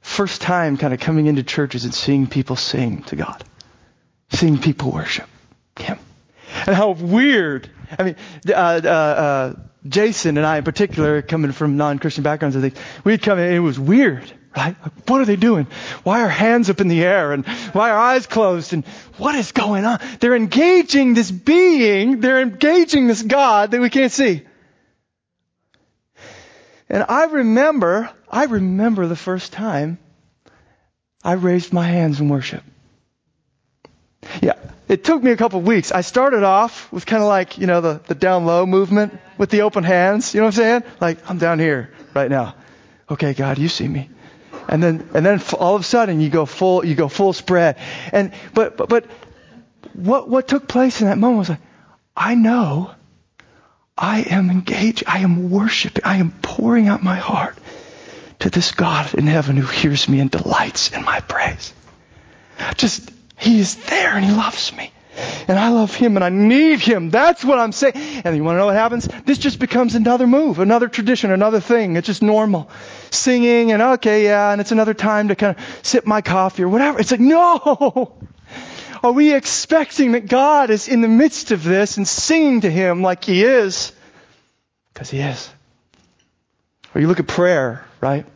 first 0.00 0.40
time 0.40 0.76
kind 0.76 0.94
of 0.94 1.00
coming 1.00 1.26
into 1.26 1.42
churches 1.42 1.84
and 1.84 1.92
seeing 1.92 2.26
people 2.26 2.56
sing 2.56 3.02
to 3.04 3.16
God 3.16 3.44
seeing 4.30 4.58
people 4.58 4.92
worship 4.92 5.28
Him. 5.78 5.98
And 6.66 6.74
how 6.74 6.90
weird. 6.90 7.70
I 7.98 8.02
mean, 8.02 8.16
uh, 8.48 8.52
uh, 8.52 8.88
uh, 8.88 9.54
Jason 9.86 10.36
and 10.36 10.46
I 10.46 10.58
in 10.58 10.64
particular, 10.64 11.22
coming 11.22 11.52
from 11.52 11.76
non-Christian 11.76 12.24
backgrounds, 12.24 12.56
I 12.56 12.60
think, 12.60 12.76
we'd 13.04 13.22
come 13.22 13.38
in 13.38 13.46
and 13.46 13.54
it 13.54 13.60
was 13.60 13.78
weird, 13.78 14.30
right? 14.56 14.76
Like, 14.82 15.08
what 15.08 15.20
are 15.20 15.24
they 15.24 15.36
doing? 15.36 15.66
Why 16.02 16.22
are 16.22 16.28
hands 16.28 16.68
up 16.68 16.80
in 16.80 16.88
the 16.88 17.02
air 17.02 17.32
and 17.32 17.46
why 17.72 17.90
are 17.90 17.98
eyes 17.98 18.26
closed 18.26 18.72
and 18.72 18.84
what 19.16 19.34
is 19.34 19.52
going 19.52 19.84
on? 19.84 20.00
They're 20.20 20.34
engaging 20.34 21.14
this 21.14 21.30
being, 21.30 22.20
they're 22.20 22.40
engaging 22.40 23.06
this 23.06 23.22
God 23.22 23.70
that 23.70 23.80
we 23.80 23.90
can't 23.90 24.12
see. 24.12 24.42
And 26.88 27.04
I 27.08 27.24
remember, 27.24 28.10
I 28.30 28.44
remember 28.44 29.06
the 29.06 29.16
first 29.16 29.52
time 29.52 29.98
I 31.22 31.32
raised 31.32 31.72
my 31.72 31.86
hands 31.86 32.20
in 32.20 32.28
worship. 32.28 32.62
Yeah, 34.42 34.54
it 34.88 35.04
took 35.04 35.22
me 35.22 35.30
a 35.30 35.36
couple 35.36 35.60
weeks. 35.60 35.92
I 35.92 36.00
started 36.00 36.42
off 36.42 36.90
with 36.92 37.06
kind 37.06 37.22
of 37.22 37.28
like, 37.28 37.58
you 37.58 37.66
know, 37.66 37.80
the, 37.80 38.00
the 38.06 38.14
down 38.14 38.46
low 38.46 38.66
movement 38.66 39.18
with 39.36 39.50
the 39.50 39.62
open 39.62 39.84
hands. 39.84 40.34
You 40.34 40.40
know 40.40 40.46
what 40.46 40.58
I'm 40.58 40.82
saying? 40.82 40.82
Like, 41.00 41.30
I'm 41.30 41.38
down 41.38 41.58
here 41.58 41.92
right 42.14 42.30
now. 42.30 42.54
Okay, 43.10 43.34
God, 43.34 43.58
you 43.58 43.68
see 43.68 43.88
me. 43.88 44.10
And 44.68 44.82
then, 44.82 45.08
and 45.14 45.24
then 45.24 45.40
all 45.58 45.76
of 45.76 45.80
a 45.80 45.84
sudden 45.84 46.20
you 46.20 46.28
go 46.28 46.44
full, 46.44 46.84
you 46.84 46.94
go 46.94 47.08
full 47.08 47.32
spread. 47.32 47.78
And, 48.12 48.32
but, 48.54 48.76
but, 48.76 48.88
but 48.88 49.06
what, 49.94 50.28
what 50.28 50.48
took 50.48 50.68
place 50.68 51.00
in 51.00 51.06
that 51.06 51.18
moment 51.18 51.38
was 51.38 51.48
like, 51.50 51.60
I 52.16 52.34
know 52.34 52.90
I 53.96 54.20
am 54.22 54.50
engaged. 54.50 55.04
I 55.06 55.20
am 55.20 55.50
worshiping. 55.50 56.04
I 56.04 56.16
am 56.16 56.32
pouring 56.42 56.88
out 56.88 57.02
my 57.02 57.16
heart 57.16 57.56
to 58.40 58.50
this 58.50 58.72
God 58.72 59.14
in 59.14 59.26
heaven 59.26 59.56
who 59.56 59.66
hears 59.66 60.08
me 60.08 60.20
and 60.20 60.30
delights 60.30 60.92
in 60.92 61.04
my 61.04 61.20
praise. 61.20 61.72
Just, 62.76 63.10
he 63.38 63.60
is 63.60 63.76
there 63.86 64.16
and 64.16 64.24
He 64.24 64.32
loves 64.32 64.74
me. 64.76 64.92
And 65.48 65.58
I 65.58 65.70
love 65.70 65.94
Him 65.94 66.16
and 66.16 66.24
I 66.24 66.28
need 66.28 66.80
Him. 66.80 67.10
That's 67.10 67.44
what 67.44 67.58
I'm 67.58 67.72
saying. 67.72 67.94
And 67.96 68.36
you 68.36 68.44
want 68.44 68.56
to 68.56 68.58
know 68.58 68.66
what 68.66 68.74
happens? 68.74 69.08
This 69.24 69.38
just 69.38 69.58
becomes 69.58 69.94
another 69.94 70.26
move, 70.26 70.58
another 70.58 70.88
tradition, 70.88 71.30
another 71.30 71.60
thing. 71.60 71.96
It's 71.96 72.06
just 72.06 72.22
normal. 72.22 72.70
Singing 73.10 73.72
and 73.72 73.80
okay, 73.82 74.24
yeah, 74.24 74.52
and 74.52 74.60
it's 74.60 74.72
another 74.72 74.94
time 74.94 75.28
to 75.28 75.36
kind 75.36 75.56
of 75.56 75.64
sip 75.82 76.06
my 76.06 76.20
coffee 76.20 76.64
or 76.64 76.68
whatever. 76.68 77.00
It's 77.00 77.10
like, 77.10 77.20
no! 77.20 78.16
Are 79.02 79.12
we 79.12 79.32
expecting 79.32 80.12
that 80.12 80.26
God 80.26 80.70
is 80.70 80.88
in 80.88 81.00
the 81.00 81.08
midst 81.08 81.52
of 81.52 81.62
this 81.62 81.96
and 81.96 82.06
singing 82.06 82.62
to 82.62 82.70
Him 82.70 83.02
like 83.02 83.24
He 83.24 83.44
is? 83.44 83.92
Because 84.92 85.10
He 85.10 85.20
is. 85.20 85.48
Or 86.94 87.00
you 87.00 87.06
look 87.06 87.20
at 87.20 87.28
prayer, 87.28 87.84
right? 88.00 88.26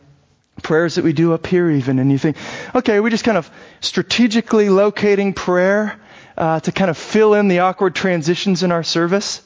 Prayers 0.63 0.95
that 0.95 1.03
we 1.03 1.13
do 1.13 1.33
up 1.33 1.45
here 1.45 1.69
even, 1.69 1.99
and 1.99 2.11
you 2.11 2.17
think, 2.17 2.37
okay, 2.73 2.99
we're 2.99 3.09
just 3.09 3.23
kind 3.23 3.37
of 3.37 3.49
strategically 3.81 4.69
locating 4.69 5.33
prayer 5.33 5.99
uh, 6.37 6.59
to 6.61 6.71
kind 6.71 6.89
of 6.89 6.97
fill 6.97 7.33
in 7.33 7.47
the 7.47 7.59
awkward 7.59 7.93
transitions 7.93 8.63
in 8.63 8.71
our 8.71 8.83
service. 8.83 9.41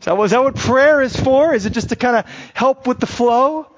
Is 0.00 0.04
that, 0.06 0.18
is 0.20 0.30
that 0.32 0.42
what 0.42 0.56
prayer 0.56 1.00
is 1.02 1.14
for? 1.14 1.54
Is 1.54 1.66
it 1.66 1.72
just 1.72 1.90
to 1.90 1.96
kind 1.96 2.16
of 2.16 2.26
help 2.54 2.86
with 2.86 2.98
the 2.98 3.06
flow? 3.06 3.70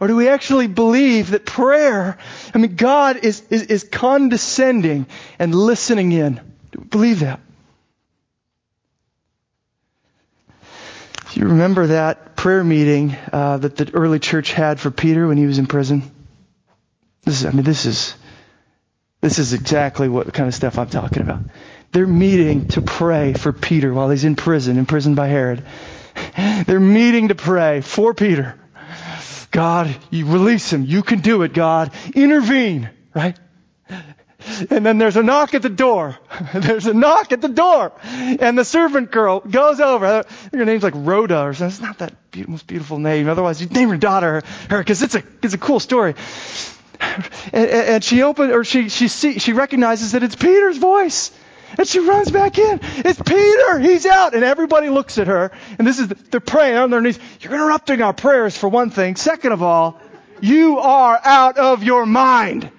Or 0.00 0.08
do 0.08 0.16
we 0.16 0.28
actually 0.28 0.66
believe 0.66 1.30
that 1.30 1.46
prayer, 1.46 2.18
I 2.52 2.58
mean, 2.58 2.76
God 2.76 3.24
is, 3.24 3.42
is, 3.48 3.62
is 3.62 3.84
condescending 3.84 5.06
and 5.38 5.54
listening 5.54 6.12
in? 6.12 6.34
Do 6.72 6.80
we 6.80 6.84
believe 6.84 7.20
that? 7.20 7.40
Do 11.32 11.40
you 11.40 11.46
remember 11.46 11.88
that 11.88 12.36
prayer 12.36 12.62
meeting 12.62 13.16
uh, 13.32 13.58
that 13.58 13.76
the 13.76 13.90
early 13.92 14.18
church 14.18 14.52
had 14.52 14.78
for 14.78 14.90
Peter 14.90 15.26
when 15.26 15.36
he 15.36 15.46
was 15.46 15.58
in 15.58 15.66
prison? 15.66 16.13
This 17.24 17.40
is, 17.40 17.46
I 17.46 17.50
mean, 17.50 17.64
this 17.64 17.86
is, 17.86 18.14
this 19.20 19.38
is 19.38 19.52
exactly 19.52 20.08
what 20.08 20.32
kind 20.32 20.48
of 20.48 20.54
stuff 20.54 20.78
I'm 20.78 20.90
talking 20.90 21.22
about. 21.22 21.42
They're 21.92 22.06
meeting 22.06 22.68
to 22.68 22.82
pray 22.82 23.32
for 23.32 23.52
Peter 23.52 23.92
while 23.94 24.10
he's 24.10 24.24
in 24.24 24.36
prison, 24.36 24.78
imprisoned 24.78 25.16
by 25.16 25.28
Herod. 25.28 25.64
They're 26.66 26.80
meeting 26.80 27.28
to 27.28 27.34
pray 27.34 27.80
for 27.80 28.14
Peter. 28.14 28.58
God, 29.50 29.94
you 30.10 30.26
release 30.26 30.72
him. 30.72 30.84
You 30.84 31.02
can 31.02 31.20
do 31.20 31.42
it, 31.42 31.52
God. 31.54 31.92
Intervene, 32.14 32.90
right? 33.14 33.38
And 34.68 34.84
then 34.84 34.98
there's 34.98 35.16
a 35.16 35.22
knock 35.22 35.54
at 35.54 35.62
the 35.62 35.70
door. 35.70 36.18
There's 36.54 36.86
a 36.86 36.92
knock 36.92 37.32
at 37.32 37.40
the 37.40 37.48
door. 37.48 37.92
And 38.02 38.58
the 38.58 38.64
servant 38.64 39.10
girl 39.10 39.40
goes 39.40 39.80
over. 39.80 40.24
Her 40.52 40.64
name's 40.64 40.82
like 40.82 40.92
Rhoda 40.94 41.40
or 41.40 41.54
something. 41.54 41.72
It's 41.72 41.80
not 41.80 41.98
that 41.98 42.14
most 42.48 42.66
beautiful 42.66 42.98
name. 42.98 43.28
Otherwise, 43.28 43.62
you'd 43.62 43.72
name 43.72 43.88
your 43.88 43.96
daughter 43.96 44.42
her 44.68 44.78
because 44.78 45.02
it's 45.02 45.14
a, 45.14 45.22
it's 45.42 45.54
a 45.54 45.58
cool 45.58 45.80
story. 45.80 46.14
And, 47.52 47.70
and 47.70 48.04
she 48.04 48.22
opened, 48.22 48.52
or 48.52 48.64
she, 48.64 48.88
she, 48.88 49.06
see, 49.06 49.38
she 49.38 49.52
recognizes 49.52 50.12
that 50.12 50.22
it's 50.22 50.34
Peter's 50.34 50.78
voice. 50.78 51.30
And 51.78 51.86
she 51.86 52.00
runs 52.00 52.30
back 52.30 52.58
in. 52.58 52.80
It's 52.82 53.20
Peter. 53.20 53.78
He's 53.78 54.06
out. 54.06 54.34
And 54.34 54.44
everybody 54.44 54.88
looks 54.88 55.18
at 55.18 55.26
her. 55.26 55.52
And 55.78 55.86
this 55.86 55.98
is, 55.98 56.08
they're 56.08 56.40
praying 56.40 56.76
on 56.76 56.90
their 56.90 57.00
knees. 57.00 57.18
You're 57.40 57.54
interrupting 57.54 58.02
our 58.02 58.12
prayers 58.12 58.56
for 58.56 58.68
one 58.68 58.90
thing. 58.90 59.16
Second 59.16 59.52
of 59.52 59.62
all, 59.62 60.00
you 60.40 60.78
are 60.78 61.20
out 61.22 61.58
of 61.58 61.82
your 61.82 62.06
mind. 62.06 62.70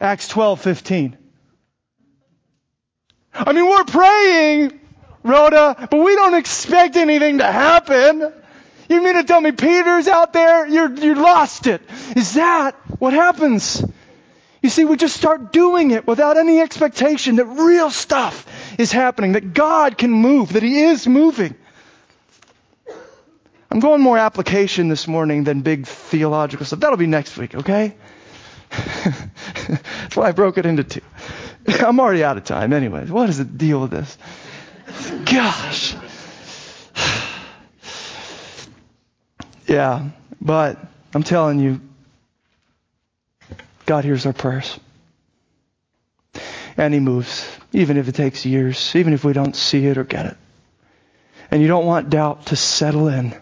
Acts 0.00 0.28
12, 0.28 0.60
15. 0.60 1.18
I 3.34 3.52
mean, 3.52 3.66
we're 3.66 3.84
praying, 3.84 4.80
Rhoda, 5.22 5.88
but 5.90 5.98
we 5.98 6.14
don't 6.14 6.34
expect 6.34 6.96
anything 6.96 7.38
to 7.38 7.46
happen. 7.46 8.32
You 8.88 9.02
mean 9.02 9.14
to 9.14 9.24
tell 9.24 9.40
me 9.40 9.52
Peter's 9.52 10.06
out 10.06 10.32
there? 10.32 10.66
You're, 10.66 10.92
you 10.94 11.14
lost 11.16 11.66
it. 11.66 11.82
Is 12.14 12.34
that 12.34 12.76
what 12.98 13.12
happens? 13.12 13.84
You 14.62 14.70
see, 14.70 14.84
we 14.84 14.96
just 14.96 15.16
start 15.16 15.52
doing 15.52 15.90
it 15.92 16.06
without 16.06 16.36
any 16.36 16.60
expectation 16.60 17.36
that 17.36 17.44
real 17.44 17.90
stuff 17.90 18.46
is 18.78 18.90
happening, 18.90 19.32
that 19.32 19.54
God 19.54 19.96
can 19.96 20.10
move, 20.10 20.54
that 20.54 20.62
He 20.62 20.80
is 20.80 21.06
moving. 21.06 21.54
I'm 23.70 23.80
going 23.80 24.00
more 24.00 24.16
application 24.16 24.88
this 24.88 25.06
morning 25.06 25.44
than 25.44 25.60
big 25.60 25.86
theological 25.86 26.64
stuff. 26.64 26.80
That'll 26.80 26.96
be 26.96 27.06
next 27.06 27.36
week, 27.36 27.54
okay? 27.54 27.94
That's 28.70 30.16
why 30.16 30.28
I 30.28 30.32
broke 30.32 30.58
it 30.58 30.66
into 30.66 30.84
two. 30.84 31.00
I'm 31.68 32.00
already 32.00 32.24
out 32.24 32.36
of 32.36 32.44
time, 32.44 32.72
anyways. 32.72 33.10
What 33.10 33.28
is 33.28 33.38
the 33.38 33.44
deal 33.44 33.80
with 33.80 33.90
this? 33.90 34.18
Gosh. 35.24 35.94
Yeah, 39.68 40.10
but 40.40 40.78
I'm 41.12 41.24
telling 41.24 41.58
you, 41.58 41.80
God 43.86 44.04
hears 44.04 44.26
our 44.26 44.32
prayers. 44.32 44.78
And 46.76 46.92
He 46.92 47.00
moves. 47.00 47.46
even 47.72 47.96
if 47.96 48.08
it 48.08 48.14
takes 48.14 48.44
years, 48.46 48.94
even 48.96 49.12
if 49.12 49.24
we 49.24 49.32
don't 49.32 49.54
see 49.54 49.86
it 49.86 49.98
or 49.98 50.04
get 50.04 50.26
it. 50.26 50.36
And 51.50 51.62
you 51.62 51.68
don't 51.68 51.86
want 51.86 52.10
doubt 52.10 52.46
to 52.46 52.56
settle 52.56 53.08
in, 53.08 53.34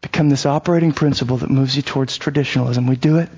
become 0.00 0.28
this 0.30 0.46
operating 0.46 0.92
principle 0.92 1.38
that 1.38 1.50
moves 1.50 1.76
you 1.76 1.82
towards 1.82 2.16
traditionalism. 2.16 2.86
We 2.86 2.96
do 2.96 3.18
it, 3.18 3.28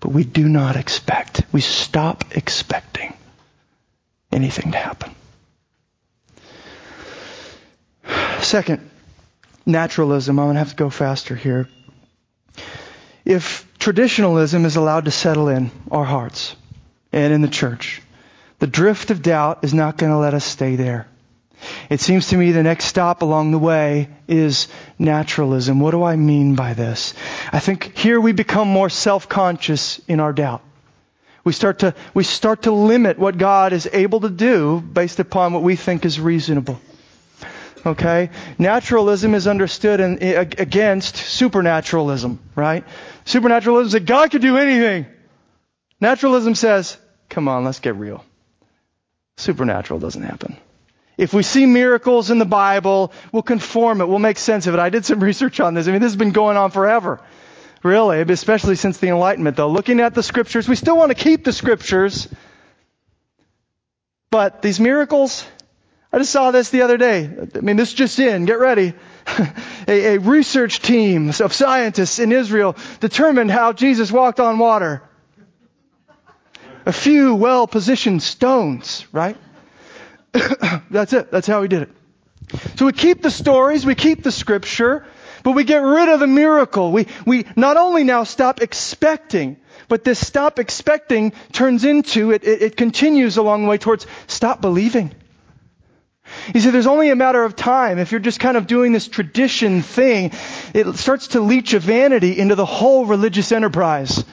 but 0.00 0.10
we 0.10 0.24
do 0.24 0.48
not 0.48 0.76
expect. 0.76 1.42
We 1.52 1.60
stop 1.60 2.24
expecting 2.36 3.14
anything 4.32 4.72
to 4.72 4.78
happen. 4.78 5.14
Second, 8.40 8.88
naturalism. 9.66 10.38
I'm 10.38 10.46
going 10.46 10.54
to 10.54 10.60
have 10.60 10.70
to 10.70 10.76
go 10.76 10.90
faster 10.90 11.34
here. 11.34 11.68
If 13.24 13.67
traditionalism 13.78 14.64
is 14.64 14.76
allowed 14.76 15.04
to 15.06 15.10
settle 15.10 15.48
in 15.48 15.70
our 15.90 16.04
hearts 16.04 16.56
and 17.12 17.32
in 17.32 17.42
the 17.42 17.48
church, 17.48 18.02
the 18.58 18.66
drift 18.66 19.10
of 19.10 19.22
doubt 19.22 19.60
is 19.62 19.72
not 19.72 19.96
going 19.96 20.12
to 20.12 20.18
let 20.18 20.34
us 20.34 20.44
stay 20.44 20.76
there. 20.76 21.06
It 21.90 22.00
seems 22.00 22.28
to 22.28 22.36
me 22.36 22.52
the 22.52 22.62
next 22.62 22.84
stop 22.84 23.22
along 23.22 23.50
the 23.50 23.58
way 23.58 24.08
is 24.28 24.68
naturalism. 24.98 25.80
What 25.80 25.90
do 25.90 26.02
I 26.02 26.16
mean 26.16 26.54
by 26.54 26.74
this? 26.74 27.14
I 27.52 27.58
think 27.58 27.96
here 27.96 28.20
we 28.20 28.32
become 28.32 28.68
more 28.68 28.88
self-conscious 28.88 30.00
in 30.06 30.20
our 30.20 30.32
doubt. 30.32 30.62
We 31.44 31.52
start 31.52 31.80
to, 31.80 31.94
we 32.14 32.24
start 32.24 32.62
to 32.62 32.72
limit 32.72 33.18
what 33.18 33.38
God 33.38 33.72
is 33.72 33.88
able 33.92 34.20
to 34.20 34.28
do 34.28 34.80
based 34.80 35.18
upon 35.18 35.52
what 35.52 35.62
we 35.62 35.76
think 35.76 36.04
is 36.04 36.20
reasonable. 36.20 36.80
Okay? 37.84 38.30
Naturalism 38.58 39.34
is 39.34 39.46
understood 39.46 40.00
in, 40.00 40.22
against 40.22 41.16
supernaturalism, 41.16 42.38
right? 42.54 42.84
Supernaturalism 43.24 43.90
says 43.90 44.06
God 44.06 44.30
could 44.30 44.42
do 44.42 44.56
anything. 44.56 45.06
Naturalism 46.00 46.54
says, 46.54 46.96
come 47.28 47.48
on, 47.48 47.64
let's 47.64 47.80
get 47.80 47.96
real. 47.96 48.24
Supernatural 49.36 50.00
doesn't 50.00 50.22
happen. 50.22 50.56
If 51.16 51.34
we 51.34 51.42
see 51.42 51.66
miracles 51.66 52.30
in 52.30 52.38
the 52.38 52.44
Bible, 52.44 53.12
we'll 53.32 53.42
conform 53.42 54.00
it. 54.00 54.08
We'll 54.08 54.20
make 54.20 54.38
sense 54.38 54.68
of 54.68 54.74
it. 54.74 54.80
I 54.80 54.88
did 54.88 55.04
some 55.04 55.20
research 55.24 55.60
on 55.60 55.74
this. 55.74 55.88
I 55.88 55.92
mean, 55.92 56.00
this 56.00 56.12
has 56.12 56.16
been 56.16 56.32
going 56.32 56.56
on 56.56 56.70
forever. 56.70 57.20
Really, 57.82 58.20
especially 58.22 58.74
since 58.74 58.98
the 58.98 59.08
Enlightenment, 59.08 59.56
though. 59.56 59.70
Looking 59.70 60.00
at 60.00 60.14
the 60.14 60.22
scriptures, 60.22 60.68
we 60.68 60.74
still 60.74 60.96
want 60.96 61.10
to 61.10 61.14
keep 61.14 61.44
the 61.44 61.52
scriptures. 61.52 62.28
But 64.30 64.62
these 64.62 64.80
miracles, 64.80 65.46
I 66.12 66.18
just 66.18 66.32
saw 66.32 66.50
this 66.50 66.70
the 66.70 66.82
other 66.82 66.96
day. 66.96 67.30
I 67.54 67.60
mean, 67.60 67.76
this 67.76 67.90
is 67.90 67.94
just 67.94 68.18
in. 68.18 68.46
Get 68.46 68.58
ready. 68.58 68.94
a, 69.88 70.14
a 70.14 70.18
research 70.18 70.80
team 70.80 71.28
of 71.28 71.52
scientists 71.52 72.18
in 72.18 72.32
Israel 72.32 72.76
determined 73.00 73.50
how 73.50 73.74
Jesus 73.74 74.10
walked 74.10 74.40
on 74.40 74.58
water. 74.58 75.02
A 76.86 76.92
few 76.92 77.34
well 77.34 77.66
positioned 77.66 78.22
stones, 78.22 79.06
right? 79.12 79.36
That's 80.90 81.12
it. 81.12 81.30
That's 81.30 81.46
how 81.46 81.60
he 81.60 81.68
did 81.68 81.82
it. 81.82 81.90
So 82.76 82.86
we 82.86 82.92
keep 82.92 83.20
the 83.20 83.30
stories, 83.30 83.84
we 83.84 83.94
keep 83.94 84.22
the 84.22 84.32
scripture, 84.32 85.04
but 85.42 85.52
we 85.52 85.64
get 85.64 85.82
rid 85.82 86.08
of 86.08 86.20
the 86.20 86.26
miracle. 86.26 86.92
We, 86.92 87.06
we 87.26 87.44
not 87.56 87.76
only 87.76 88.04
now 88.04 88.24
stop 88.24 88.62
expecting, 88.62 89.58
but 89.88 90.04
this 90.04 90.24
stop 90.26 90.58
expecting 90.58 91.32
turns 91.52 91.84
into, 91.84 92.30
it, 92.30 92.44
it, 92.44 92.62
it 92.62 92.76
continues 92.76 93.36
along 93.36 93.64
the 93.64 93.68
way 93.68 93.76
towards 93.76 94.06
stop 94.26 94.62
believing. 94.62 95.14
You 96.54 96.60
see, 96.60 96.70
there's 96.70 96.86
only 96.86 97.10
a 97.10 97.16
matter 97.16 97.42
of 97.44 97.56
time. 97.56 97.98
If 97.98 98.10
you're 98.10 98.20
just 98.20 98.40
kind 98.40 98.56
of 98.56 98.66
doing 98.66 98.92
this 98.92 99.08
tradition 99.08 99.82
thing, 99.82 100.32
it 100.74 100.96
starts 100.96 101.28
to 101.28 101.40
leach 101.40 101.74
a 101.74 101.78
vanity 101.78 102.38
into 102.38 102.54
the 102.54 102.66
whole 102.66 103.06
religious 103.06 103.52
enterprise. 103.52 104.24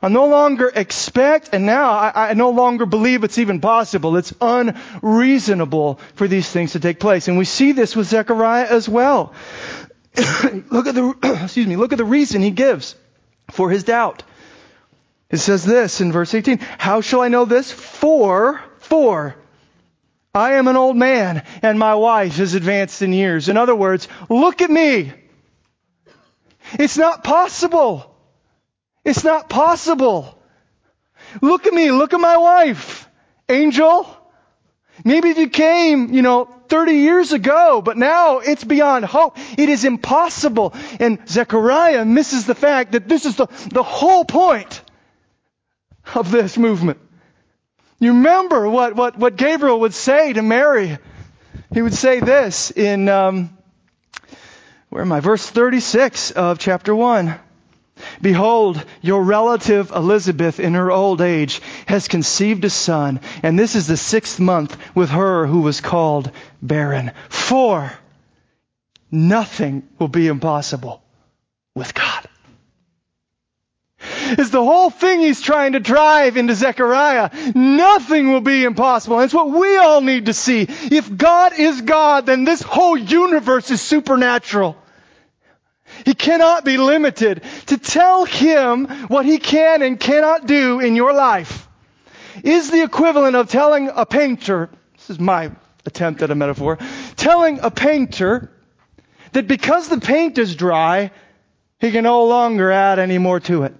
I 0.00 0.08
no 0.08 0.26
longer 0.26 0.70
expect, 0.74 1.50
and 1.52 1.64
now 1.64 1.92
I, 1.92 2.30
I, 2.30 2.34
no 2.34 2.50
longer 2.50 2.86
believe 2.86 3.22
it's 3.22 3.38
even 3.38 3.60
possible. 3.60 4.16
It's 4.16 4.34
unreasonable 4.40 6.00
for 6.14 6.26
these 6.26 6.48
things 6.48 6.72
to 6.72 6.80
take 6.80 6.98
place. 6.98 7.28
And 7.28 7.38
we 7.38 7.44
see 7.44 7.70
this 7.70 7.94
with 7.94 8.08
Zechariah 8.08 8.66
as 8.68 8.88
well. 8.88 9.32
look 10.16 10.88
at 10.88 10.96
the, 10.96 11.14
excuse 11.44 11.68
me, 11.68 11.76
look 11.76 11.92
at 11.92 11.98
the 11.98 12.04
reason 12.04 12.42
he 12.42 12.50
gives 12.50 12.96
for 13.52 13.70
his 13.70 13.84
doubt. 13.84 14.24
It 15.30 15.38
says 15.38 15.64
this 15.64 16.00
in 16.00 16.10
verse 16.10 16.34
18, 16.34 16.58
How 16.58 17.00
shall 17.00 17.20
I 17.20 17.28
know 17.28 17.44
this? 17.44 17.70
For, 17.70 18.60
for, 18.80 19.36
I 20.34 20.54
am 20.54 20.66
an 20.66 20.76
old 20.76 20.96
man 20.96 21.44
and 21.60 21.78
my 21.78 21.94
wife 21.94 22.38
is 22.40 22.54
advanced 22.54 23.02
in 23.02 23.12
years. 23.12 23.48
In 23.48 23.56
other 23.56 23.74
words, 23.74 24.08
look 24.30 24.62
at 24.62 24.70
me. 24.70 25.12
It's 26.78 26.96
not 26.96 27.22
possible. 27.22 28.16
It's 29.04 29.24
not 29.24 29.50
possible. 29.50 30.38
Look 31.42 31.66
at 31.66 31.74
me. 31.74 31.90
Look 31.90 32.14
at 32.14 32.20
my 32.20 32.38
wife. 32.38 33.08
Angel. 33.48 34.06
Maybe 35.04 35.30
if 35.30 35.38
you 35.38 35.50
came, 35.50 36.14
you 36.14 36.22
know, 36.22 36.48
30 36.68 36.92
years 36.92 37.32
ago, 37.32 37.82
but 37.82 37.98
now 37.98 38.38
it's 38.38 38.64
beyond 38.64 39.04
hope. 39.04 39.36
It 39.58 39.68
is 39.68 39.84
impossible. 39.84 40.74
And 40.98 41.18
Zechariah 41.28 42.06
misses 42.06 42.46
the 42.46 42.54
fact 42.54 42.92
that 42.92 43.06
this 43.06 43.26
is 43.26 43.36
the, 43.36 43.48
the 43.70 43.82
whole 43.82 44.24
point 44.24 44.80
of 46.14 46.30
this 46.30 46.56
movement. 46.56 46.98
You 48.02 48.14
remember 48.14 48.68
what, 48.68 48.96
what, 48.96 49.16
what 49.16 49.36
Gabriel 49.36 49.78
would 49.78 49.94
say 49.94 50.32
to 50.32 50.42
Mary. 50.42 50.98
He 51.72 51.82
would 51.82 51.94
say 51.94 52.18
this 52.18 52.72
in, 52.72 53.08
um, 53.08 53.56
where 54.88 55.02
am 55.02 55.12
I? 55.12 55.20
Verse 55.20 55.48
36 55.48 56.32
of 56.32 56.58
chapter 56.58 56.96
1. 56.96 57.38
Behold, 58.20 58.84
your 59.02 59.22
relative 59.22 59.92
Elizabeth 59.92 60.58
in 60.58 60.74
her 60.74 60.90
old 60.90 61.20
age 61.20 61.62
has 61.86 62.08
conceived 62.08 62.64
a 62.64 62.70
son, 62.70 63.20
and 63.44 63.56
this 63.56 63.76
is 63.76 63.86
the 63.86 63.96
sixth 63.96 64.40
month 64.40 64.76
with 64.96 65.10
her 65.10 65.46
who 65.46 65.60
was 65.60 65.80
called 65.80 66.32
barren. 66.60 67.12
For 67.28 67.92
nothing 69.12 69.88
will 70.00 70.08
be 70.08 70.26
impossible 70.26 71.04
with 71.76 71.94
God. 71.94 72.26
It's 74.38 74.50
the 74.50 74.64
whole 74.64 74.90
thing 74.90 75.20
he's 75.20 75.40
trying 75.40 75.72
to 75.72 75.80
drive 75.80 76.36
into 76.36 76.54
Zechariah. 76.54 77.30
Nothing 77.54 78.32
will 78.32 78.40
be 78.40 78.64
impossible. 78.64 79.18
And 79.18 79.24
it's 79.24 79.34
what 79.34 79.50
we 79.50 79.76
all 79.76 80.00
need 80.00 80.26
to 80.26 80.34
see. 80.34 80.62
If 80.68 81.14
God 81.16 81.52
is 81.58 81.80
God, 81.82 82.26
then 82.26 82.44
this 82.44 82.62
whole 82.62 82.96
universe 82.96 83.70
is 83.70 83.80
supernatural. 83.80 84.76
He 86.04 86.14
cannot 86.14 86.64
be 86.64 86.78
limited. 86.78 87.42
To 87.66 87.78
tell 87.78 88.24
him 88.24 88.86
what 89.08 89.26
he 89.26 89.38
can 89.38 89.82
and 89.82 89.98
cannot 90.00 90.46
do 90.46 90.80
in 90.80 90.96
your 90.96 91.12
life 91.12 91.68
is 92.42 92.70
the 92.70 92.82
equivalent 92.82 93.36
of 93.36 93.50
telling 93.50 93.90
a 93.94 94.06
painter, 94.06 94.70
this 94.96 95.10
is 95.10 95.20
my 95.20 95.52
attempt 95.84 96.22
at 96.22 96.30
a 96.30 96.34
metaphor, 96.34 96.78
telling 97.16 97.60
a 97.60 97.70
painter 97.70 98.50
that 99.32 99.46
because 99.46 99.88
the 99.88 100.00
paint 100.00 100.38
is 100.38 100.54
dry, 100.56 101.10
he 101.78 101.90
can 101.90 102.04
no 102.04 102.24
longer 102.24 102.70
add 102.70 102.98
any 102.98 103.18
more 103.18 103.40
to 103.40 103.64
it. 103.64 103.74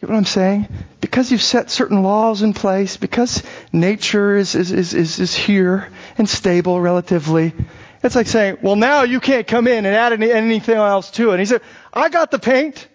Get 0.00 0.10
what 0.10 0.16
I'm 0.16 0.24
saying? 0.26 0.68
Because 1.00 1.32
you've 1.32 1.42
set 1.42 1.70
certain 1.70 2.02
laws 2.02 2.42
in 2.42 2.52
place, 2.52 2.96
because 2.96 3.42
nature 3.72 4.36
is, 4.36 4.54
is, 4.54 4.70
is, 4.70 4.92
is, 4.92 5.18
is 5.18 5.34
here 5.34 5.88
and 6.18 6.28
stable 6.28 6.80
relatively, 6.80 7.54
it's 8.02 8.14
like 8.14 8.26
saying, 8.26 8.58
well, 8.62 8.76
now 8.76 9.02
you 9.02 9.20
can't 9.20 9.46
come 9.46 9.66
in 9.66 9.86
and 9.86 9.94
add 9.94 10.12
any, 10.12 10.30
anything 10.30 10.76
else 10.76 11.10
to 11.12 11.30
it. 11.30 11.38
He 11.40 11.46
said, 11.46 11.62
I 11.92 12.08
got 12.08 12.30
the 12.30 12.38
paint. 12.38 12.88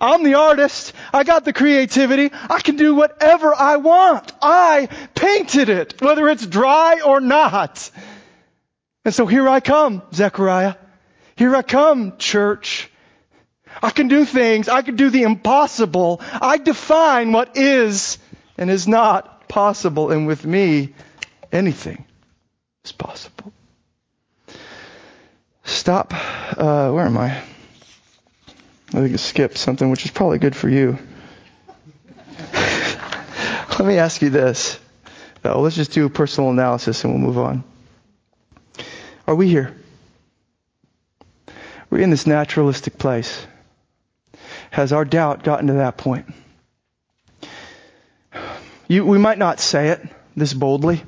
I'm 0.00 0.22
the 0.22 0.34
artist. 0.34 0.92
I 1.12 1.24
got 1.24 1.44
the 1.44 1.52
creativity. 1.52 2.30
I 2.48 2.60
can 2.60 2.76
do 2.76 2.94
whatever 2.94 3.54
I 3.54 3.76
want. 3.76 4.32
I 4.40 4.88
painted 5.14 5.68
it, 5.70 6.00
whether 6.00 6.28
it's 6.28 6.46
dry 6.46 7.00
or 7.04 7.20
not. 7.20 7.90
And 9.04 9.14
so 9.14 9.26
here 9.26 9.48
I 9.48 9.60
come, 9.60 10.02
Zechariah. 10.12 10.74
Here 11.36 11.54
I 11.56 11.62
come, 11.62 12.16
church. 12.18 12.90
I 13.82 13.90
can 13.90 14.08
do 14.08 14.24
things. 14.24 14.68
I 14.68 14.82
can 14.82 14.96
do 14.96 15.10
the 15.10 15.22
impossible. 15.22 16.20
I 16.32 16.58
define 16.58 17.32
what 17.32 17.56
is 17.56 18.18
and 18.56 18.70
is 18.70 18.88
not 18.88 19.48
possible. 19.48 20.10
And 20.10 20.26
with 20.26 20.44
me, 20.44 20.94
anything 21.52 22.04
is 22.84 22.92
possible. 22.92 23.52
Stop. 25.64 26.12
Uh, 26.14 26.90
where 26.90 27.06
am 27.06 27.18
I? 27.18 27.42
I 28.88 29.00
think 29.02 29.12
I 29.12 29.16
skipped 29.16 29.58
something, 29.58 29.90
which 29.90 30.04
is 30.06 30.10
probably 30.10 30.38
good 30.38 30.56
for 30.56 30.68
you. 30.68 30.98
Let 32.52 33.86
me 33.86 33.98
ask 33.98 34.22
you 34.22 34.30
this. 34.30 34.78
Though. 35.42 35.60
Let's 35.60 35.76
just 35.76 35.92
do 35.92 36.06
a 36.06 36.10
personal 36.10 36.50
analysis 36.50 37.04
and 37.04 37.12
we'll 37.12 37.22
move 37.22 37.38
on. 37.38 37.64
Are 39.26 39.34
we 39.34 39.48
here? 39.48 39.76
We're 41.90 42.00
in 42.00 42.10
this 42.10 42.26
naturalistic 42.26 42.98
place. 42.98 43.46
Has 44.70 44.92
our 44.92 45.04
doubt 45.04 45.42
gotten 45.42 45.68
to 45.68 45.74
that 45.74 45.96
point? 45.96 46.26
You, 48.86 49.04
we 49.04 49.18
might 49.18 49.38
not 49.38 49.60
say 49.60 49.88
it 49.88 50.00
this 50.36 50.54
boldly, 50.54 51.02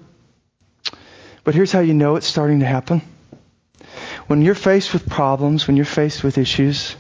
but 1.45 1.55
here's 1.55 1.73
how 1.73 1.81
you 1.81 1.95
know 1.95 2.17
it's 2.17 2.27
starting 2.27 2.61
to 2.61 2.67
happen 2.67 3.03
when 4.31 4.43
you're 4.43 4.55
faced 4.55 4.93
with 4.93 5.09
problems, 5.09 5.67
when 5.67 5.77
you're 5.77 5.85
faced 5.85 6.23
with 6.23 6.39
issues, 6.39 6.95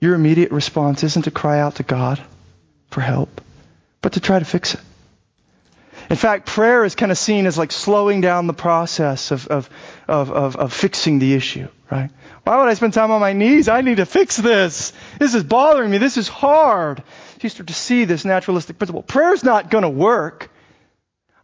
your 0.00 0.14
immediate 0.14 0.52
response 0.52 1.02
isn't 1.02 1.22
to 1.22 1.32
cry 1.32 1.58
out 1.58 1.74
to 1.74 1.82
God 1.82 2.22
for 2.88 3.00
help, 3.00 3.40
but 4.00 4.12
to 4.12 4.20
try 4.20 4.38
to 4.38 4.44
fix 4.44 4.74
it. 4.74 4.80
In 6.08 6.14
fact, 6.14 6.46
prayer 6.46 6.84
is 6.84 6.94
kind 6.94 7.10
of 7.10 7.18
seen 7.18 7.46
as 7.46 7.58
like 7.58 7.72
slowing 7.72 8.20
down 8.20 8.46
the 8.46 8.52
process 8.52 9.32
of, 9.32 9.48
of, 9.48 9.68
of, 10.06 10.30
of, 10.30 10.54
of 10.54 10.72
fixing 10.72 11.18
the 11.18 11.34
issue, 11.34 11.66
right? 11.92 12.10
Why 12.44 12.58
would 12.58 12.68
I 12.68 12.74
spend 12.74 12.94
time 12.94 13.10
on 13.10 13.20
my 13.20 13.34
knees? 13.34 13.68
I 13.68 13.82
need 13.82 13.98
to 13.98 14.06
fix 14.06 14.38
this. 14.38 14.94
This 15.18 15.34
is 15.34 15.44
bothering 15.44 15.90
me. 15.90 15.98
This 15.98 16.16
is 16.16 16.26
hard. 16.26 17.02
You 17.42 17.50
start 17.50 17.66
to 17.66 17.74
see 17.74 18.06
this 18.06 18.24
naturalistic 18.24 18.78
principle. 18.78 19.02
Prayer's 19.02 19.44
not 19.44 19.68
going 19.68 19.82
to 19.82 19.90
work. 19.90 20.50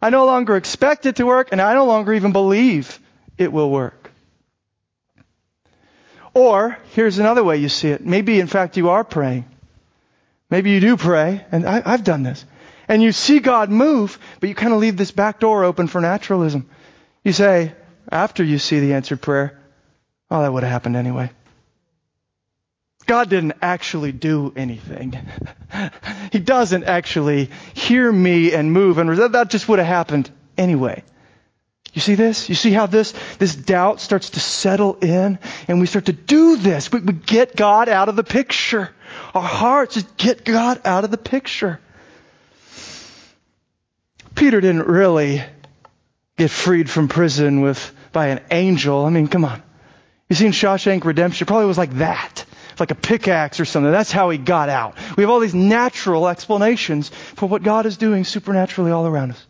I 0.01 0.09
no 0.09 0.25
longer 0.25 0.55
expect 0.55 1.05
it 1.05 1.17
to 1.17 1.25
work, 1.25 1.49
and 1.51 1.61
I 1.61 1.75
no 1.75 1.85
longer 1.85 2.13
even 2.13 2.31
believe 2.31 2.99
it 3.37 3.51
will 3.51 3.69
work. 3.69 4.11
Or, 6.33 6.77
here's 6.93 7.19
another 7.19 7.43
way 7.43 7.57
you 7.57 7.69
see 7.69 7.89
it. 7.89 8.03
Maybe, 8.03 8.39
in 8.39 8.47
fact, 8.47 8.75
you 8.75 8.89
are 8.89 9.03
praying. 9.03 9.45
Maybe 10.49 10.71
you 10.71 10.79
do 10.79 10.97
pray, 10.97 11.45
and 11.51 11.67
I, 11.67 11.91
have 11.91 12.03
done 12.03 12.23
this. 12.23 12.43
And 12.87 13.03
you 13.03 13.11
see 13.11 13.39
God 13.39 13.69
move, 13.69 14.17
but 14.39 14.49
you 14.49 14.55
kind 14.55 14.73
of 14.73 14.79
leave 14.79 14.97
this 14.97 15.11
back 15.11 15.39
door 15.39 15.63
open 15.63 15.85
for 15.87 16.01
naturalism. 16.01 16.67
You 17.23 17.33
say, 17.33 17.73
after 18.11 18.43
you 18.43 18.57
see 18.57 18.79
the 18.79 18.93
answered 18.93 19.21
prayer, 19.21 19.58
oh, 20.31 20.41
that 20.41 20.51
would 20.51 20.63
have 20.63 20.71
happened 20.71 20.95
anyway. 20.95 21.31
God 23.05 23.29
didn't 23.29 23.53
actually 23.61 24.11
do 24.11 24.53
anything. 24.55 25.17
he 26.31 26.39
doesn't 26.39 26.83
actually 26.83 27.49
hear 27.73 28.11
me 28.11 28.53
and 28.53 28.71
move, 28.71 28.99
and 28.99 29.09
that 29.33 29.49
just 29.49 29.67
would 29.67 29.79
have 29.79 29.87
happened 29.87 30.29
anyway. 30.57 31.03
You 31.93 32.01
see 32.01 32.15
this? 32.15 32.49
You 32.49 32.55
see 32.55 32.71
how 32.71 32.85
this, 32.85 33.13
this 33.39 33.55
doubt 33.55 33.99
starts 33.99 34.31
to 34.31 34.39
settle 34.39 34.95
in, 35.01 35.39
and 35.67 35.79
we 35.79 35.87
start 35.87 36.05
to 36.05 36.13
do 36.13 36.57
this. 36.57 36.91
We, 36.91 36.99
we 36.99 37.13
get 37.13 37.55
God 37.55 37.89
out 37.89 38.09
of 38.09 38.15
the 38.15 38.23
picture. 38.23 38.91
Our 39.33 39.41
hearts 39.41 39.95
just 39.95 40.15
get 40.15 40.45
God 40.45 40.81
out 40.85 41.03
of 41.03 41.09
the 41.09 41.17
picture. 41.17 41.79
Peter 44.35 44.61
didn't 44.61 44.85
really 44.85 45.43
get 46.37 46.51
freed 46.51 46.89
from 46.89 47.07
prison 47.07 47.61
with 47.61 47.91
by 48.11 48.27
an 48.27 48.41
angel. 48.51 49.03
I 49.03 49.09
mean, 49.09 49.27
come 49.27 49.45
on. 49.45 49.63
You 50.29 50.35
seen 50.35 50.51
Shawshank 50.51 51.03
Redemption? 51.03 51.47
Probably 51.47 51.65
was 51.65 51.77
like 51.77 51.95
that. 51.95 52.45
It's 52.71 52.79
Like 52.79 52.91
a 52.91 52.95
pickaxe 52.95 53.59
or 53.59 53.65
something. 53.65 53.91
That's 53.91 54.11
how 54.11 54.29
he 54.29 54.37
got 54.37 54.69
out. 54.69 54.95
We 55.17 55.23
have 55.23 55.31
all 55.31 55.39
these 55.39 55.55
natural 55.55 56.27
explanations 56.27 57.09
for 57.09 57.47
what 57.47 57.63
God 57.63 57.87
is 57.87 57.97
doing 57.97 58.23
supernaturally 58.23 58.91
all 58.91 59.07
around 59.07 59.31
us. 59.31 59.45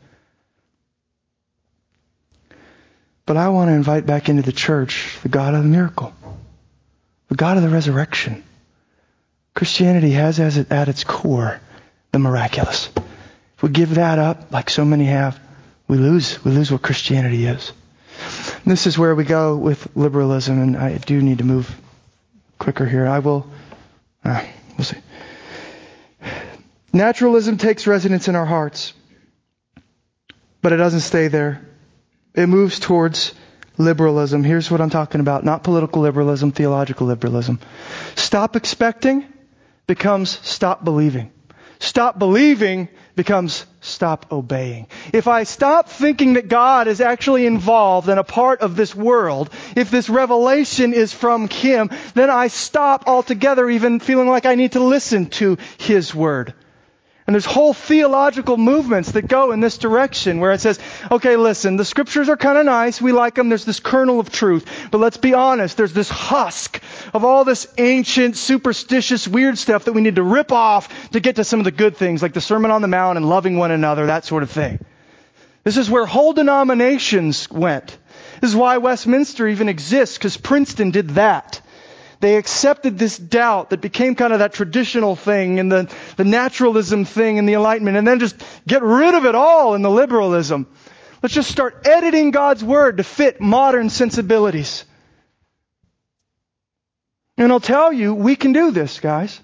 But 3.26 3.38
I 3.38 3.50
want 3.50 3.70
to 3.70 3.74
invite 3.74 4.06
back 4.06 4.30
into 4.30 4.42
the 4.42 4.52
church 4.52 5.20
the 5.22 5.30
God 5.30 5.54
of 5.54 5.62
the 5.62 5.70
miracle, 5.70 6.14
the 7.28 7.36
God 7.36 7.58
of 7.58 7.64
the 7.64 7.70
resurrection. 7.70 8.44
Christianity 9.54 10.12
has 10.12 10.40
as 10.40 10.58
it, 10.58 10.72
at 10.72 10.88
its 10.88 11.04
core 11.04 11.60
the 12.12 12.20
miraculous. 12.20 12.90
If 13.58 13.64
we 13.64 13.70
give 13.70 13.96
that 13.96 14.18
up, 14.18 14.52
like 14.52 14.70
so 14.70 14.86
many 14.86 15.06
have, 15.06 15.40
we 15.88 15.98
lose. 15.98 16.44
We 16.44 16.52
lose 16.52 16.72
what 16.72 16.82
Christianity 16.82 17.46
is. 17.46 17.74
This 18.66 18.88
is 18.88 18.98
where 18.98 19.16
we 19.16 19.24
go 19.24 19.56
with 19.56 19.96
liberalism, 19.96 20.62
and 20.62 20.78
I 20.78 20.98
do 20.98 21.22
need 21.22 21.40
to 21.40 21.44
move 21.44 21.70
quicker 22.58 22.86
here. 22.86 23.08
I 23.08 23.20
will. 23.20 23.50
Uh, 24.24 24.44
we'll 24.78 24.86
see. 24.86 24.98
Naturalism 26.92 27.58
takes 27.58 27.88
residence 27.88 28.28
in 28.28 28.36
our 28.36 28.46
hearts, 28.46 28.94
but 30.62 30.74
it 30.74 30.78
doesn't 30.78 31.02
stay 31.02 31.28
there. 31.28 31.66
It 32.34 32.48
moves 32.48 32.80
towards 32.80 33.34
liberalism. 33.78 34.44
Here's 34.44 34.70
what 34.70 34.82
I'm 34.82 34.90
talking 34.90 35.22
about 35.22 35.46
not 35.46 35.64
political 35.64 36.02
liberalism, 36.02 36.52
theological 36.52 37.08
liberalism. 37.08 37.60
Stop 38.16 38.56
expecting 38.56 39.26
becomes 39.88 40.40
stop 40.48 40.84
believing. 40.84 41.32
Stop 41.80 42.20
believing 42.20 42.90
becomes 43.16 43.66
stop 43.80 44.32
obeying. 44.32 44.88
If 45.14 45.28
I 45.28 45.44
stop 45.44 45.88
thinking 45.90 46.34
that 46.34 46.50
God 46.50 46.88
is 46.88 47.00
actually 47.00 47.46
involved 47.46 48.10
and 48.10 48.20
a 48.20 48.24
part 48.24 48.60
of 48.62 48.76
this 48.76 48.94
world, 48.94 49.50
if 49.78 49.90
this 49.90 50.10
revelation 50.10 50.94
is 50.94 51.14
from 51.14 51.48
Him, 51.48 51.90
then 52.16 52.30
I 52.30 52.48
stop 52.48 53.08
altogether 53.08 53.70
even 53.70 54.02
feeling 54.02 54.28
like 54.28 54.46
I 54.46 54.56
need 54.56 54.74
to 54.74 54.84
listen 54.84 55.28
to 55.42 55.58
His 55.78 56.14
Word. 56.14 56.54
And 57.30 57.36
there's 57.36 57.46
whole 57.46 57.76
theological 57.76 58.58
movements 58.58 59.12
that 59.12 59.28
go 59.28 59.52
in 59.52 59.60
this 59.60 59.78
direction 59.78 60.40
where 60.40 60.52
it 60.52 60.62
says, 60.62 60.80
okay, 61.12 61.36
listen, 61.36 61.78
the 61.78 61.86
scriptures 61.86 62.28
are 62.28 62.36
kind 62.36 62.58
of 62.58 62.66
nice. 62.66 63.00
We 63.00 63.12
like 63.12 63.36
them. 63.36 63.50
There's 63.50 63.66
this 63.66 63.80
kernel 63.80 64.20
of 64.20 64.32
truth. 64.32 64.66
But 64.90 64.98
let's 64.98 65.18
be 65.18 65.36
honest. 65.36 65.78
There's 65.78 65.94
this 65.94 66.10
husk 66.10 66.82
of 67.14 67.24
all 67.24 67.46
this 67.46 67.72
ancient, 67.78 68.36
superstitious, 68.36 69.28
weird 69.28 69.60
stuff 69.60 69.86
that 69.86 69.94
we 69.94 70.02
need 70.02 70.16
to 70.16 70.24
rip 70.24 70.52
off 70.52 71.12
to 71.12 71.20
get 71.20 71.36
to 71.36 71.44
some 71.44 71.60
of 71.60 71.66
the 71.66 71.72
good 71.72 71.96
things, 71.98 72.24
like 72.24 72.34
the 72.34 72.42
Sermon 72.42 72.72
on 72.72 72.82
the 72.82 72.88
Mount 72.88 73.18
and 73.18 73.30
loving 73.30 73.58
one 73.58 73.70
another, 73.70 74.08
that 74.08 74.26
sort 74.26 74.42
of 74.42 74.50
thing. 74.50 74.84
This 75.64 75.78
is 75.78 75.88
where 75.88 76.08
whole 76.08 76.34
denominations 76.34 77.48
went. 77.52 77.96
This 78.42 78.50
is 78.50 78.56
why 78.56 78.80
Westminster 78.80 79.48
even 79.48 79.70
exists, 79.70 80.18
because 80.18 80.36
Princeton 80.36 80.90
did 80.90 81.10
that. 81.10 81.62
They 82.20 82.36
accepted 82.36 82.98
this 82.98 83.18
doubt 83.18 83.70
that 83.70 83.80
became 83.80 84.16
kind 84.16 84.34
of 84.34 84.40
that 84.40 84.54
traditional 84.54 85.16
thing 85.16 85.60
and 85.60 85.72
the, 85.72 85.94
the 86.18 86.26
naturalism 86.26 87.06
thing 87.06 87.40
and 87.40 87.48
the 87.48 87.54
enlightenment 87.54 87.96
and 87.96 88.06
then 88.06 88.20
just 88.20 88.36
get 88.68 88.84
rid 88.84 89.16
of 89.16 89.26
it 89.26 89.36
all 89.36 89.74
in 89.74 89.82
the 89.82 89.90
liberalism. 89.90 90.68
Let's 91.24 91.36
just 91.36 91.50
start 91.50 91.88
editing 91.88 92.32
God's 92.32 92.64
word 92.64 92.98
to 92.98 93.04
fit 93.04 93.40
modern 93.40 93.90
sensibilities. 93.90 94.84
And 97.38 97.54
I'll 97.54 97.62
tell 97.62 97.94
you, 97.94 98.14
we 98.14 98.36
can 98.36 98.52
do 98.52 98.72
this, 98.72 99.00
guys. 99.00 99.40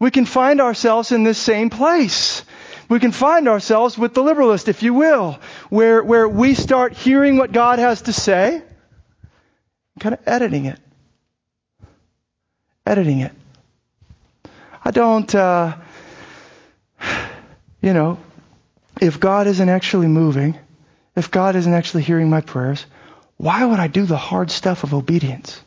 We 0.00 0.10
can 0.10 0.24
find 0.24 0.62
ourselves 0.62 1.12
in 1.12 1.22
this 1.22 1.38
same 1.38 1.68
place. 1.68 2.42
We 2.88 2.98
can 2.98 3.12
find 3.12 3.46
ourselves 3.46 3.98
with 3.98 4.14
the 4.14 4.22
liberalist, 4.22 4.68
if 4.68 4.82
you 4.82 4.94
will, 4.94 5.38
where, 5.68 6.02
where 6.02 6.26
we 6.26 6.54
start 6.54 6.94
hearing 6.94 7.36
what 7.36 7.52
God 7.52 7.78
has 7.78 8.02
to 8.02 8.14
say, 8.14 8.62
kind 10.00 10.14
of 10.14 10.20
editing 10.26 10.64
it 10.64 10.80
editing 12.86 13.20
it. 13.20 13.32
I 14.84 14.90
don't, 14.90 15.34
uh, 15.34 15.76
you 17.80 17.92
know, 17.94 18.18
if 19.00 19.18
God 19.18 19.46
isn't 19.46 19.68
actually 19.68 20.08
moving, 20.08 20.58
if 21.16 21.30
God 21.30 21.56
isn't 21.56 21.72
actually 21.72 22.02
hearing 22.02 22.28
my 22.28 22.40
prayers, 22.40 22.84
why 23.36 23.64
would 23.64 23.80
I 23.80 23.88
do 23.88 24.04
the 24.04 24.16
hard 24.16 24.50
stuff 24.50 24.84
of 24.84 24.94
obedience? 24.94 25.60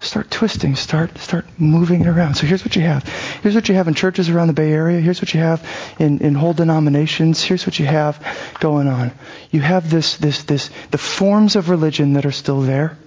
Start 0.00 0.32
twisting, 0.32 0.74
start 0.74 1.16
start 1.18 1.46
moving 1.58 2.00
it 2.00 2.08
around. 2.08 2.34
So 2.34 2.44
here's 2.44 2.64
what 2.64 2.74
you 2.74 2.82
have. 2.82 3.04
Here's 3.42 3.54
what 3.54 3.68
you 3.68 3.76
have 3.76 3.86
in 3.86 3.94
churches 3.94 4.28
around 4.28 4.48
the 4.48 4.52
Bay 4.52 4.72
Area. 4.72 5.00
Here's 5.00 5.22
what 5.22 5.32
you 5.32 5.38
have 5.38 5.64
in, 6.00 6.18
in 6.18 6.34
whole 6.34 6.54
denominations. 6.54 7.40
Here's 7.40 7.64
what 7.66 7.78
you 7.78 7.86
have 7.86 8.18
going 8.58 8.88
on. 8.88 9.12
You 9.52 9.60
have 9.60 9.88
this 9.88 10.16
this 10.16 10.42
this 10.42 10.70
the 10.90 10.98
forms 10.98 11.54
of 11.54 11.70
religion 11.70 12.14
that 12.14 12.26
are 12.26 12.32
still 12.32 12.62
there. 12.62 12.98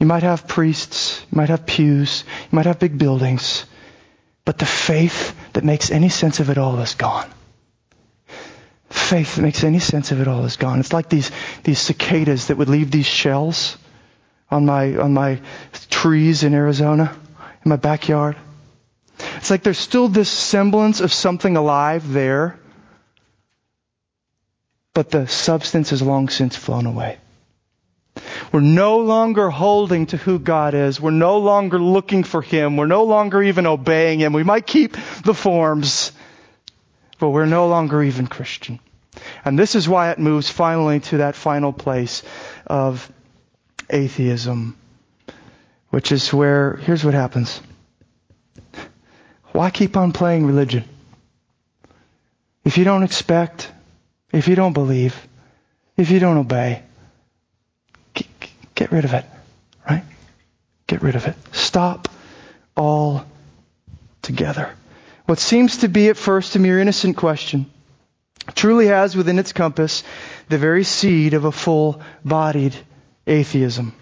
You 0.00 0.06
might 0.06 0.22
have 0.22 0.48
priests, 0.48 1.20
you 1.30 1.36
might 1.36 1.50
have 1.50 1.66
pews, 1.66 2.24
you 2.50 2.56
might 2.56 2.64
have 2.64 2.78
big 2.78 2.96
buildings, 2.96 3.66
but 4.46 4.58
the 4.58 4.66
faith 4.66 5.36
that 5.52 5.62
makes 5.62 5.90
any 5.90 6.08
sense 6.08 6.40
of 6.40 6.48
it 6.48 6.56
all 6.56 6.80
is 6.80 6.94
gone. 6.94 7.30
Faith 8.88 9.36
that 9.36 9.42
makes 9.42 9.62
any 9.62 9.78
sense 9.78 10.10
of 10.10 10.20
it 10.20 10.26
all 10.26 10.44
is 10.46 10.56
gone. 10.56 10.80
It's 10.80 10.94
like 10.94 11.10
these, 11.10 11.30
these 11.64 11.78
cicadas 11.78 12.46
that 12.46 12.56
would 12.56 12.70
leave 12.70 12.90
these 12.90 13.06
shells 13.06 13.76
on 14.50 14.64
my, 14.64 14.96
on 14.96 15.12
my 15.12 15.38
trees 15.90 16.44
in 16.44 16.54
Arizona, 16.54 17.14
in 17.64 17.68
my 17.68 17.76
backyard. 17.76 18.36
It's 19.36 19.50
like 19.50 19.62
there's 19.62 19.78
still 19.78 20.08
this 20.08 20.30
semblance 20.30 21.00
of 21.00 21.12
something 21.12 21.56
alive 21.58 22.10
there, 22.10 22.58
but 24.94 25.10
the 25.10 25.28
substance 25.28 25.90
has 25.90 26.00
long 26.00 26.30
since 26.30 26.56
flown 26.56 26.86
away. 26.86 27.18
We're 28.52 28.60
no 28.60 28.98
longer 28.98 29.50
holding 29.50 30.06
to 30.06 30.16
who 30.16 30.38
God 30.38 30.74
is. 30.74 31.00
We're 31.00 31.10
no 31.10 31.38
longer 31.38 31.78
looking 31.78 32.24
for 32.24 32.42
Him. 32.42 32.76
We're 32.76 32.86
no 32.86 33.04
longer 33.04 33.42
even 33.42 33.66
obeying 33.66 34.20
Him. 34.20 34.32
We 34.32 34.44
might 34.44 34.66
keep 34.66 34.96
the 35.24 35.34
forms, 35.34 36.12
but 37.18 37.30
we're 37.30 37.46
no 37.46 37.68
longer 37.68 38.02
even 38.02 38.26
Christian. 38.26 38.80
And 39.44 39.58
this 39.58 39.74
is 39.74 39.88
why 39.88 40.10
it 40.10 40.18
moves 40.18 40.48
finally 40.50 41.00
to 41.00 41.18
that 41.18 41.34
final 41.34 41.72
place 41.72 42.22
of 42.66 43.10
atheism, 43.88 44.76
which 45.90 46.12
is 46.12 46.32
where, 46.32 46.76
here's 46.76 47.04
what 47.04 47.14
happens. 47.14 47.60
Why 49.52 49.70
keep 49.70 49.96
on 49.96 50.12
playing 50.12 50.46
religion? 50.46 50.84
If 52.64 52.78
you 52.78 52.84
don't 52.84 53.02
expect, 53.02 53.70
if 54.32 54.46
you 54.46 54.54
don't 54.54 54.74
believe, 54.74 55.16
if 55.96 56.10
you 56.10 56.20
don't 56.20 56.36
obey, 56.36 56.82
Get 58.80 58.92
rid 58.92 59.04
of 59.04 59.12
it, 59.12 59.26
right? 59.86 60.04
Get 60.86 61.02
rid 61.02 61.14
of 61.14 61.26
it. 61.26 61.36
Stop 61.52 62.08
all 62.74 63.26
together. 64.22 64.70
What 65.26 65.38
seems 65.38 65.76
to 65.78 65.88
be 65.88 66.08
at 66.08 66.16
first 66.16 66.56
a 66.56 66.58
mere 66.58 66.80
innocent 66.80 67.18
question 67.18 67.66
truly 68.54 68.86
has 68.86 69.14
within 69.14 69.38
its 69.38 69.52
compass 69.52 70.02
the 70.48 70.56
very 70.56 70.84
seed 70.84 71.34
of 71.34 71.44
a 71.44 71.52
full 71.52 72.00
bodied 72.24 72.74
atheism. 73.26 73.92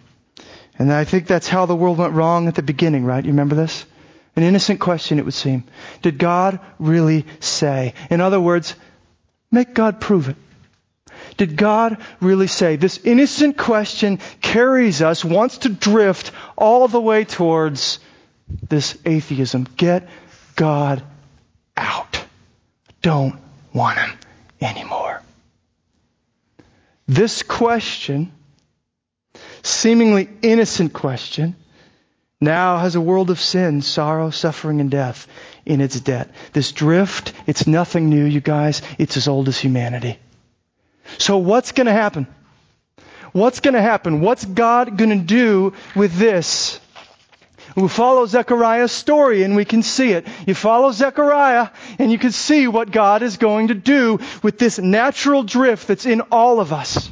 And 0.78 0.92
I 0.92 1.02
think 1.02 1.26
that's 1.26 1.48
how 1.48 1.66
the 1.66 1.74
world 1.74 1.98
went 1.98 2.14
wrong 2.14 2.46
at 2.46 2.54
the 2.54 2.62
beginning, 2.62 3.04
right? 3.04 3.24
You 3.24 3.32
remember 3.32 3.56
this? 3.56 3.84
An 4.36 4.44
innocent 4.44 4.78
question, 4.78 5.18
it 5.18 5.24
would 5.24 5.34
seem. 5.34 5.64
Did 6.02 6.18
God 6.18 6.60
really 6.78 7.26
say? 7.40 7.94
In 8.10 8.20
other 8.20 8.40
words, 8.40 8.76
Make 9.50 9.74
God 9.74 10.00
prove 10.00 10.28
it. 10.28 10.36
Did 11.36 11.56
God 11.56 11.98
really 12.20 12.46
say? 12.46 12.76
This 12.76 12.98
innocent 12.98 13.56
question 13.56 14.18
carries 14.40 15.02
us, 15.02 15.24
wants 15.24 15.58
to 15.58 15.68
drift 15.68 16.32
all 16.56 16.88
the 16.88 17.00
way 17.00 17.24
towards 17.24 18.00
this 18.68 18.98
atheism. 19.04 19.66
Get 19.76 20.08
God 20.56 21.02
out. 21.76 22.24
Don't 23.02 23.38
want 23.72 23.98
Him 23.98 24.18
anymore. 24.60 25.22
This 27.06 27.42
question, 27.42 28.32
seemingly 29.62 30.28
innocent 30.42 30.92
question, 30.92 31.56
now 32.40 32.78
has 32.78 32.94
a 32.94 33.00
world 33.00 33.30
of 33.30 33.40
sin, 33.40 33.82
sorrow, 33.82 34.30
suffering, 34.30 34.80
and 34.80 34.90
death 34.90 35.26
in 35.64 35.80
its 35.80 35.98
debt. 36.00 36.30
This 36.52 36.72
drift, 36.72 37.32
it's 37.46 37.66
nothing 37.66 38.08
new, 38.08 38.24
you 38.24 38.40
guys. 38.40 38.82
It's 38.98 39.16
as 39.16 39.26
old 39.26 39.48
as 39.48 39.58
humanity. 39.58 40.18
So 41.18 41.38
what's 41.38 41.72
going 41.72 41.86
to 41.86 41.92
happen? 41.92 42.26
What's 43.32 43.60
going 43.60 43.74
to 43.74 43.82
happen? 43.82 44.20
What's 44.20 44.44
God 44.44 44.96
going 44.96 45.10
to 45.10 45.24
do 45.24 45.74
with 45.94 46.14
this? 46.14 46.80
We 47.76 47.88
follow 47.88 48.26
Zechariah's 48.26 48.92
story 48.92 49.42
and 49.42 49.54
we 49.54 49.64
can 49.64 49.82
see 49.82 50.12
it. 50.12 50.26
You 50.46 50.54
follow 50.54 50.90
Zechariah 50.90 51.68
and 51.98 52.10
you 52.10 52.18
can 52.18 52.32
see 52.32 52.66
what 52.66 52.90
God 52.90 53.22
is 53.22 53.36
going 53.36 53.68
to 53.68 53.74
do 53.74 54.18
with 54.42 54.58
this 54.58 54.78
natural 54.78 55.42
drift 55.42 55.86
that's 55.86 56.06
in 56.06 56.22
all 56.32 56.60
of 56.60 56.72
us. 56.72 57.10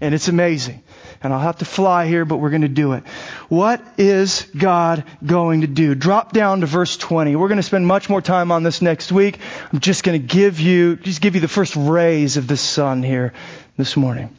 And 0.00 0.14
it's 0.14 0.28
amazing. 0.28 0.82
And 1.24 1.32
I'll 1.32 1.40
have 1.40 1.58
to 1.58 1.64
fly 1.64 2.06
here, 2.06 2.24
but 2.24 2.36
we're 2.36 2.50
going 2.50 2.62
to 2.62 2.68
do 2.68 2.92
it. 2.92 3.06
What 3.48 3.82
is 3.98 4.46
God 4.56 5.04
going 5.24 5.62
to 5.62 5.66
do? 5.66 5.94
Drop 5.94 6.32
down 6.32 6.60
to 6.60 6.66
verse 6.66 6.96
20. 6.96 7.34
We're 7.36 7.48
going 7.48 7.56
to 7.56 7.62
spend 7.62 7.86
much 7.86 8.08
more 8.08 8.20
time 8.20 8.52
on 8.52 8.62
this 8.62 8.82
next 8.82 9.10
week. 9.10 9.38
I'm 9.72 9.80
just 9.80 10.04
going 10.04 10.20
to 10.20 10.26
give 10.26 10.60
you, 10.60 10.96
just 10.96 11.20
give 11.20 11.34
you 11.34 11.40
the 11.40 11.48
first 11.48 11.76
rays 11.76 12.36
of 12.36 12.46
the 12.46 12.56
sun 12.56 13.02
here 13.02 13.32
this 13.76 13.96
morning. 13.96 14.36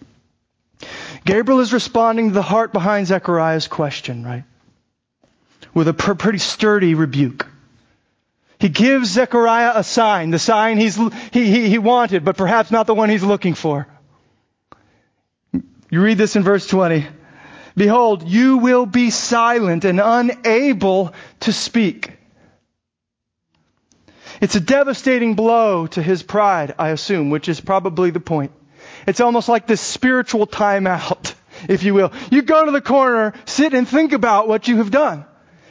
Gabriel 1.25 1.59
is 1.59 1.73
responding 1.73 2.29
to 2.29 2.33
the 2.33 2.43
heart 2.43 2.71
behind 2.71 3.07
Zechariah's 3.07 3.67
question, 3.67 4.23
right? 4.23 4.43
With 5.73 5.87
a 5.87 5.93
pretty 5.93 6.37
sturdy 6.37 6.93
rebuke. 6.93 7.47
He 8.59 8.69
gives 8.69 9.09
Zechariah 9.09 9.73
a 9.75 9.83
sign, 9.83 10.29
the 10.29 10.39
sign 10.39 10.77
he's, 10.77 10.95
he, 10.95 11.51
he, 11.51 11.69
he 11.69 11.77
wanted, 11.77 12.23
but 12.23 12.37
perhaps 12.37 12.71
not 12.71 12.87
the 12.87 12.93
one 12.93 13.09
he's 13.09 13.23
looking 13.23 13.53
for. 13.53 13.87
You 15.95 16.01
read 16.01 16.17
this 16.17 16.35
in 16.35 16.43
verse 16.43 16.67
20. 16.67 17.07
Behold, 17.77 18.27
you 18.27 18.57
will 18.57 18.85
be 18.85 19.11
silent 19.11 19.85
and 19.85 20.01
unable 20.01 21.13
to 21.39 21.53
speak. 21.53 22.11
It's 24.41 24.55
a 24.55 24.59
devastating 24.59 25.35
blow 25.35 25.87
to 25.87 26.03
his 26.03 26.21
pride, 26.21 26.75
I 26.77 26.89
assume, 26.89 27.29
which 27.29 27.47
is 27.47 27.61
probably 27.61 28.09
the 28.09 28.19
point. 28.19 28.51
It's 29.07 29.21
almost 29.21 29.47
like 29.47 29.67
this 29.67 29.79
spiritual 29.79 30.47
timeout, 30.47 31.33
if 31.69 31.83
you 31.83 31.93
will. 31.93 32.11
You 32.29 32.41
go 32.41 32.65
to 32.65 32.71
the 32.71 32.81
corner, 32.81 33.31
sit 33.45 33.73
and 33.73 33.87
think 33.87 34.11
about 34.11 34.49
what 34.49 34.67
you 34.67 34.79
have 34.79 34.91
done. 34.91 35.23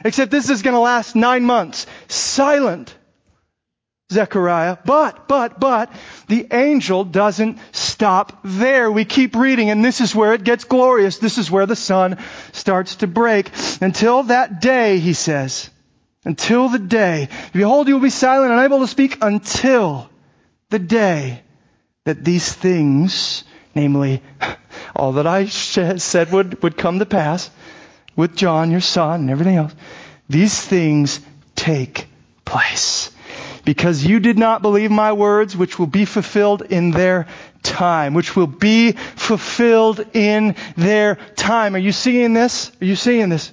Except 0.06 0.30
this 0.30 0.48
is 0.48 0.62
going 0.62 0.72
to 0.72 0.80
last 0.80 1.14
nine 1.14 1.44
months. 1.44 1.86
Silent. 2.08 2.94
Zechariah. 4.12 4.78
But, 4.84 5.28
but, 5.28 5.58
but, 5.58 5.92
the 6.28 6.46
angel 6.52 7.04
doesn't 7.04 7.58
stop 7.72 8.40
there. 8.44 8.90
We 8.90 9.04
keep 9.04 9.34
reading, 9.34 9.70
and 9.70 9.84
this 9.84 10.00
is 10.00 10.14
where 10.14 10.34
it 10.34 10.44
gets 10.44 10.64
glorious. 10.64 11.18
This 11.18 11.38
is 11.38 11.50
where 11.50 11.66
the 11.66 11.76
sun 11.76 12.18
starts 12.52 12.96
to 12.96 13.06
break. 13.06 13.50
Until 13.80 14.24
that 14.24 14.60
day, 14.60 14.98
he 14.98 15.14
says, 15.14 15.70
until 16.24 16.68
the 16.68 16.78
day, 16.78 17.28
behold, 17.52 17.88
you 17.88 17.94
will 17.94 18.02
be 18.02 18.10
silent, 18.10 18.50
and 18.50 18.60
unable 18.60 18.80
to 18.80 18.86
speak 18.86 19.18
until 19.22 20.10
the 20.70 20.78
day 20.78 21.42
that 22.04 22.24
these 22.24 22.52
things, 22.52 23.44
namely, 23.74 24.22
all 24.96 25.12
that 25.12 25.26
I 25.26 25.46
said 25.46 26.32
would, 26.32 26.62
would 26.62 26.76
come 26.76 26.98
to 26.98 27.06
pass 27.06 27.50
with 28.16 28.36
John, 28.36 28.70
your 28.70 28.80
son, 28.80 29.22
and 29.22 29.30
everything 29.30 29.56
else, 29.56 29.74
these 30.28 30.58
things 30.60 31.20
take 31.56 32.06
place 32.44 33.13
because 33.64 34.04
you 34.04 34.20
did 34.20 34.38
not 34.38 34.62
believe 34.62 34.90
my 34.90 35.12
words, 35.12 35.56
which 35.56 35.78
will 35.78 35.86
be 35.86 36.04
fulfilled 36.04 36.62
in 36.62 36.90
their 36.90 37.26
time, 37.62 38.14
which 38.14 38.36
will 38.36 38.46
be 38.46 38.92
fulfilled 38.92 40.04
in 40.14 40.56
their 40.76 41.16
time. 41.36 41.74
Are 41.74 41.78
you 41.78 41.92
seeing 41.92 42.34
this? 42.34 42.70
Are 42.80 42.84
you 42.84 42.96
seeing 42.96 43.28
this? 43.28 43.52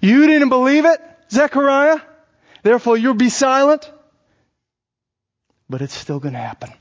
You 0.00 0.26
didn't 0.26 0.50
believe 0.50 0.84
it, 0.84 1.00
Zechariah? 1.30 2.00
Therefore 2.62 2.96
you'll 2.96 3.14
be 3.14 3.30
silent? 3.30 3.90
But 5.70 5.80
it's 5.80 5.96
still 5.96 6.20
going 6.20 6.34
to 6.34 6.40
happen. 6.40 6.72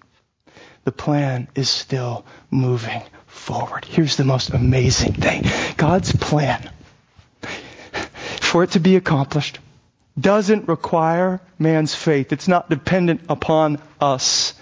The 0.84 0.92
plan 0.92 1.48
is 1.56 1.70
still 1.70 2.26
moving 2.52 3.02
forward. 3.28 3.86
Here's 3.86 4.18
the 4.18 4.26
most 4.26 4.50
amazing 4.50 5.14
thing. 5.14 5.44
God's 5.78 6.14
plan, 6.14 6.70
for 8.42 8.64
it 8.64 8.72
to 8.72 8.80
be 8.80 8.98
accomplished, 8.98 9.60
doesn't 10.20 10.68
require 10.68 11.42
man's 11.58 11.96
faith. 11.96 12.32
It's 12.32 12.48
not 12.48 12.70
dependent 12.70 13.22
upon 13.30 13.82
us. 14.00 14.54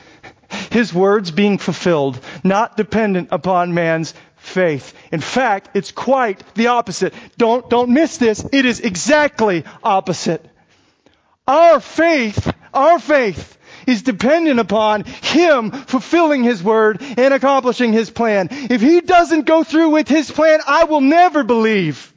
His 0.72 0.94
words 0.94 1.32
being 1.32 1.58
fulfilled, 1.58 2.20
not 2.44 2.78
dependent 2.78 3.30
upon 3.32 3.74
man's 3.74 4.14
faith. 4.38 4.94
In 5.12 5.22
fact, 5.22 5.70
it's 5.76 5.92
quite 5.92 6.44
the 6.56 6.68
opposite. 6.68 7.14
Don't, 7.38 7.70
don't 7.70 7.90
miss 7.90 8.18
this. 8.18 8.46
It 8.52 8.66
is 8.66 8.80
exactly 8.80 9.64
opposite. 9.84 10.46
Our 11.48 11.80
faith, 11.80 12.54
our 12.74 13.00
faith 13.00 13.58
is 13.88 14.04
dependent 14.04 14.60
upon 14.60 15.04
Him 15.04 15.72
fulfilling 15.72 16.44
His 16.44 16.64
word 16.64 17.02
and 17.02 17.34
accomplishing 17.34 17.94
His 17.94 18.10
plan. 18.10 18.48
If 18.52 18.82
He 18.82 19.02
doesn't 19.02 19.46
go 19.46 19.64
through 19.64 19.90
with 19.90 20.08
His 20.08 20.30
plan, 20.30 20.60
I 20.68 20.86
will 20.86 21.02
never 21.02 21.44
believe. 21.44 22.14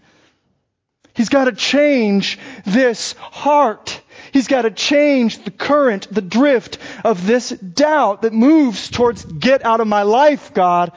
He's 1.15 1.29
got 1.29 1.45
to 1.45 1.53
change 1.53 2.39
this 2.65 3.13
heart. 3.13 4.01
He's 4.33 4.49
got 4.49 4.63
to 4.63 4.71
change 4.73 5.45
the 5.45 5.53
current, 5.53 6.09
the 6.11 6.21
drift 6.21 6.79
of 7.05 7.25
this 7.25 7.51
doubt 7.51 8.23
that 8.23 8.33
moves 8.33 8.91
towards 8.91 9.25
get 9.25 9.65
out 9.65 9.81
of 9.81 9.87
my 9.87 10.03
life, 10.03 10.53
God. 10.53 10.93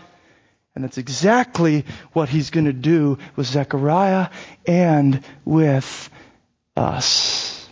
And 0.74 0.84
that's 0.84 0.98
exactly 0.98 1.86
what 2.14 2.30
he's 2.30 2.50
going 2.50 2.66
to 2.66 2.74
do 2.74 3.20
with 3.36 3.46
Zechariah 3.46 4.30
and 4.66 5.24
with 5.46 6.10
us. 6.76 7.70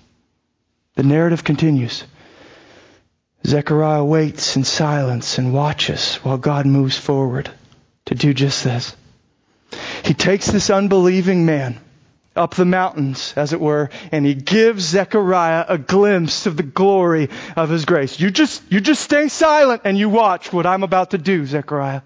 The 0.96 1.04
narrative 1.04 1.44
continues. 1.44 2.04
Zechariah 3.46 4.04
waits 4.04 4.56
in 4.56 4.64
silence 4.64 5.40
and 5.40 5.54
watches 5.54 6.16
while 6.18 6.38
God 6.38 6.66
moves 6.66 6.98
forward 6.98 7.50
to 8.06 8.16
do 8.16 8.34
just 8.34 8.64
this. 8.64 8.96
He 10.04 10.14
takes 10.14 10.48
this 10.48 10.70
unbelieving 10.70 11.46
man 11.46 11.80
up 12.36 12.56
the 12.56 12.66
mountains, 12.66 13.34
as 13.36 13.54
it 13.54 13.60
were, 13.62 13.90
and 14.12 14.26
he 14.26 14.34
gives 14.34 14.84
Zechariah 14.84 15.66
a 15.68 15.78
glimpse 15.78 16.46
of 16.46 16.58
the 16.58 16.64
glory 16.64 17.30
of 17.56 17.70
his 17.70 17.86
grace. 17.86 18.20
You 18.20 18.32
just, 18.32 18.62
you 18.72 18.82
just 18.82 19.02
stay 19.02 19.28
silent 19.28 19.84
and 19.86 19.98
you 19.98 20.10
watch 20.10 20.52
what 20.52 20.66
I'm 20.66 20.84
about 20.84 21.12
to 21.12 21.18
do, 21.18 21.46
Zechariah. 21.46 22.02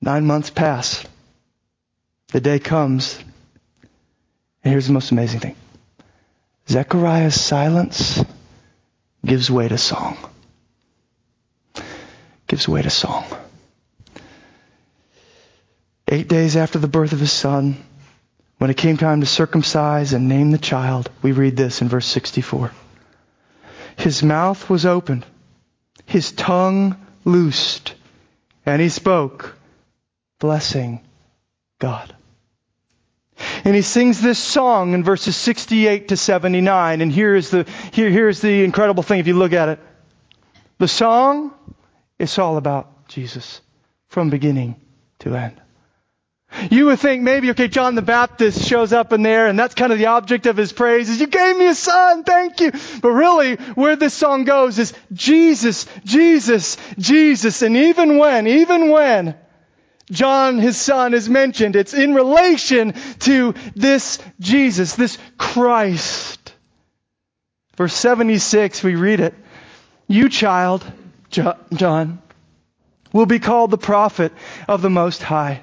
Nine 0.00 0.24
months 0.24 0.50
pass. 0.50 1.04
The 2.28 2.40
day 2.40 2.58
comes. 2.58 3.18
And 4.64 4.72
here's 4.72 4.86
the 4.86 4.92
most 4.92 5.10
amazing 5.10 5.40
thing. 5.40 5.56
Zechariah's 6.68 7.38
silence 7.38 8.24
gives 9.24 9.50
way 9.50 9.68
to 9.68 9.76
song. 9.76 10.16
Gives 12.46 12.68
way 12.68 12.82
to 12.82 12.90
song. 12.90 13.24
Eight 16.12 16.26
days 16.26 16.56
after 16.56 16.80
the 16.80 16.88
birth 16.88 17.12
of 17.12 17.20
his 17.20 17.30
son, 17.30 17.76
when 18.58 18.68
it 18.68 18.76
came 18.76 18.96
time 18.96 19.20
to 19.20 19.26
circumcise 19.26 20.12
and 20.12 20.28
name 20.28 20.50
the 20.50 20.58
child, 20.58 21.08
we 21.22 21.30
read 21.30 21.56
this 21.56 21.82
in 21.82 21.88
verse 21.88 22.06
64. 22.06 22.72
His 23.96 24.20
mouth 24.20 24.68
was 24.68 24.84
opened, 24.84 25.24
his 26.06 26.32
tongue 26.32 26.96
loosed, 27.24 27.94
and 28.66 28.82
he 28.82 28.88
spoke, 28.88 29.54
blessing 30.40 31.00
God. 31.78 32.12
And 33.64 33.76
he 33.76 33.82
sings 33.82 34.20
this 34.20 34.38
song 34.38 34.94
in 34.94 35.04
verses 35.04 35.36
68 35.36 36.08
to 36.08 36.16
79. 36.16 37.02
And 37.02 37.12
here 37.12 37.36
is 37.36 37.50
the, 37.50 37.66
here, 37.92 38.10
here's 38.10 38.40
the 38.40 38.64
incredible 38.64 39.04
thing 39.04 39.20
if 39.20 39.28
you 39.28 39.34
look 39.34 39.52
at 39.52 39.68
it. 39.68 39.78
The 40.78 40.88
song 40.88 41.52
is 42.18 42.36
all 42.36 42.56
about 42.56 43.06
Jesus 43.06 43.60
from 44.08 44.28
beginning 44.28 44.74
to 45.20 45.36
end. 45.36 45.60
You 46.70 46.86
would 46.86 46.98
think 46.98 47.22
maybe, 47.22 47.50
okay, 47.50 47.68
John 47.68 47.94
the 47.94 48.02
Baptist 48.02 48.66
shows 48.66 48.92
up 48.92 49.12
in 49.12 49.22
there 49.22 49.46
and 49.46 49.58
that's 49.58 49.74
kind 49.74 49.92
of 49.92 49.98
the 49.98 50.06
object 50.06 50.46
of 50.46 50.56
his 50.56 50.72
praise 50.72 51.08
is 51.08 51.20
you 51.20 51.26
gave 51.26 51.56
me 51.56 51.66
a 51.66 51.74
son, 51.74 52.24
thank 52.24 52.60
you. 52.60 52.72
But 53.00 53.10
really, 53.10 53.56
where 53.74 53.96
this 53.96 54.14
song 54.14 54.44
goes 54.44 54.78
is 54.78 54.92
Jesus, 55.12 55.86
Jesus, 56.04 56.76
Jesus. 56.98 57.62
And 57.62 57.76
even 57.76 58.18
when, 58.18 58.46
even 58.46 58.90
when 58.90 59.36
John, 60.10 60.58
his 60.58 60.76
son, 60.76 61.14
is 61.14 61.28
mentioned, 61.28 61.76
it's 61.76 61.94
in 61.94 62.14
relation 62.14 62.94
to 63.20 63.54
this 63.76 64.18
Jesus, 64.40 64.96
this 64.96 65.18
Christ. 65.38 66.52
Verse 67.76 67.94
76, 67.94 68.82
we 68.82 68.96
read 68.96 69.20
it. 69.20 69.34
You, 70.08 70.28
child, 70.28 70.84
John, 71.30 72.20
will 73.12 73.26
be 73.26 73.38
called 73.38 73.70
the 73.70 73.78
prophet 73.78 74.32
of 74.66 74.82
the 74.82 74.90
Most 74.90 75.22
High. 75.22 75.62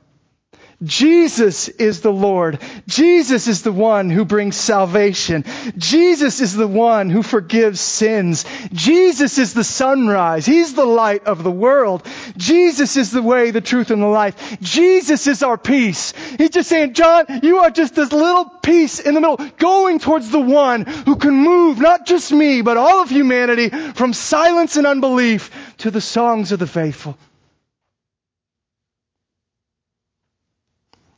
Jesus 0.83 1.67
is 1.67 2.01
the 2.01 2.11
Lord. 2.11 2.59
Jesus 2.87 3.47
is 3.47 3.61
the 3.61 3.71
one 3.71 4.09
who 4.09 4.25
brings 4.25 4.55
salvation. 4.55 5.45
Jesus 5.77 6.41
is 6.41 6.53
the 6.53 6.67
one 6.67 7.09
who 7.09 7.21
forgives 7.21 7.79
sins. 7.79 8.45
Jesus 8.73 9.37
is 9.37 9.53
the 9.53 9.63
sunrise. 9.63 10.45
He's 10.45 10.73
the 10.73 10.85
light 10.85 11.25
of 11.25 11.43
the 11.43 11.51
world. 11.51 12.05
Jesus 12.35 12.97
is 12.97 13.11
the 13.11 13.21
way, 13.21 13.51
the 13.51 13.61
truth, 13.61 13.91
and 13.91 14.01
the 14.01 14.07
life. 14.07 14.57
Jesus 14.59 15.27
is 15.27 15.43
our 15.43 15.57
peace. 15.57 16.13
He's 16.37 16.49
just 16.49 16.69
saying, 16.69 16.93
John, 16.93 17.25
you 17.43 17.59
are 17.59 17.69
just 17.69 17.93
this 17.93 18.11
little 18.11 18.45
piece 18.45 18.99
in 18.99 19.13
the 19.13 19.21
middle, 19.21 19.37
going 19.57 19.99
towards 19.99 20.31
the 20.31 20.39
one 20.39 20.85
who 20.85 21.15
can 21.15 21.35
move 21.35 21.79
not 21.79 22.07
just 22.07 22.31
me, 22.31 22.63
but 22.63 22.77
all 22.77 23.03
of 23.03 23.09
humanity 23.09 23.69
from 23.69 24.13
silence 24.13 24.77
and 24.77 24.87
unbelief 24.87 25.51
to 25.79 25.91
the 25.91 26.01
songs 26.01 26.51
of 26.51 26.59
the 26.59 26.67
faithful. 26.67 27.17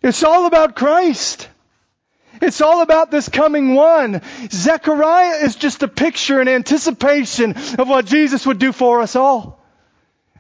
It's 0.03 0.23
all 0.23 0.45
about 0.45 0.75
Christ. 0.75 1.47
It's 2.41 2.61
all 2.61 2.81
about 2.81 3.09
this 3.09 3.29
coming 3.29 3.73
one. 3.73 4.21
Zechariah 4.51 5.45
is 5.45 5.55
just 5.55 5.81
a 5.81 5.87
picture 5.87 6.41
and 6.41 6.49
anticipation 6.49 7.51
of 7.79 7.87
what 7.87 8.05
Jesus 8.05 8.45
would 8.45 8.59
do 8.59 8.73
for 8.73 8.99
us 8.99 9.15
all. 9.15 9.63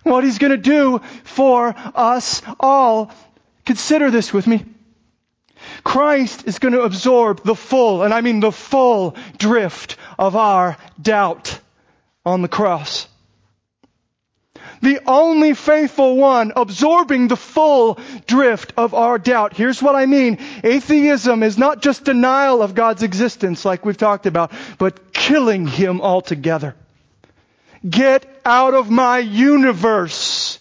What 0.03 0.25
he's 0.25 0.37
going 0.37 0.51
to 0.51 0.57
do 0.57 0.99
for 1.23 1.73
us 1.95 2.41
all. 2.59 3.11
Consider 3.65 4.11
this 4.11 4.33
with 4.33 4.47
me. 4.47 4.65
Christ 5.85 6.45
is 6.45 6.59
going 6.59 6.73
to 6.73 6.81
absorb 6.81 7.43
the 7.43 7.55
full, 7.55 8.03
and 8.03 8.13
I 8.13 8.19
mean 8.19 8.41
the 8.41 8.51
full 8.51 9.15
drift 9.37 9.95
of 10.19 10.35
our 10.35 10.77
doubt 11.01 11.57
on 12.25 12.41
the 12.41 12.49
cross 12.49 13.07
the 14.83 14.99
only 15.07 15.53
faithful 15.53 16.17
one, 16.17 16.51
absorbing 16.55 17.29
the 17.29 17.37
full 17.37 17.97
drift 18.27 18.73
of 18.75 18.93
our 18.93 19.17
doubt. 19.17 19.55
Here's 19.55 19.81
what 19.81 19.95
I 19.95 20.05
mean. 20.05 20.39
Atheism 20.63 21.41
is 21.41 21.57
not 21.57 21.81
just 21.81 22.03
denial 22.03 22.61
of 22.61 22.75
God's 22.75 23.01
existence, 23.01 23.63
like 23.63 23.85
we've 23.85 23.97
talked 23.97 24.25
about, 24.25 24.51
but 24.77 25.13
killing 25.13 25.65
Him 25.65 26.01
altogether. 26.01 26.75
Get 27.89 28.25
out 28.45 28.73
of 28.73 28.91
my 28.91 29.19
universe. 29.19 30.59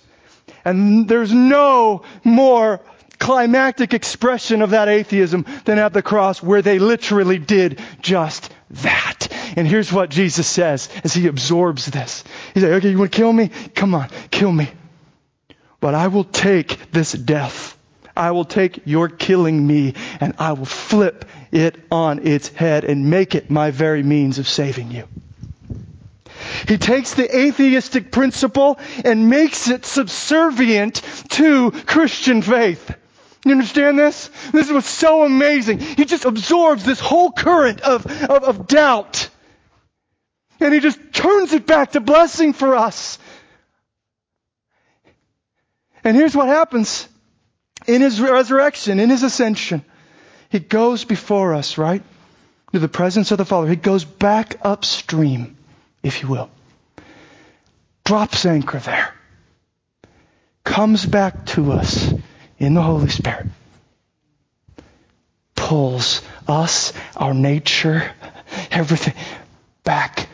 And 0.64 1.08
there's 1.08 1.32
no 1.32 2.02
more 2.22 2.80
climactic 3.18 3.92
expression 3.92 4.62
of 4.62 4.70
that 4.70 4.88
atheism 4.88 5.46
than 5.64 5.78
at 5.78 5.92
the 5.92 6.02
cross 6.02 6.42
where 6.42 6.62
they 6.62 6.78
literally 6.78 7.38
did 7.38 7.80
just 8.00 8.50
that. 8.70 9.11
And 9.56 9.66
here's 9.66 9.92
what 9.92 10.10
Jesus 10.10 10.46
says 10.46 10.88
as 11.04 11.14
he 11.14 11.26
absorbs 11.26 11.86
this. 11.86 12.24
He's 12.54 12.62
like, 12.62 12.72
okay, 12.72 12.90
you 12.90 12.98
want 12.98 13.12
to 13.12 13.16
kill 13.16 13.32
me? 13.32 13.50
Come 13.74 13.94
on, 13.94 14.08
kill 14.30 14.52
me. 14.52 14.68
But 15.80 15.94
I 15.94 16.08
will 16.08 16.24
take 16.24 16.92
this 16.92 17.12
death. 17.12 17.76
I 18.16 18.30
will 18.30 18.44
take 18.44 18.82
your 18.84 19.08
killing 19.08 19.66
me 19.66 19.94
and 20.20 20.34
I 20.38 20.52
will 20.52 20.66
flip 20.66 21.24
it 21.50 21.76
on 21.90 22.26
its 22.26 22.48
head 22.48 22.84
and 22.84 23.10
make 23.10 23.34
it 23.34 23.50
my 23.50 23.70
very 23.70 24.02
means 24.02 24.38
of 24.38 24.48
saving 24.48 24.90
you. 24.90 25.08
He 26.68 26.78
takes 26.78 27.14
the 27.14 27.36
atheistic 27.36 28.10
principle 28.10 28.78
and 29.04 29.28
makes 29.28 29.68
it 29.68 29.84
subservient 29.84 31.02
to 31.30 31.70
Christian 31.70 32.42
faith. 32.42 32.94
You 33.44 33.52
understand 33.52 33.98
this? 33.98 34.30
This 34.52 34.66
is 34.66 34.72
what's 34.72 34.88
so 34.88 35.24
amazing. 35.24 35.80
He 35.80 36.04
just 36.04 36.24
absorbs 36.24 36.84
this 36.84 37.00
whole 37.00 37.32
current 37.32 37.80
of, 37.80 38.06
of, 38.06 38.44
of 38.44 38.66
doubt 38.68 39.28
and 40.62 40.74
he 40.74 40.80
just 40.80 41.12
turns 41.12 41.52
it 41.52 41.66
back 41.66 41.92
to 41.92 42.00
blessing 42.00 42.52
for 42.52 42.76
us. 42.76 43.18
And 46.04 46.16
here's 46.16 46.34
what 46.34 46.48
happens 46.48 47.08
in 47.86 48.00
his 48.00 48.20
resurrection, 48.20 49.00
in 49.00 49.10
his 49.10 49.22
ascension. 49.22 49.84
He 50.48 50.58
goes 50.58 51.04
before 51.04 51.54
us, 51.54 51.78
right? 51.78 52.02
To 52.72 52.78
the 52.78 52.88
presence 52.88 53.30
of 53.30 53.38
the 53.38 53.44
Father. 53.44 53.68
He 53.68 53.76
goes 53.76 54.04
back 54.04 54.56
upstream, 54.62 55.56
if 56.02 56.22
you 56.22 56.28
will. 56.28 56.50
Drops 58.04 58.44
anchor 58.46 58.78
there. 58.78 59.14
Comes 60.64 61.04
back 61.04 61.46
to 61.46 61.72
us 61.72 62.12
in 62.58 62.74
the 62.74 62.82
Holy 62.82 63.08
Spirit. 63.08 63.46
Pulls 65.54 66.22
us, 66.48 66.92
our 67.16 67.34
nature, 67.34 68.10
everything 68.70 69.14
back 69.84 70.28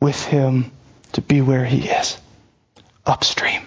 with 0.00 0.24
him 0.24 0.72
to 1.12 1.20
be 1.20 1.40
where 1.40 1.64
he 1.64 1.88
is, 1.88 2.18
upstream. 3.04 3.62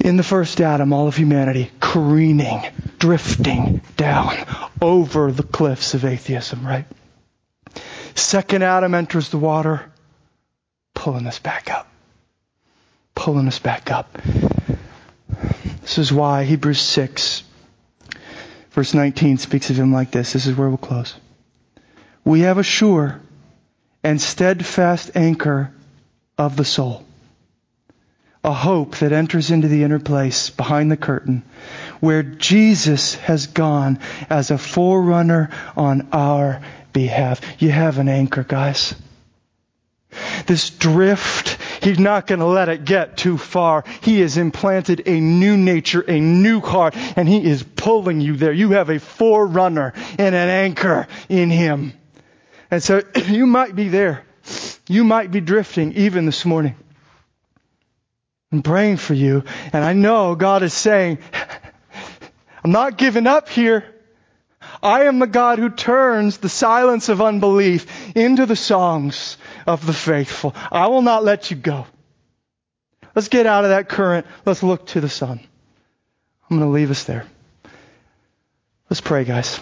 In 0.00 0.16
the 0.16 0.22
first 0.22 0.60
Adam, 0.60 0.92
all 0.92 1.08
of 1.08 1.16
humanity 1.16 1.70
careening, 1.80 2.62
drifting 2.98 3.82
down 3.96 4.36
over 4.80 5.32
the 5.32 5.42
cliffs 5.42 5.94
of 5.94 6.04
atheism, 6.04 6.66
right? 6.66 6.86
Second 8.14 8.62
Adam 8.62 8.94
enters 8.94 9.28
the 9.28 9.38
water, 9.38 9.92
pulling 10.94 11.26
us 11.26 11.38
back 11.38 11.70
up. 11.70 11.88
Pulling 13.14 13.48
us 13.48 13.58
back 13.58 13.90
up. 13.90 14.16
This 15.82 15.98
is 15.98 16.12
why 16.12 16.44
Hebrews 16.44 16.80
6, 16.80 17.42
verse 18.70 18.94
19 18.94 19.38
speaks 19.38 19.70
of 19.70 19.76
him 19.76 19.92
like 19.92 20.12
this. 20.12 20.32
This 20.32 20.46
is 20.46 20.54
where 20.54 20.68
we'll 20.68 20.78
close. 20.78 21.14
We 22.24 22.40
have 22.40 22.58
a 22.58 22.62
sure 22.62 23.20
and 24.08 24.22
steadfast 24.22 25.10
anchor 25.16 25.70
of 26.38 26.56
the 26.56 26.64
soul. 26.64 27.04
A 28.42 28.54
hope 28.54 28.96
that 28.96 29.12
enters 29.12 29.50
into 29.50 29.68
the 29.68 29.82
inner 29.82 29.98
place 29.98 30.48
behind 30.48 30.90
the 30.90 30.96
curtain 30.96 31.42
where 32.00 32.22
Jesus 32.22 33.16
has 33.16 33.48
gone 33.48 33.98
as 34.30 34.50
a 34.50 34.56
forerunner 34.56 35.50
on 35.76 36.08
our 36.12 36.62
behalf. 36.94 37.42
You 37.58 37.70
have 37.70 37.98
an 37.98 38.08
anchor, 38.08 38.44
guys. 38.44 38.94
This 40.46 40.70
drift, 40.70 41.58
he's 41.82 41.98
not 41.98 42.26
going 42.26 42.40
to 42.40 42.46
let 42.46 42.70
it 42.70 42.86
get 42.86 43.18
too 43.18 43.36
far. 43.36 43.84
He 44.00 44.20
has 44.20 44.38
implanted 44.38 45.02
a 45.04 45.20
new 45.20 45.58
nature, 45.58 46.00
a 46.00 46.18
new 46.18 46.60
heart, 46.60 46.96
and 46.96 47.28
he 47.28 47.44
is 47.44 47.62
pulling 47.62 48.22
you 48.22 48.36
there. 48.36 48.54
You 48.54 48.70
have 48.70 48.88
a 48.88 49.00
forerunner 49.00 49.92
and 50.18 50.34
an 50.34 50.48
anchor 50.48 51.06
in 51.28 51.50
him. 51.50 51.92
And 52.70 52.82
so 52.82 53.02
you 53.26 53.46
might 53.46 53.74
be 53.74 53.88
there. 53.88 54.24
You 54.88 55.04
might 55.04 55.30
be 55.30 55.40
drifting 55.40 55.92
even 55.94 56.26
this 56.26 56.44
morning. 56.44 56.74
I'm 58.50 58.62
praying 58.62 58.96
for 58.96 59.14
you. 59.14 59.44
And 59.72 59.84
I 59.84 59.92
know 59.92 60.34
God 60.34 60.62
is 60.62 60.72
saying, 60.72 61.18
I'm 62.64 62.72
not 62.72 62.96
giving 62.96 63.26
up 63.26 63.48
here. 63.48 63.84
I 64.82 65.04
am 65.04 65.18
the 65.18 65.26
God 65.26 65.58
who 65.58 65.70
turns 65.70 66.38
the 66.38 66.48
silence 66.48 67.08
of 67.08 67.20
unbelief 67.20 67.86
into 68.16 68.46
the 68.46 68.56
songs 68.56 69.36
of 69.66 69.84
the 69.84 69.92
faithful. 69.92 70.54
I 70.70 70.88
will 70.88 71.02
not 71.02 71.24
let 71.24 71.50
you 71.50 71.56
go. 71.56 71.86
Let's 73.14 73.28
get 73.28 73.46
out 73.46 73.64
of 73.64 73.70
that 73.70 73.88
current. 73.88 74.26
Let's 74.44 74.62
look 74.62 74.86
to 74.88 75.00
the 75.00 75.08
sun. 75.08 75.40
I'm 76.48 76.58
going 76.58 76.70
to 76.70 76.74
leave 76.74 76.90
us 76.90 77.04
there. 77.04 77.26
Let's 78.88 79.00
pray, 79.00 79.24
guys. 79.24 79.60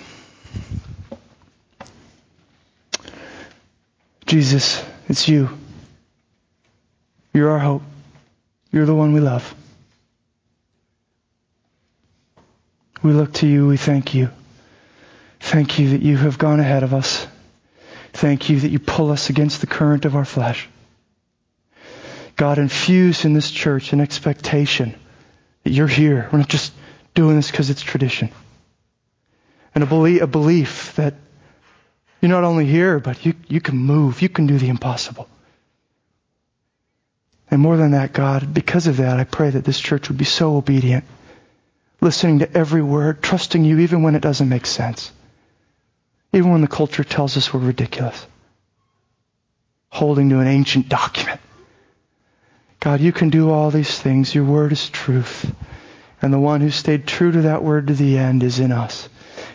Jesus, 4.27 4.85
it's 5.09 5.29
you. 5.29 5.49
You're 7.33 7.51
our 7.51 7.59
hope. 7.59 7.83
You're 8.73 8.87
the 8.87 8.95
one 8.95 9.13
we 9.13 9.21
love. 9.21 9.55
We 13.03 13.13
look 13.13 13.35
to 13.35 13.47
you. 13.47 13.69
We 13.69 13.77
thank 13.77 14.15
you. 14.15 14.31
Thank 15.39 15.79
you 15.79 15.91
that 15.91 16.03
you 16.03 16.17
have 16.17 16.39
gone 16.39 16.59
ahead 16.59 16.83
of 16.83 16.93
us. 16.93 17.27
Thank 18.13 18.51
you 18.51 18.61
that 18.61 18.71
you 18.71 18.81
pull 18.81 19.13
us 19.13 19.31
against 19.31 19.61
the 19.61 19.67
current 19.67 20.05
of 20.05 20.17
our 20.17 20.25
flesh. 20.25 20.69
God, 22.35 22.59
infuse 22.59 23.25
in 23.25 23.33
this 23.33 23.51
church 23.51 23.93
an 23.93 24.01
expectation 24.01 24.95
that 25.63 25.71
you're 25.71 25.87
here. 25.87 26.29
We're 26.33 26.39
not 26.39 26.49
just 26.49 26.73
doing 27.15 27.37
this 27.37 27.51
because 27.51 27.71
it's 27.71 27.83
tradition. 27.83 28.31
And 29.75 29.85
a 29.85 29.87
belief, 29.87 30.23
a 30.23 30.27
belief 30.27 30.97
that 30.97 31.15
You're 32.27 32.35
not 32.35 32.43
only 32.43 32.67
here, 32.67 32.99
but 32.99 33.25
you, 33.25 33.35
you 33.47 33.61
can 33.61 33.77
move. 33.77 34.21
You 34.21 34.29
can 34.29 34.49
do 34.49 34.59
the 34.59 34.69
impossible. 34.69 35.29
And 37.49 37.61
more 37.61 37.77
than 37.77 37.93
that, 37.93 38.13
God, 38.13 38.53
because 38.53 38.89
of 38.89 38.97
that, 38.97 39.21
I 39.21 39.23
pray 39.23 39.51
that 39.51 39.65
this 39.65 39.79
church 39.79 40.09
would 40.09 40.19
be 40.19 40.25
so 40.25 40.57
obedient, 40.57 41.05
listening 42.01 42.41
to 42.41 42.53
every 42.53 42.83
word, 42.83 43.23
trusting 43.23 43.65
you 43.65 43.79
even 43.79 44.03
when 44.03 44.17
it 44.17 44.23
doesn't 44.23 44.49
make 44.49 44.67
sense, 44.67 45.13
even 46.33 46.51
when 46.51 46.63
the 46.63 46.67
culture 46.67 47.05
tells 47.05 47.37
us 47.37 47.55
we're 47.55 47.61
ridiculous, 47.61 48.27
holding 49.91 50.29
to 50.31 50.41
an 50.41 50.49
ancient 50.49 50.89
document. 50.89 51.41
God, 52.81 53.01
you 53.01 53.13
can 53.13 53.31
do 53.31 53.51
all 53.51 53.71
these 53.71 53.97
things. 54.01 54.35
Your 54.35 54.47
word 54.47 54.73
is 54.73 54.91
truth. 54.91 55.55
And 56.21 56.33
the 56.33 56.41
one 56.41 56.61
who 56.61 56.71
stayed 56.71 57.07
true 57.07 57.31
to 57.31 57.43
that 57.43 57.63
word 57.63 57.87
to 57.87 57.95
the 57.95 58.19
end 58.19 58.43
is 58.43 58.59
in 58.59 58.73
us. 58.73 59.09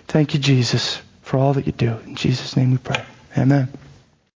Thank 0.07 0.33
you, 0.33 0.39
Jesus, 0.39 1.01
for 1.31 1.37
all 1.37 1.53
that 1.53 1.65
you 1.65 1.71
do. 1.71 1.97
In 2.05 2.15
Jesus' 2.15 2.57
name 2.57 2.71
we 2.71 2.77
pray. 2.77 3.01
Amen. 3.37 3.69